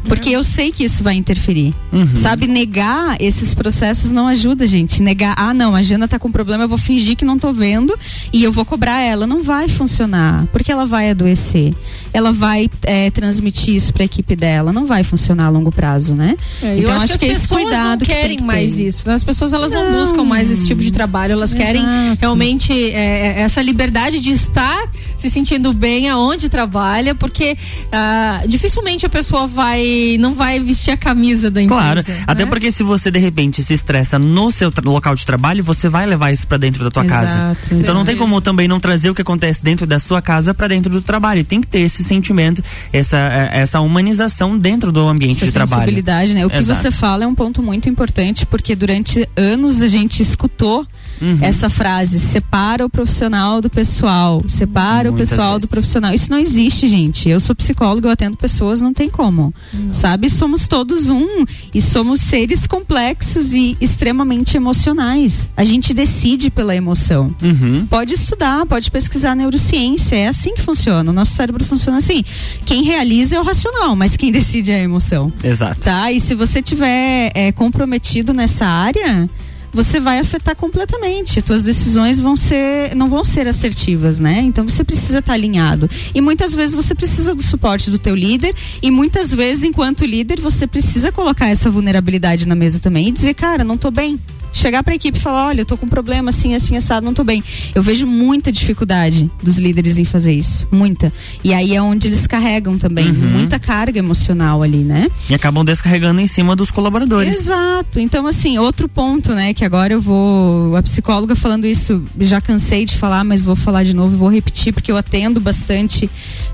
Porque 0.05 0.29
eu 0.29 0.43
sei 0.43 0.71
que 0.71 0.83
isso 0.83 1.03
vai 1.03 1.15
interferir. 1.15 1.73
Uhum. 1.91 2.07
Sabe, 2.21 2.47
negar 2.47 3.17
esses 3.19 3.53
processos 3.53 4.11
não 4.11 4.27
ajuda, 4.27 4.65
gente. 4.65 5.01
Negar, 5.01 5.35
ah, 5.37 5.53
não, 5.53 5.75
a 5.75 5.83
Jana 5.83 6.07
tá 6.07 6.17
com 6.17 6.31
problema, 6.31 6.63
eu 6.63 6.67
vou 6.69 6.77
fingir 6.77 7.15
que 7.15 7.25
não 7.25 7.37
tô 7.37 7.51
vendo 7.51 7.97
e 8.31 8.43
eu 8.43 8.51
vou 8.51 8.65
cobrar 8.65 8.99
ela. 9.01 9.27
Não 9.27 9.43
vai 9.43 9.67
funcionar, 9.67 10.47
porque 10.51 10.71
ela 10.71 10.85
vai 10.85 11.09
adoecer. 11.11 11.73
Ela 12.13 12.31
vai 12.31 12.69
é, 12.83 13.09
transmitir 13.11 13.75
isso 13.75 13.93
pra 13.93 14.03
equipe 14.03 14.35
dela. 14.35 14.71
Não 14.71 14.85
vai 14.85 15.03
funcionar 15.03 15.45
a 15.45 15.49
longo 15.49 15.71
prazo, 15.71 16.13
né? 16.13 16.35
É, 16.61 16.75
eu 16.75 16.79
então 16.79 17.01
acho, 17.01 17.17
que, 17.19 17.25
é 17.25 17.31
as 17.31 17.37
esse 17.37 17.47
pessoas 17.47 17.61
cuidado 17.61 17.89
não 17.89 17.97
que 17.97 18.05
tem 18.05 18.15
querem 18.15 18.37
que 18.37 18.43
mais 18.43 18.75
ter. 18.75 18.87
isso. 18.87 19.07
né? 19.07 19.15
As 19.15 19.23
pessoas 19.23 19.53
elas 19.53 19.71
não, 19.71 19.91
Não. 19.91 19.99
buscam 19.99 20.23
mais 20.23 20.49
esse 20.49 20.67
tipo 20.67 20.81
de 20.81 20.91
trabalho. 20.91 21.33
Elas 21.33 21.53
querem 21.53 21.81
Exato. 21.81 22.17
realmente 22.19 22.71
é, 22.91 23.41
essa 23.41 23.61
liberdade 23.61 24.19
de 24.19 24.31
estar 24.31 24.83
se 25.19 25.29
sentindo 25.29 25.73
bem 25.73 26.09
aonde 26.09 26.49
trabalha, 26.49 27.13
porque 27.13 27.57
ah, 27.91 28.41
dificilmente 28.47 29.05
a 29.05 29.09
pessoa 29.09 29.47
vai 29.47 30.17
não 30.19 30.33
vai 30.33 30.59
vestir 30.59 30.91
a 30.91 30.97
camisa 30.97 31.51
da 31.51 31.61
empresa. 31.61 31.81
Claro, 31.81 32.03
até 32.25 32.45
né? 32.45 32.49
porque 32.49 32.71
se 32.71 32.83
você 32.83 33.11
de 33.11 33.19
repente 33.19 33.61
se 33.63 33.73
estressa 33.73 34.17
no 34.17 34.51
seu 34.51 34.71
local 34.83 35.15
de 35.15 35.25
trabalho, 35.25 35.63
você 35.63 35.89
vai 35.89 36.05
levar 36.05 36.31
isso 36.31 36.47
pra 36.47 36.57
dentro 36.57 36.83
da 36.83 36.89
tua 36.89 37.05
casa. 37.05 37.31
Exato, 37.31 37.75
Então 37.75 37.93
não 37.93 38.03
tem 38.03 38.15
como 38.15 38.39
também 38.41 38.67
não 38.67 38.79
trazer 38.79 39.09
o 39.09 39.15
que 39.15 39.21
acontece 39.21 39.63
dentro 39.63 39.85
da 39.85 39.99
sua 39.99 40.21
casa 40.21 40.53
pra 40.53 40.67
dentro 40.67 40.91
do 40.91 41.01
trabalho. 41.01 41.43
Tem 41.43 41.59
que 41.61 41.67
ter 41.67 41.79
esse 41.79 42.03
sentimento, 42.03 42.63
essa, 42.93 43.17
eh, 43.17 43.49
essa 43.53 43.79
humanização 43.81 44.57
dentro 44.57 44.91
do 44.91 45.07
ambiente 45.07 45.37
essa 45.37 45.47
de 45.47 45.51
trabalho. 45.51 45.81
sensibilidade, 45.81 46.33
né? 46.33 46.45
O 46.45 46.49
que 46.49 46.57
Exato. 46.57 46.81
você 46.81 46.91
fala 46.91 47.23
é 47.23 47.27
um 47.27 47.35
ponto 47.35 47.61
muito 47.61 47.89
importante, 47.89 48.45
porque 48.45 48.75
durante 48.75 49.27
anos 49.35 49.81
a 49.81 49.87
gente 49.87 50.21
escutou 50.21 50.87
Uhum. 51.21 51.37
essa 51.41 51.69
frase: 51.69 52.19
separa 52.19 52.85
o 52.85 52.89
profissional 52.89 53.61
do 53.61 53.69
pessoal, 53.69 54.43
separa 54.47 55.11
Muitas 55.11 55.29
o 55.29 55.31
pessoal 55.31 55.53
vezes. 55.53 55.61
do 55.61 55.67
profissional. 55.67 56.13
Isso 56.13 56.29
não 56.31 56.37
existe, 56.37 56.87
gente. 56.87 57.29
Eu 57.29 57.39
sou 57.39 57.55
psicóloga, 57.55 58.07
eu 58.07 58.11
atendo 58.11 58.37
pessoas, 58.37 58.81
não 58.81 58.93
tem 58.93 59.09
como. 59.09 59.53
Sabe? 59.91 60.29
Somos 60.29 60.67
todos 60.67 61.09
um 61.09 61.45
e 61.73 61.81
somos 61.81 62.21
seres 62.21 62.65
complexos 62.67 63.53
e 63.53 63.77
extremamente 63.81 64.55
emocionais. 64.57 65.49
A 65.55 65.63
gente 65.63 65.93
decide 65.93 66.49
pela 66.49 66.75
emoção. 66.75 67.33
Uhum. 67.41 67.85
Pode 67.89 68.13
estudar, 68.13 68.65
pode 68.65 68.89
pesquisar 68.91 69.35
neurociência, 69.35 70.15
é 70.15 70.27
assim 70.27 70.53
que 70.53 70.61
funciona. 70.61 71.09
O 71.09 71.13
nosso 71.13 71.33
cérebro 71.33 71.63
funciona 71.65 71.97
assim. 71.97 72.23
Quem 72.65 72.83
realiza 72.83 73.35
é 73.35 73.39
o 73.39 73.43
racional, 73.43 73.95
mas 73.95 74.15
quem 74.15 74.31
decide 74.33 74.71
é 74.71 74.75
a 74.75 74.83
emoção. 74.83 75.31
Exato. 75.43 75.81
Tá? 75.81 76.11
E 76.11 76.19
se 76.19 76.35
você 76.35 76.61
tiver 76.61 77.31
é, 77.33 77.51
comprometido 77.51 78.33
nessa 78.33 78.65
área, 78.65 79.29
você 79.71 79.99
vai 79.99 80.19
afetar 80.19 80.55
completamente. 80.55 81.41
Tuas 81.41 81.61
decisões 81.61 82.19
vão 82.19 82.35
ser, 82.35 82.95
não 82.95 83.09
vão 83.09 83.23
ser 83.23 83.47
assertivas, 83.47 84.19
né? 84.19 84.41
Então 84.41 84.67
você 84.67 84.83
precisa 84.83 85.19
estar 85.19 85.33
alinhado. 85.33 85.89
E 86.13 86.21
muitas 86.21 86.53
vezes 86.55 86.75
você 86.75 86.95
precisa 86.95 87.35
do 87.35 87.43
suporte 87.43 87.89
do 87.89 87.99
teu 87.99 88.15
líder 88.15 88.55
e 88.81 88.91
muitas 88.91 89.33
vezes, 89.33 89.63
enquanto 89.63 90.05
líder, 90.05 90.39
você 90.39 90.65
precisa 90.65 91.11
colocar 91.11 91.47
essa 91.47 91.69
vulnerabilidade 91.69 92.47
na 92.47 92.55
mesa 92.55 92.79
também 92.79 93.07
e 93.07 93.11
dizer, 93.11 93.33
cara, 93.33 93.63
não 93.63 93.77
tô 93.77 93.91
bem. 93.91 94.19
Chegar 94.53 94.83
para 94.83 94.93
a 94.93 94.95
equipe 94.95 95.17
e 95.17 95.21
falar, 95.21 95.47
olha, 95.47 95.61
eu 95.61 95.65
tô 95.65 95.77
com 95.77 95.85
um 95.85 95.89
problema 95.89 96.29
assim, 96.29 96.55
assim, 96.55 96.75
assado, 96.75 97.05
não 97.05 97.13
tô 97.13 97.23
bem. 97.23 97.43
Eu 97.73 97.83
vejo 97.83 98.05
muita 98.05 98.51
dificuldade 98.51 99.29
dos 99.41 99.57
líderes 99.57 99.97
em 99.97 100.05
fazer 100.05 100.33
isso, 100.33 100.67
muita. 100.71 101.11
E 101.43 101.53
aí 101.53 101.75
é 101.75 101.81
onde 101.81 102.07
eles 102.07 102.27
carregam 102.27 102.77
também 102.77 103.07
uhum. 103.07 103.29
muita 103.31 103.59
carga 103.59 103.99
emocional 103.99 104.63
ali, 104.63 104.79
né? 104.79 105.07
E 105.29 105.33
acabam 105.33 105.63
descarregando 105.63 106.21
em 106.21 106.27
cima 106.27 106.55
dos 106.55 106.71
colaboradores. 106.71 107.35
Exato. 107.35 107.99
Então 107.99 108.27
assim, 108.27 108.57
outro 108.57 108.87
ponto, 108.87 109.33
né, 109.33 109.53
que 109.53 109.63
agora 109.63 109.93
eu 109.93 110.01
vou, 110.01 110.75
a 110.75 110.81
psicóloga 110.81 111.35
falando 111.35 111.65
isso, 111.65 112.03
já 112.19 112.41
cansei 112.41 112.85
de 112.85 112.95
falar, 112.95 113.23
mas 113.23 113.43
vou 113.43 113.55
falar 113.55 113.83
de 113.83 113.95
novo, 113.95 114.17
vou 114.17 114.29
repetir 114.29 114.73
porque 114.73 114.91
eu 114.91 114.97
atendo 114.97 115.39
bastante 115.39 116.09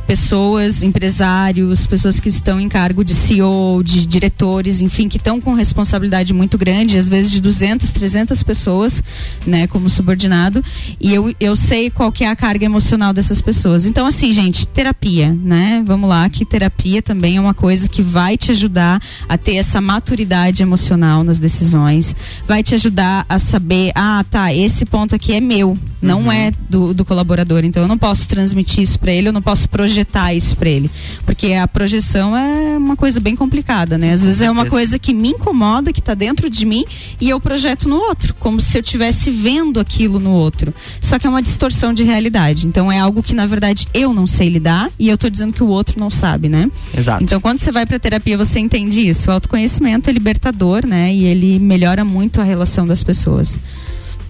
pessoas, 0.06 0.84
empresários, 0.84 1.88
pessoas 1.88 2.20
que 2.20 2.30
estão 2.30 2.60
em 2.60 2.70
cargo 2.70 3.04
de 3.04 3.14
CEO, 3.14 3.82
de 3.84 4.06
diretores, 4.06 4.82
enfim, 4.82 5.08
que 5.08 5.18
estão 5.18 5.42
com 5.42 5.54
responsabilidade 5.54 6.34
muito 6.34 6.58
grande, 6.58 6.98
às 6.98 7.10
vezes 7.10 7.32
de 7.32 7.42
200, 7.42 7.85
300 7.92 8.42
pessoas, 8.44 9.04
né, 9.46 9.68
como 9.68 9.90
subordinado, 9.90 10.64
e 11.00 11.14
eu, 11.14 11.34
eu 11.40 11.56
sei 11.56 11.90
qual 11.90 12.12
que 12.12 12.24
é 12.24 12.30
a 12.30 12.36
carga 12.36 12.66
emocional 12.66 13.14
dessas 13.14 13.42
pessoas. 13.42 13.86
Então, 13.86 14.06
assim, 14.06 14.32
gente, 14.34 14.68
terapia, 14.68 15.32
né? 15.34 15.84
Vamos 15.86 16.10
lá, 16.10 16.28
que 16.30 16.46
terapia 16.46 17.02
também 17.02 17.38
é 17.38 17.42
uma 17.42 17.54
coisa 17.54 17.88
que 17.88 18.02
vai 18.02 18.38
te 18.38 18.52
ajudar 18.52 19.02
a 19.28 19.38
ter 19.38 19.56
essa 19.56 19.82
maturidade 19.82 20.64
emocional 20.64 21.24
nas 21.24 21.40
decisões, 21.40 22.16
vai 22.48 22.64
te 22.64 22.76
ajudar 22.76 23.26
a 23.28 23.40
saber, 23.40 23.92
ah, 23.96 24.24
tá, 24.30 24.54
esse 24.54 24.86
ponto 24.86 25.16
aqui 25.16 25.34
é 25.34 25.42
meu, 25.42 25.78
não 26.02 26.24
uhum. 26.24 26.32
é 26.32 26.52
do, 26.70 26.94
do 26.94 27.04
colaborador, 27.04 27.66
então 27.66 27.84
eu 27.84 27.88
não 27.88 27.98
posso 27.98 28.28
transmitir 28.28 28.84
isso 28.84 29.00
para 29.00 29.12
ele, 29.12 29.30
eu 29.30 29.34
não 29.34 29.42
posso 29.42 29.68
projetar 29.68 30.34
isso 30.34 30.56
para 30.56 30.70
ele, 30.70 30.90
porque 31.26 31.54
a 31.54 31.68
projeção 31.68 32.36
é 32.38 32.78
uma 32.78 32.96
coisa 32.96 33.20
bem 33.20 33.36
complicada, 33.36 33.98
né? 33.98 34.14
Às 34.14 34.24
vezes 34.24 34.42
é 34.42 34.50
uma 34.50 34.66
coisa 34.66 35.00
que 35.00 35.14
me 35.14 35.30
incomoda, 35.30 35.92
que 35.92 36.00
está 36.00 36.14
dentro 36.14 36.50
de 36.50 36.66
mim 36.66 36.86
e 37.20 37.30
eu 37.30 37.40
projeto 37.40 37.75
no 37.84 37.98
outro, 37.98 38.34
como 38.40 38.62
se 38.62 38.78
eu 38.78 38.82
estivesse 38.82 39.30
vendo 39.30 39.80
aquilo 39.80 40.20
no 40.20 40.32
outro. 40.32 40.74
Só 41.02 41.20
que 41.20 41.28
é 41.28 41.30
uma 41.30 41.42
distorção 41.42 41.94
de 41.94 42.04
realidade. 42.04 42.66
Então 42.66 42.92
é 42.92 43.00
algo 43.00 43.22
que 43.22 43.36
na 43.36 43.46
verdade 43.46 43.88
eu 43.94 44.14
não 44.14 44.26
sei 44.26 44.50
lidar 44.50 44.90
e 44.98 45.10
eu 45.10 45.16
estou 45.16 45.30
dizendo 45.30 45.54
que 45.54 45.64
o 45.64 45.68
outro 45.68 46.00
não 46.00 46.10
sabe, 46.10 46.48
né? 46.48 46.70
Exato. 46.98 47.24
Então 47.24 47.42
quando 47.42 47.60
você 47.60 47.72
vai 47.72 47.86
para 47.86 48.00
terapia, 48.00 48.38
você 48.38 48.60
entende 48.60 49.08
isso. 49.08 49.30
O 49.30 49.34
autoconhecimento 49.34 50.10
é 50.10 50.14
libertador, 50.14 50.86
né? 50.86 51.14
E 51.14 51.26
ele 51.26 51.60
melhora 51.60 52.06
muito 52.06 52.40
a 52.40 52.44
relação 52.44 52.88
das 52.88 53.04
pessoas. 53.04 53.60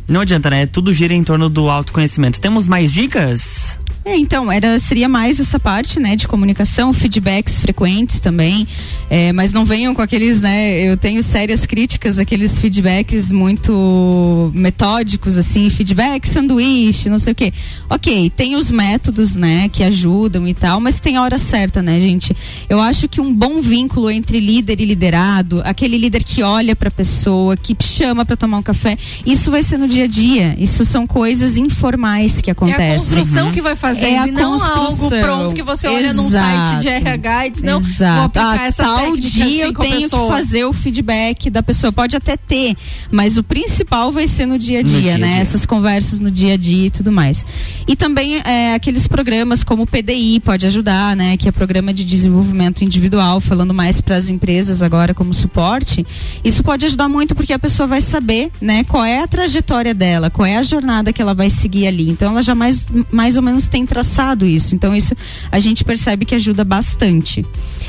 Não 0.08 0.22
adianta, 0.22 0.50
né? 0.50 0.66
Tudo 0.66 0.94
gira 0.94 1.14
em 1.14 1.24
torno 1.24 1.50
do 1.50 1.70
autoconhecimento. 1.70 2.40
Temos 2.40 2.68
mais 2.68 2.92
dicas? 2.92 3.80
É, 4.08 4.16
então, 4.16 4.52
era, 4.52 4.78
seria 4.78 5.10
mais 5.10 5.40
essa 5.40 5.60
parte, 5.60 6.00
né, 6.00 6.16
de 6.16 6.28
comunicação, 6.28 6.94
feedbacks 6.94 7.60
frequentes 7.60 8.20
também, 8.20 8.68
é, 9.10 9.34
mas 9.34 9.52
não 9.52 9.66
venham 9.66 9.96
com 9.96 10.02
aqueles, 10.02 10.40
né, 10.40 10.80
eu 10.84 10.96
tenho 10.96 11.24
sérias 11.24 11.66
críticas, 11.66 12.20
aqueles 12.20 12.60
feedbacks 12.60 13.32
muito 13.32 14.52
metódicos, 14.54 15.40
assim, 15.40 15.68
feedback 15.72 16.28
sanduíche, 16.28 17.10
não 17.10 17.18
sei 17.18 17.34
o 17.34 17.36
quê. 17.36 17.52
Ok, 17.90 18.30
tem 18.30 18.56
os 18.56 18.70
métodos, 18.70 19.36
né, 19.36 19.70
que 19.70 19.84
ajudam 19.84 20.48
e 20.48 20.54
tal, 20.54 20.80
mas 20.80 21.00
tem 21.00 21.18
a 21.18 21.24
hora 21.24 21.40
certa, 21.40 21.82
né, 21.82 22.00
gente? 22.00 22.38
Eu 22.70 22.80
acho 22.80 23.10
que 23.10 23.20
um 23.20 23.34
bom 23.34 23.60
vínculo 23.60 24.12
entre 24.12 24.40
líder 24.40 24.82
e 24.82 24.86
liderado, 24.86 25.64
aquele 25.66 25.98
líder 25.98 26.24
que 26.24 26.44
olha 26.44 26.76
para 26.76 26.90
a 26.90 26.92
pessoa, 26.92 27.58
que 27.58 27.76
chama 27.82 28.24
para 28.24 28.38
tomar 28.38 28.60
um 28.60 28.64
café, 28.64 29.00
isso 29.26 29.50
vai 29.50 29.64
ser 29.64 29.80
no 29.80 29.88
dia 29.88 30.04
a 30.04 30.08
dia, 30.08 30.56
isso 30.60 30.86
são 30.86 31.08
coisas 31.08 31.58
informais 31.58 32.40
que 32.40 32.52
acontecem. 32.52 32.86
É 32.86 32.96
a 32.96 33.00
construção 33.00 33.48
uhum. 33.48 33.52
que 33.52 33.62
vai 33.62 33.76
fazer 33.76 33.95
fazendo 33.96 34.16
é 34.16 34.20
a 34.20 34.28
e 34.28 34.32
não 34.32 34.64
algo 34.64 35.10
pronto 35.10 35.56
que 35.56 35.64
você 35.64 35.88
olha 35.88 36.08
Exato. 36.08 36.16
num 36.16 36.30
site 36.30 36.82
de 36.82 36.88
RH 36.88 37.48
e 37.48 37.50
diz, 37.50 37.62
não, 37.62 37.80
Exato. 37.80 38.16
vou 38.16 38.26
aplicar 38.26 38.60
ah, 38.60 38.68
essa 38.68 38.84
tal 38.84 39.18
dia 39.18 39.66
eu 39.66 39.74
tenho 39.74 40.10
que 40.10 40.28
fazer 40.28 40.66
o 40.66 40.74
feedback 40.74 41.50
da 41.50 41.64
pessoa. 41.64 41.92
Pode 41.92 42.16
até 42.16 42.38
ter, 42.38 42.76
mas 43.12 43.38
o 43.38 43.44
principal 43.44 44.12
vai 44.12 44.28
ser 44.28 44.46
no 44.46 44.60
dia 44.60 44.80
a 44.80 44.84
dia, 44.84 45.02
dia 45.02 45.18
né? 45.18 45.34
Dia. 45.34 45.42
Essas 45.42 45.66
conversas 45.66 46.20
no 46.20 46.30
dia 46.30 46.54
a 46.54 46.58
dia 46.58 46.88
e 46.88 46.90
tudo 46.90 47.12
mais. 47.12 47.46
E 47.88 47.96
também 47.96 48.38
é, 48.38 48.76
aqueles 48.76 49.08
programas 49.08 49.64
como 49.64 49.84
o 49.84 49.88
PDI 49.88 50.40
pode 50.40 50.66
ajudar, 50.66 51.16
né? 51.16 51.38
Que 51.38 51.50
é 51.50 51.52
programa 51.52 51.94
de 51.94 52.04
desenvolvimento 52.04 52.84
individual, 52.84 53.40
falando 53.40 53.74
mais 53.74 54.02
para 54.02 54.16
as 54.16 54.30
empresas 54.30 54.84
agora 54.84 55.14
como 55.14 55.34
suporte. 55.34 56.06
Isso 56.44 56.64
pode 56.64 56.86
ajudar 56.86 57.08
muito 57.08 57.36
porque 57.36 57.54
a 57.54 57.60
pessoa 57.60 57.88
vai 57.88 58.02
saber, 58.02 58.52
né? 58.62 58.84
Qual 58.84 59.04
é 59.04 59.22
a 59.22 59.28
trajetória 59.28 59.94
dela, 59.94 60.30
qual 60.30 60.46
é 60.46 60.58
a 60.58 60.64
jornada 60.64 61.14
que 61.14 61.22
ela 61.22 61.34
vai 61.34 61.50
seguir 61.50 61.88
ali. 61.88 62.10
Então 62.10 62.32
ela 62.32 62.42
já 62.42 62.56
mais, 62.56 62.88
mais 63.12 63.38
ou 63.38 63.44
menos 63.44 63.68
tem 63.68 63.85
traçado 63.86 64.46
isso. 64.46 64.76
Então 64.76 64.96
isso 64.96 65.16
a 65.52 65.60
gente 65.60 65.84
percebe 65.84 66.26
que 66.26 66.36
ajuda 66.36 66.64
bastante. 66.64 67.46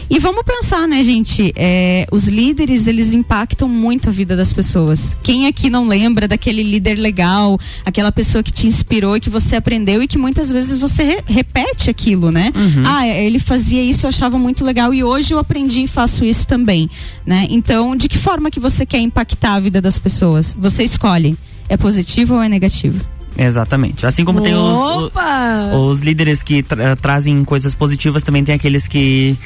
E 0.09 0.19
vamos 0.19 0.43
pensar, 0.45 0.87
né, 0.87 1.03
gente? 1.03 1.53
É, 1.57 2.07
os 2.13 2.29
líderes 2.29 2.87
eles 2.87 3.13
impactam 3.13 3.69
muito 3.69 4.09
a 4.09 4.13
vida 4.13 4.37
das 4.37 4.53
pessoas. 4.53 5.17
Quem 5.23 5.47
aqui 5.47 5.69
não 5.69 5.87
lembra 5.87 6.29
daquele 6.29 6.63
líder 6.63 6.97
legal, 6.97 7.59
aquela 7.85 8.13
pessoa 8.13 8.43
que 8.43 8.53
te 8.53 8.67
inspirou 8.67 9.17
e 9.17 9.21
que 9.21 9.31
você 9.31 9.57
aprendeu 9.57 10.03
e 10.03 10.09
que 10.09 10.17
muitas 10.17 10.51
vezes 10.51 10.79
você 10.79 11.03
re 11.03 11.17
repete 11.27 11.91
aquilo, 11.91 12.31
né? 12.31 12.53
Uhum. 12.55 12.83
Ah, 12.87 13.07
ele 13.07 13.39
fazia 13.39 13.83
isso, 13.83 14.07
eu 14.07 14.09
achava 14.09 14.39
muito 14.39 14.65
legal 14.65 14.95
e 14.95 15.03
hoje 15.03 15.35
eu 15.35 15.39
aprendi 15.39 15.83
e 15.83 15.87
faço 15.87 16.25
isso 16.25 16.47
também, 16.47 16.89
né? 17.25 17.47
Então, 17.51 17.97
de 17.97 18.09
que 18.09 18.19
forma 18.19 18.51
que 18.51 18.61
você 18.61 18.87
quer 18.87 19.01
impactar 19.01 19.55
a 19.55 19.61
vida 19.61 19.81
das 19.81 19.99
pessoas? 19.99 20.57
Você 20.59 20.85
escolhe. 20.85 21.37
É 21.69 21.77
positivo 21.77 22.35
ou 22.35 22.43
é 22.43 22.49
negativo? 22.49 23.16
Exatamente. 23.39 24.07
Assim 24.07 24.25
como 24.25 24.41
Opa! 24.41 24.49
tem 24.49 24.55
os, 24.55 25.99
os, 25.99 26.01
líderes 26.01 26.43
que 26.43 26.63
tra 26.63 26.97
trazem 26.97 27.45
coisas 27.45 27.75
positivas, 27.75 28.23
também 28.23 28.43
tem 28.43 28.55
aqueles 28.55 28.89
que 28.89 29.37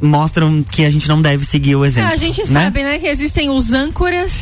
mostram 0.00 0.62
que 0.62 0.84
a 0.84 0.90
gente 0.90 1.08
não 1.08 1.20
deve 1.20 1.44
seguir 1.44 1.76
o 1.76 1.84
exemplo. 1.84 2.10
É, 2.10 2.14
a 2.14 2.16
gente 2.16 2.40
né? 2.48 2.64
sabe, 2.64 2.82
né, 2.82 2.98
que 2.98 3.06
existem 3.06 3.50
os 3.50 3.72
âncoras, 3.72 4.32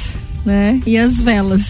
né, 0.44 0.80
e 0.86 0.96
as 0.96 1.20
velas. 1.20 1.62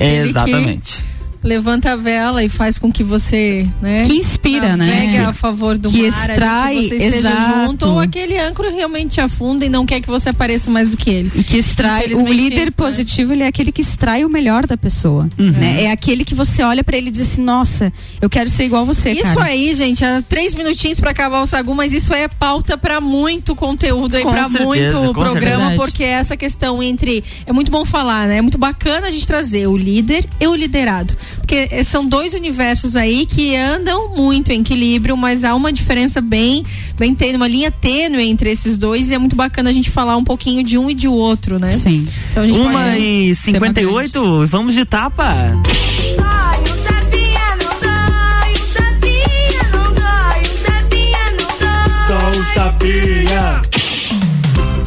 Exatamente. 0.00 1.02
Que 1.02 1.17
levanta 1.42 1.92
a 1.92 1.96
vela 1.96 2.42
e 2.42 2.48
faz 2.48 2.78
com 2.78 2.90
que 2.90 3.04
você, 3.04 3.66
né? 3.80 4.02
Que 4.04 4.14
inspira, 4.14 4.76
né? 4.76 5.24
a 5.24 5.32
favor 5.32 5.78
do 5.78 5.90
que 5.90 6.10
mar, 6.10 6.30
extrai, 6.30 6.76
que 6.76 6.88
você 6.88 6.94
esteja 6.96 7.30
exato. 7.30 7.66
junto, 7.66 7.86
ou 7.86 7.98
aquele 7.98 8.38
âncora 8.38 8.70
realmente 8.70 9.12
te 9.12 9.20
afunda 9.20 9.64
e 9.64 9.68
não 9.68 9.86
quer 9.86 10.00
que 10.00 10.08
você 10.08 10.30
apareça 10.30 10.70
mais 10.70 10.90
do 10.90 10.96
que 10.96 11.10
ele. 11.10 11.30
E 11.34 11.42
que 11.42 11.58
extrai, 11.58 12.12
o 12.14 12.26
líder 12.26 12.66
né? 12.66 12.70
positivo, 12.70 13.32
ele 13.32 13.42
é 13.42 13.46
aquele 13.46 13.70
que 13.70 13.80
extrai 13.80 14.24
o 14.24 14.28
melhor 14.28 14.66
da 14.66 14.76
pessoa, 14.76 15.28
uhum. 15.38 15.50
né? 15.52 15.84
É 15.84 15.90
aquele 15.90 16.24
que 16.24 16.34
você 16.34 16.62
olha 16.62 16.82
para 16.82 16.96
ele 16.96 17.08
e 17.08 17.10
diz 17.10 17.32
assim, 17.32 17.42
nossa, 17.42 17.92
eu 18.20 18.28
quero 18.28 18.50
ser 18.50 18.64
igual 18.64 18.84
você, 18.84 19.12
Isso 19.12 19.22
cara. 19.22 19.44
aí, 19.44 19.74
gente, 19.74 20.04
é 20.04 20.20
três 20.22 20.54
minutinhos 20.54 20.98
para 20.98 21.10
acabar 21.10 21.40
o 21.42 21.46
Sagu, 21.46 21.74
mas 21.74 21.92
isso 21.92 22.12
é 22.12 22.26
pauta 22.28 22.76
para 22.76 23.00
muito 23.00 23.54
conteúdo 23.54 24.16
aí, 24.16 24.22
para 24.22 24.48
muito 24.48 25.12
programa, 25.12 25.68
certeza. 25.68 25.76
porque 25.76 26.04
essa 26.04 26.36
questão 26.36 26.82
entre, 26.82 27.22
é 27.46 27.52
muito 27.52 27.70
bom 27.70 27.84
falar, 27.84 28.26
né? 28.26 28.38
É 28.38 28.42
muito 28.42 28.58
bacana 28.58 29.06
a 29.06 29.10
gente 29.10 29.26
trazer 29.26 29.66
o 29.66 29.76
líder 29.76 30.26
e 30.40 30.46
o 30.46 30.54
liderado 30.54 31.16
porque 31.36 31.84
são 31.84 32.06
dois 32.06 32.34
universos 32.34 32.96
aí 32.96 33.26
que 33.26 33.56
andam 33.56 34.14
muito 34.16 34.50
em 34.50 34.60
equilíbrio, 34.60 35.16
mas 35.16 35.44
há 35.44 35.54
uma 35.54 35.72
diferença 35.72 36.20
bem, 36.20 36.64
bem 36.96 37.14
tênue, 37.14 37.36
uma 37.36 37.48
linha 37.48 37.70
tênue 37.70 38.22
entre 38.28 38.50
esses 38.50 38.76
dois 38.76 39.10
e 39.10 39.14
é 39.14 39.18
muito 39.18 39.36
bacana 39.36 39.70
a 39.70 39.72
gente 39.72 39.90
falar 39.90 40.16
um 40.16 40.24
pouquinho 40.24 40.62
de 40.62 40.76
um 40.78 40.90
e 40.90 40.94
de 40.94 41.08
outro, 41.08 41.58
né? 41.58 41.70
Sim. 41.70 42.06
Então, 42.30 42.44
uma 42.44 42.98
e 42.98 43.34
cinquenta 43.34 43.80
e 43.80 43.86
oito, 43.86 44.46
vamos 44.46 44.74
de 44.74 44.84
tapa. 44.84 45.34
tapinha. 46.84 47.07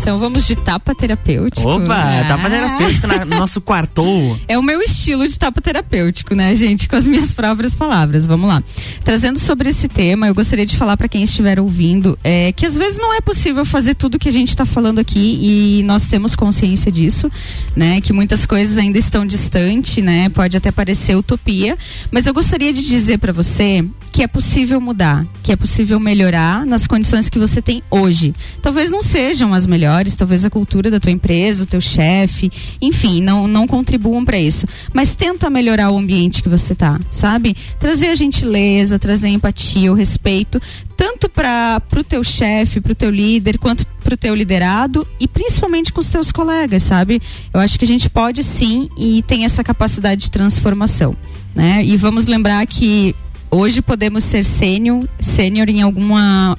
Então 0.01 0.17
vamos 0.17 0.47
de 0.47 0.55
tapa 0.55 0.95
terapêutico. 0.95 1.69
Opa, 1.69 1.93
ah. 1.93 2.25
tapa 2.27 2.49
terapêutico 2.49 3.07
no 3.07 3.37
nosso 3.37 3.61
quarto. 3.61 4.03
É 4.47 4.57
o 4.57 4.63
meu 4.63 4.81
estilo 4.81 5.27
de 5.27 5.37
tapa 5.37 5.61
terapêutico, 5.61 6.33
né, 6.33 6.55
gente? 6.55 6.89
Com 6.89 6.95
as 6.95 7.07
minhas 7.07 7.35
próprias 7.35 7.75
palavras. 7.75 8.25
Vamos 8.25 8.49
lá. 8.49 8.63
Trazendo 9.03 9.37
sobre 9.37 9.69
esse 9.69 9.87
tema, 9.87 10.27
eu 10.27 10.33
gostaria 10.33 10.65
de 10.65 10.75
falar 10.75 10.97
para 10.97 11.07
quem 11.07 11.21
estiver 11.21 11.59
ouvindo 11.59 12.17
é, 12.23 12.51
que 12.51 12.65
às 12.65 12.75
vezes 12.75 12.97
não 12.97 13.13
é 13.13 13.21
possível 13.21 13.63
fazer 13.63 13.93
tudo 13.93 14.17
que 14.17 14.27
a 14.27 14.31
gente 14.31 14.49
está 14.49 14.65
falando 14.65 14.97
aqui 14.97 15.37
e 15.39 15.83
nós 15.83 16.03
temos 16.05 16.35
consciência 16.35 16.91
disso, 16.91 17.31
né? 17.75 18.01
Que 18.01 18.11
muitas 18.11 18.43
coisas 18.43 18.79
ainda 18.79 18.97
estão 18.97 19.23
distantes, 19.23 20.03
né? 20.03 20.29
Pode 20.29 20.57
até 20.57 20.71
parecer 20.71 21.15
utopia, 21.15 21.77
mas 22.09 22.25
eu 22.25 22.33
gostaria 22.33 22.73
de 22.73 22.83
dizer 22.87 23.19
para 23.19 23.31
você 23.31 23.85
que 24.11 24.23
é 24.23 24.27
possível 24.27 24.81
mudar, 24.81 25.25
que 25.43 25.51
é 25.51 25.55
possível 25.55 25.99
melhorar 25.99 26.65
nas 26.65 26.87
condições 26.87 27.29
que 27.29 27.37
você 27.37 27.61
tem 27.61 27.83
hoje. 27.89 28.33
Talvez 28.63 28.89
não 28.89 29.01
sejam 29.01 29.53
as 29.53 29.67
melhores 29.67 29.90
melhores, 29.91 30.15
talvez 30.15 30.45
a 30.45 30.49
cultura 30.49 30.89
da 30.89 30.99
tua 30.99 31.11
empresa, 31.11 31.63
o 31.63 31.67
teu 31.67 31.81
chefe, 31.81 32.49
enfim, 32.81 33.21
não, 33.21 33.47
não 33.47 33.67
contribuam 33.67 34.23
para 34.23 34.39
isso. 34.39 34.65
Mas 34.93 35.15
tenta 35.15 35.49
melhorar 35.49 35.91
o 35.91 35.97
ambiente 35.97 36.41
que 36.41 36.47
você 36.47 36.73
tá, 36.73 36.99
sabe? 37.09 37.55
Trazer 37.77 38.07
a 38.07 38.15
gentileza, 38.15 38.97
trazer 38.97 39.27
a 39.27 39.31
empatia, 39.31 39.91
o 39.91 39.95
respeito, 39.95 40.61
tanto 40.95 41.27
para 41.27 41.81
o 41.95 42.03
teu 42.03 42.23
chefe, 42.23 42.79
para 42.79 42.93
o 42.93 42.95
teu 42.95 43.09
líder, 43.09 43.57
quanto 43.57 43.85
para 44.01 44.13
o 44.13 44.17
teu 44.17 44.33
liderado 44.33 45.05
e 45.19 45.27
principalmente 45.27 45.91
com 45.91 45.99
os 45.99 46.07
teus 46.07 46.31
colegas, 46.31 46.83
sabe? 46.83 47.21
Eu 47.53 47.59
acho 47.59 47.77
que 47.77 47.85
a 47.85 47.87
gente 47.87 48.09
pode 48.09 48.43
sim 48.43 48.89
e 48.97 49.21
tem 49.23 49.43
essa 49.45 49.63
capacidade 49.63 50.21
de 50.21 50.31
transformação, 50.31 51.15
né? 51.53 51.83
E 51.83 51.97
vamos 51.97 52.27
lembrar 52.27 52.65
que 52.65 53.13
hoje 53.51 53.81
podemos 53.81 54.23
ser 54.23 54.43
sênior, 54.45 55.05
sênior 55.19 55.69
em 55.69 55.81
alguma, 55.81 56.55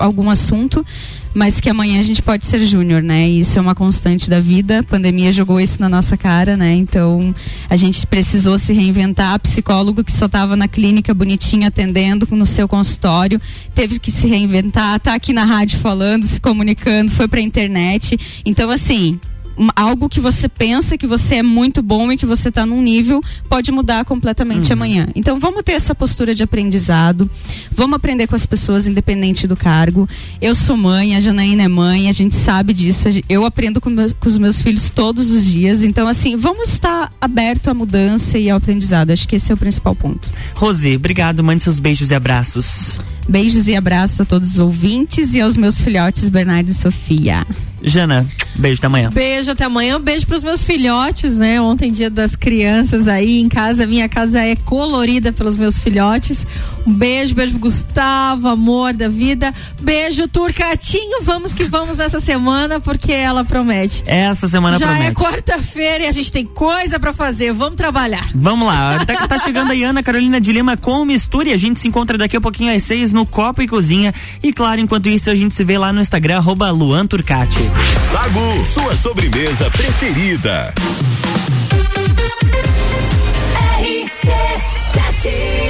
algum 0.00 0.30
assunto, 0.30 0.86
mas 1.34 1.60
que 1.60 1.68
amanhã 1.68 2.00
a 2.00 2.02
gente 2.02 2.22
pode 2.22 2.46
ser 2.46 2.64
júnior, 2.64 3.02
né? 3.02 3.28
E 3.28 3.40
isso 3.40 3.58
é 3.58 3.60
uma 3.60 3.74
constante 3.74 4.30
da 4.30 4.40
vida. 4.40 4.78
A 4.78 4.82
pandemia 4.82 5.32
jogou 5.32 5.60
isso 5.60 5.80
na 5.80 5.88
nossa 5.88 6.16
cara, 6.16 6.56
né? 6.56 6.74
Então 6.74 7.34
a 7.68 7.76
gente 7.76 8.06
precisou 8.06 8.56
se 8.56 8.72
reinventar. 8.72 9.38
Psicólogo 9.40 10.04
que 10.04 10.12
só 10.12 10.26
estava 10.26 10.56
na 10.56 10.68
clínica 10.68 11.12
bonitinha 11.12 11.68
atendendo 11.68 12.26
no 12.30 12.46
seu 12.46 12.68
consultório, 12.68 13.40
teve 13.74 13.98
que 13.98 14.10
se 14.10 14.26
reinventar, 14.26 14.98
tá 15.00 15.14
aqui 15.14 15.32
na 15.32 15.44
rádio 15.44 15.78
falando, 15.78 16.24
se 16.24 16.40
comunicando, 16.40 17.10
foi 17.10 17.26
para 17.26 17.40
a 17.40 17.42
internet. 17.42 18.18
Então 18.44 18.70
assim, 18.70 19.20
algo 19.74 20.08
que 20.08 20.20
você 20.20 20.48
pensa 20.48 20.96
que 20.96 21.06
você 21.06 21.36
é 21.36 21.42
muito 21.42 21.82
bom 21.82 22.10
e 22.12 22.16
que 22.16 22.26
você 22.26 22.48
está 22.48 22.64
num 22.64 22.82
nível 22.82 23.20
pode 23.48 23.72
mudar 23.72 24.04
completamente 24.04 24.68
uhum. 24.68 24.72
amanhã. 24.74 25.08
Então 25.14 25.38
vamos 25.38 25.62
ter 25.62 25.72
essa 25.72 25.94
postura 25.94 26.34
de 26.34 26.42
aprendizado, 26.42 27.30
vamos 27.70 27.96
aprender 27.96 28.26
com 28.26 28.34
as 28.36 28.46
pessoas 28.46 28.86
independente 28.86 29.46
do 29.46 29.56
cargo. 29.56 30.08
Eu 30.40 30.54
sou 30.54 30.76
mãe, 30.76 31.16
a 31.16 31.20
Janaína 31.20 31.64
é 31.64 31.68
mãe, 31.68 32.08
a 32.08 32.12
gente 32.12 32.34
sabe 32.34 32.72
disso. 32.72 33.08
Eu 33.28 33.44
aprendo 33.44 33.80
com, 33.80 33.90
meus, 33.90 34.12
com 34.12 34.28
os 34.28 34.38
meus 34.38 34.62
filhos 34.62 34.90
todos 34.90 35.30
os 35.30 35.44
dias. 35.44 35.84
Então 35.84 36.06
assim, 36.06 36.36
vamos 36.36 36.70
estar 36.70 37.12
aberto 37.20 37.68
à 37.68 37.74
mudança 37.74 38.38
e 38.38 38.50
ao 38.50 38.58
aprendizado. 38.58 39.10
Acho 39.10 39.28
que 39.28 39.36
esse 39.36 39.50
é 39.50 39.54
o 39.54 39.58
principal 39.58 39.94
ponto. 39.94 40.28
Rose, 40.54 40.96
obrigado. 40.96 41.42
Mande 41.42 41.62
seus 41.62 41.78
beijos 41.78 42.10
e 42.10 42.14
abraços. 42.14 43.00
Beijos 43.28 43.68
e 43.68 43.76
abraços 43.76 44.20
a 44.22 44.24
todos 44.24 44.54
os 44.54 44.58
ouvintes 44.58 45.34
e 45.34 45.40
aos 45.40 45.56
meus 45.56 45.80
filhotes 45.80 46.28
Bernardo 46.28 46.70
e 46.70 46.74
Sofia. 46.74 47.46
Jana, 47.82 48.26
beijo 48.56 48.78
até 48.78 48.86
amanhã. 48.86 49.10
Beijo 49.10 49.50
até 49.52 49.64
amanhã, 49.64 50.00
beijo 50.00 50.26
pros 50.26 50.42
meus 50.42 50.64
filhotes, 50.64 51.36
né? 51.36 51.60
Ontem 51.60 51.92
dia 51.92 52.10
das 52.10 52.34
crianças 52.34 53.06
aí 53.06 53.40
em 53.40 53.48
casa, 53.48 53.86
minha 53.86 54.08
casa 54.08 54.40
é 54.40 54.56
colorida 54.56 55.32
pelos 55.32 55.56
meus 55.56 55.78
filhotes. 55.78 56.44
Um 56.84 56.92
beijo, 56.92 57.34
beijo 57.34 57.52
pro 57.52 57.60
Gustavo, 57.60 58.48
amor 58.48 58.94
da 58.94 59.08
vida. 59.08 59.54
Beijo, 59.80 60.26
Turcatinho, 60.26 61.22
vamos 61.22 61.54
que 61.54 61.64
vamos 61.64 62.00
essa 62.00 62.18
semana 62.18 62.80
porque 62.80 63.12
ela 63.12 63.44
promete. 63.44 64.02
Essa 64.06 64.48
semana 64.48 64.78
Já 64.78 64.86
promete. 64.86 65.04
Já 65.04 65.10
é 65.10 65.14
quarta-feira 65.14 66.04
e 66.04 66.06
a 66.06 66.12
gente 66.12 66.32
tem 66.32 66.44
coisa 66.44 66.98
para 66.98 67.12
fazer, 67.12 67.52
vamos 67.52 67.76
trabalhar. 67.76 68.28
Vamos 68.34 68.66
lá, 68.66 69.04
tá, 69.04 69.28
tá 69.28 69.38
chegando 69.38 69.70
aí 69.70 69.84
Ana 69.84 70.02
Carolina 70.02 70.40
de 70.40 70.52
Lima 70.52 70.76
com 70.76 71.04
mistura 71.04 71.50
e 71.50 71.52
a 71.52 71.56
gente 71.56 71.78
se 71.78 71.86
encontra 71.86 72.18
daqui 72.18 72.36
a 72.36 72.40
pouquinho 72.40 72.74
às 72.74 72.82
seis 72.82 73.12
no 73.18 73.26
Copa 73.26 73.64
e 73.64 73.68
Cozinha. 73.68 74.14
E 74.42 74.52
claro, 74.52 74.80
enquanto 74.80 75.08
isso 75.08 75.28
a 75.28 75.34
gente 75.34 75.52
se 75.52 75.64
vê 75.64 75.76
lá 75.76 75.92
no 75.92 76.00
Instagram, 76.00 76.36
arroba 76.36 76.70
Luan 76.70 77.04
Turcati. 77.04 77.58
Sagu, 78.12 78.64
sua 78.64 78.96
sobremesa 78.96 79.68
preferida. 79.70 80.72
RC7 83.80 85.67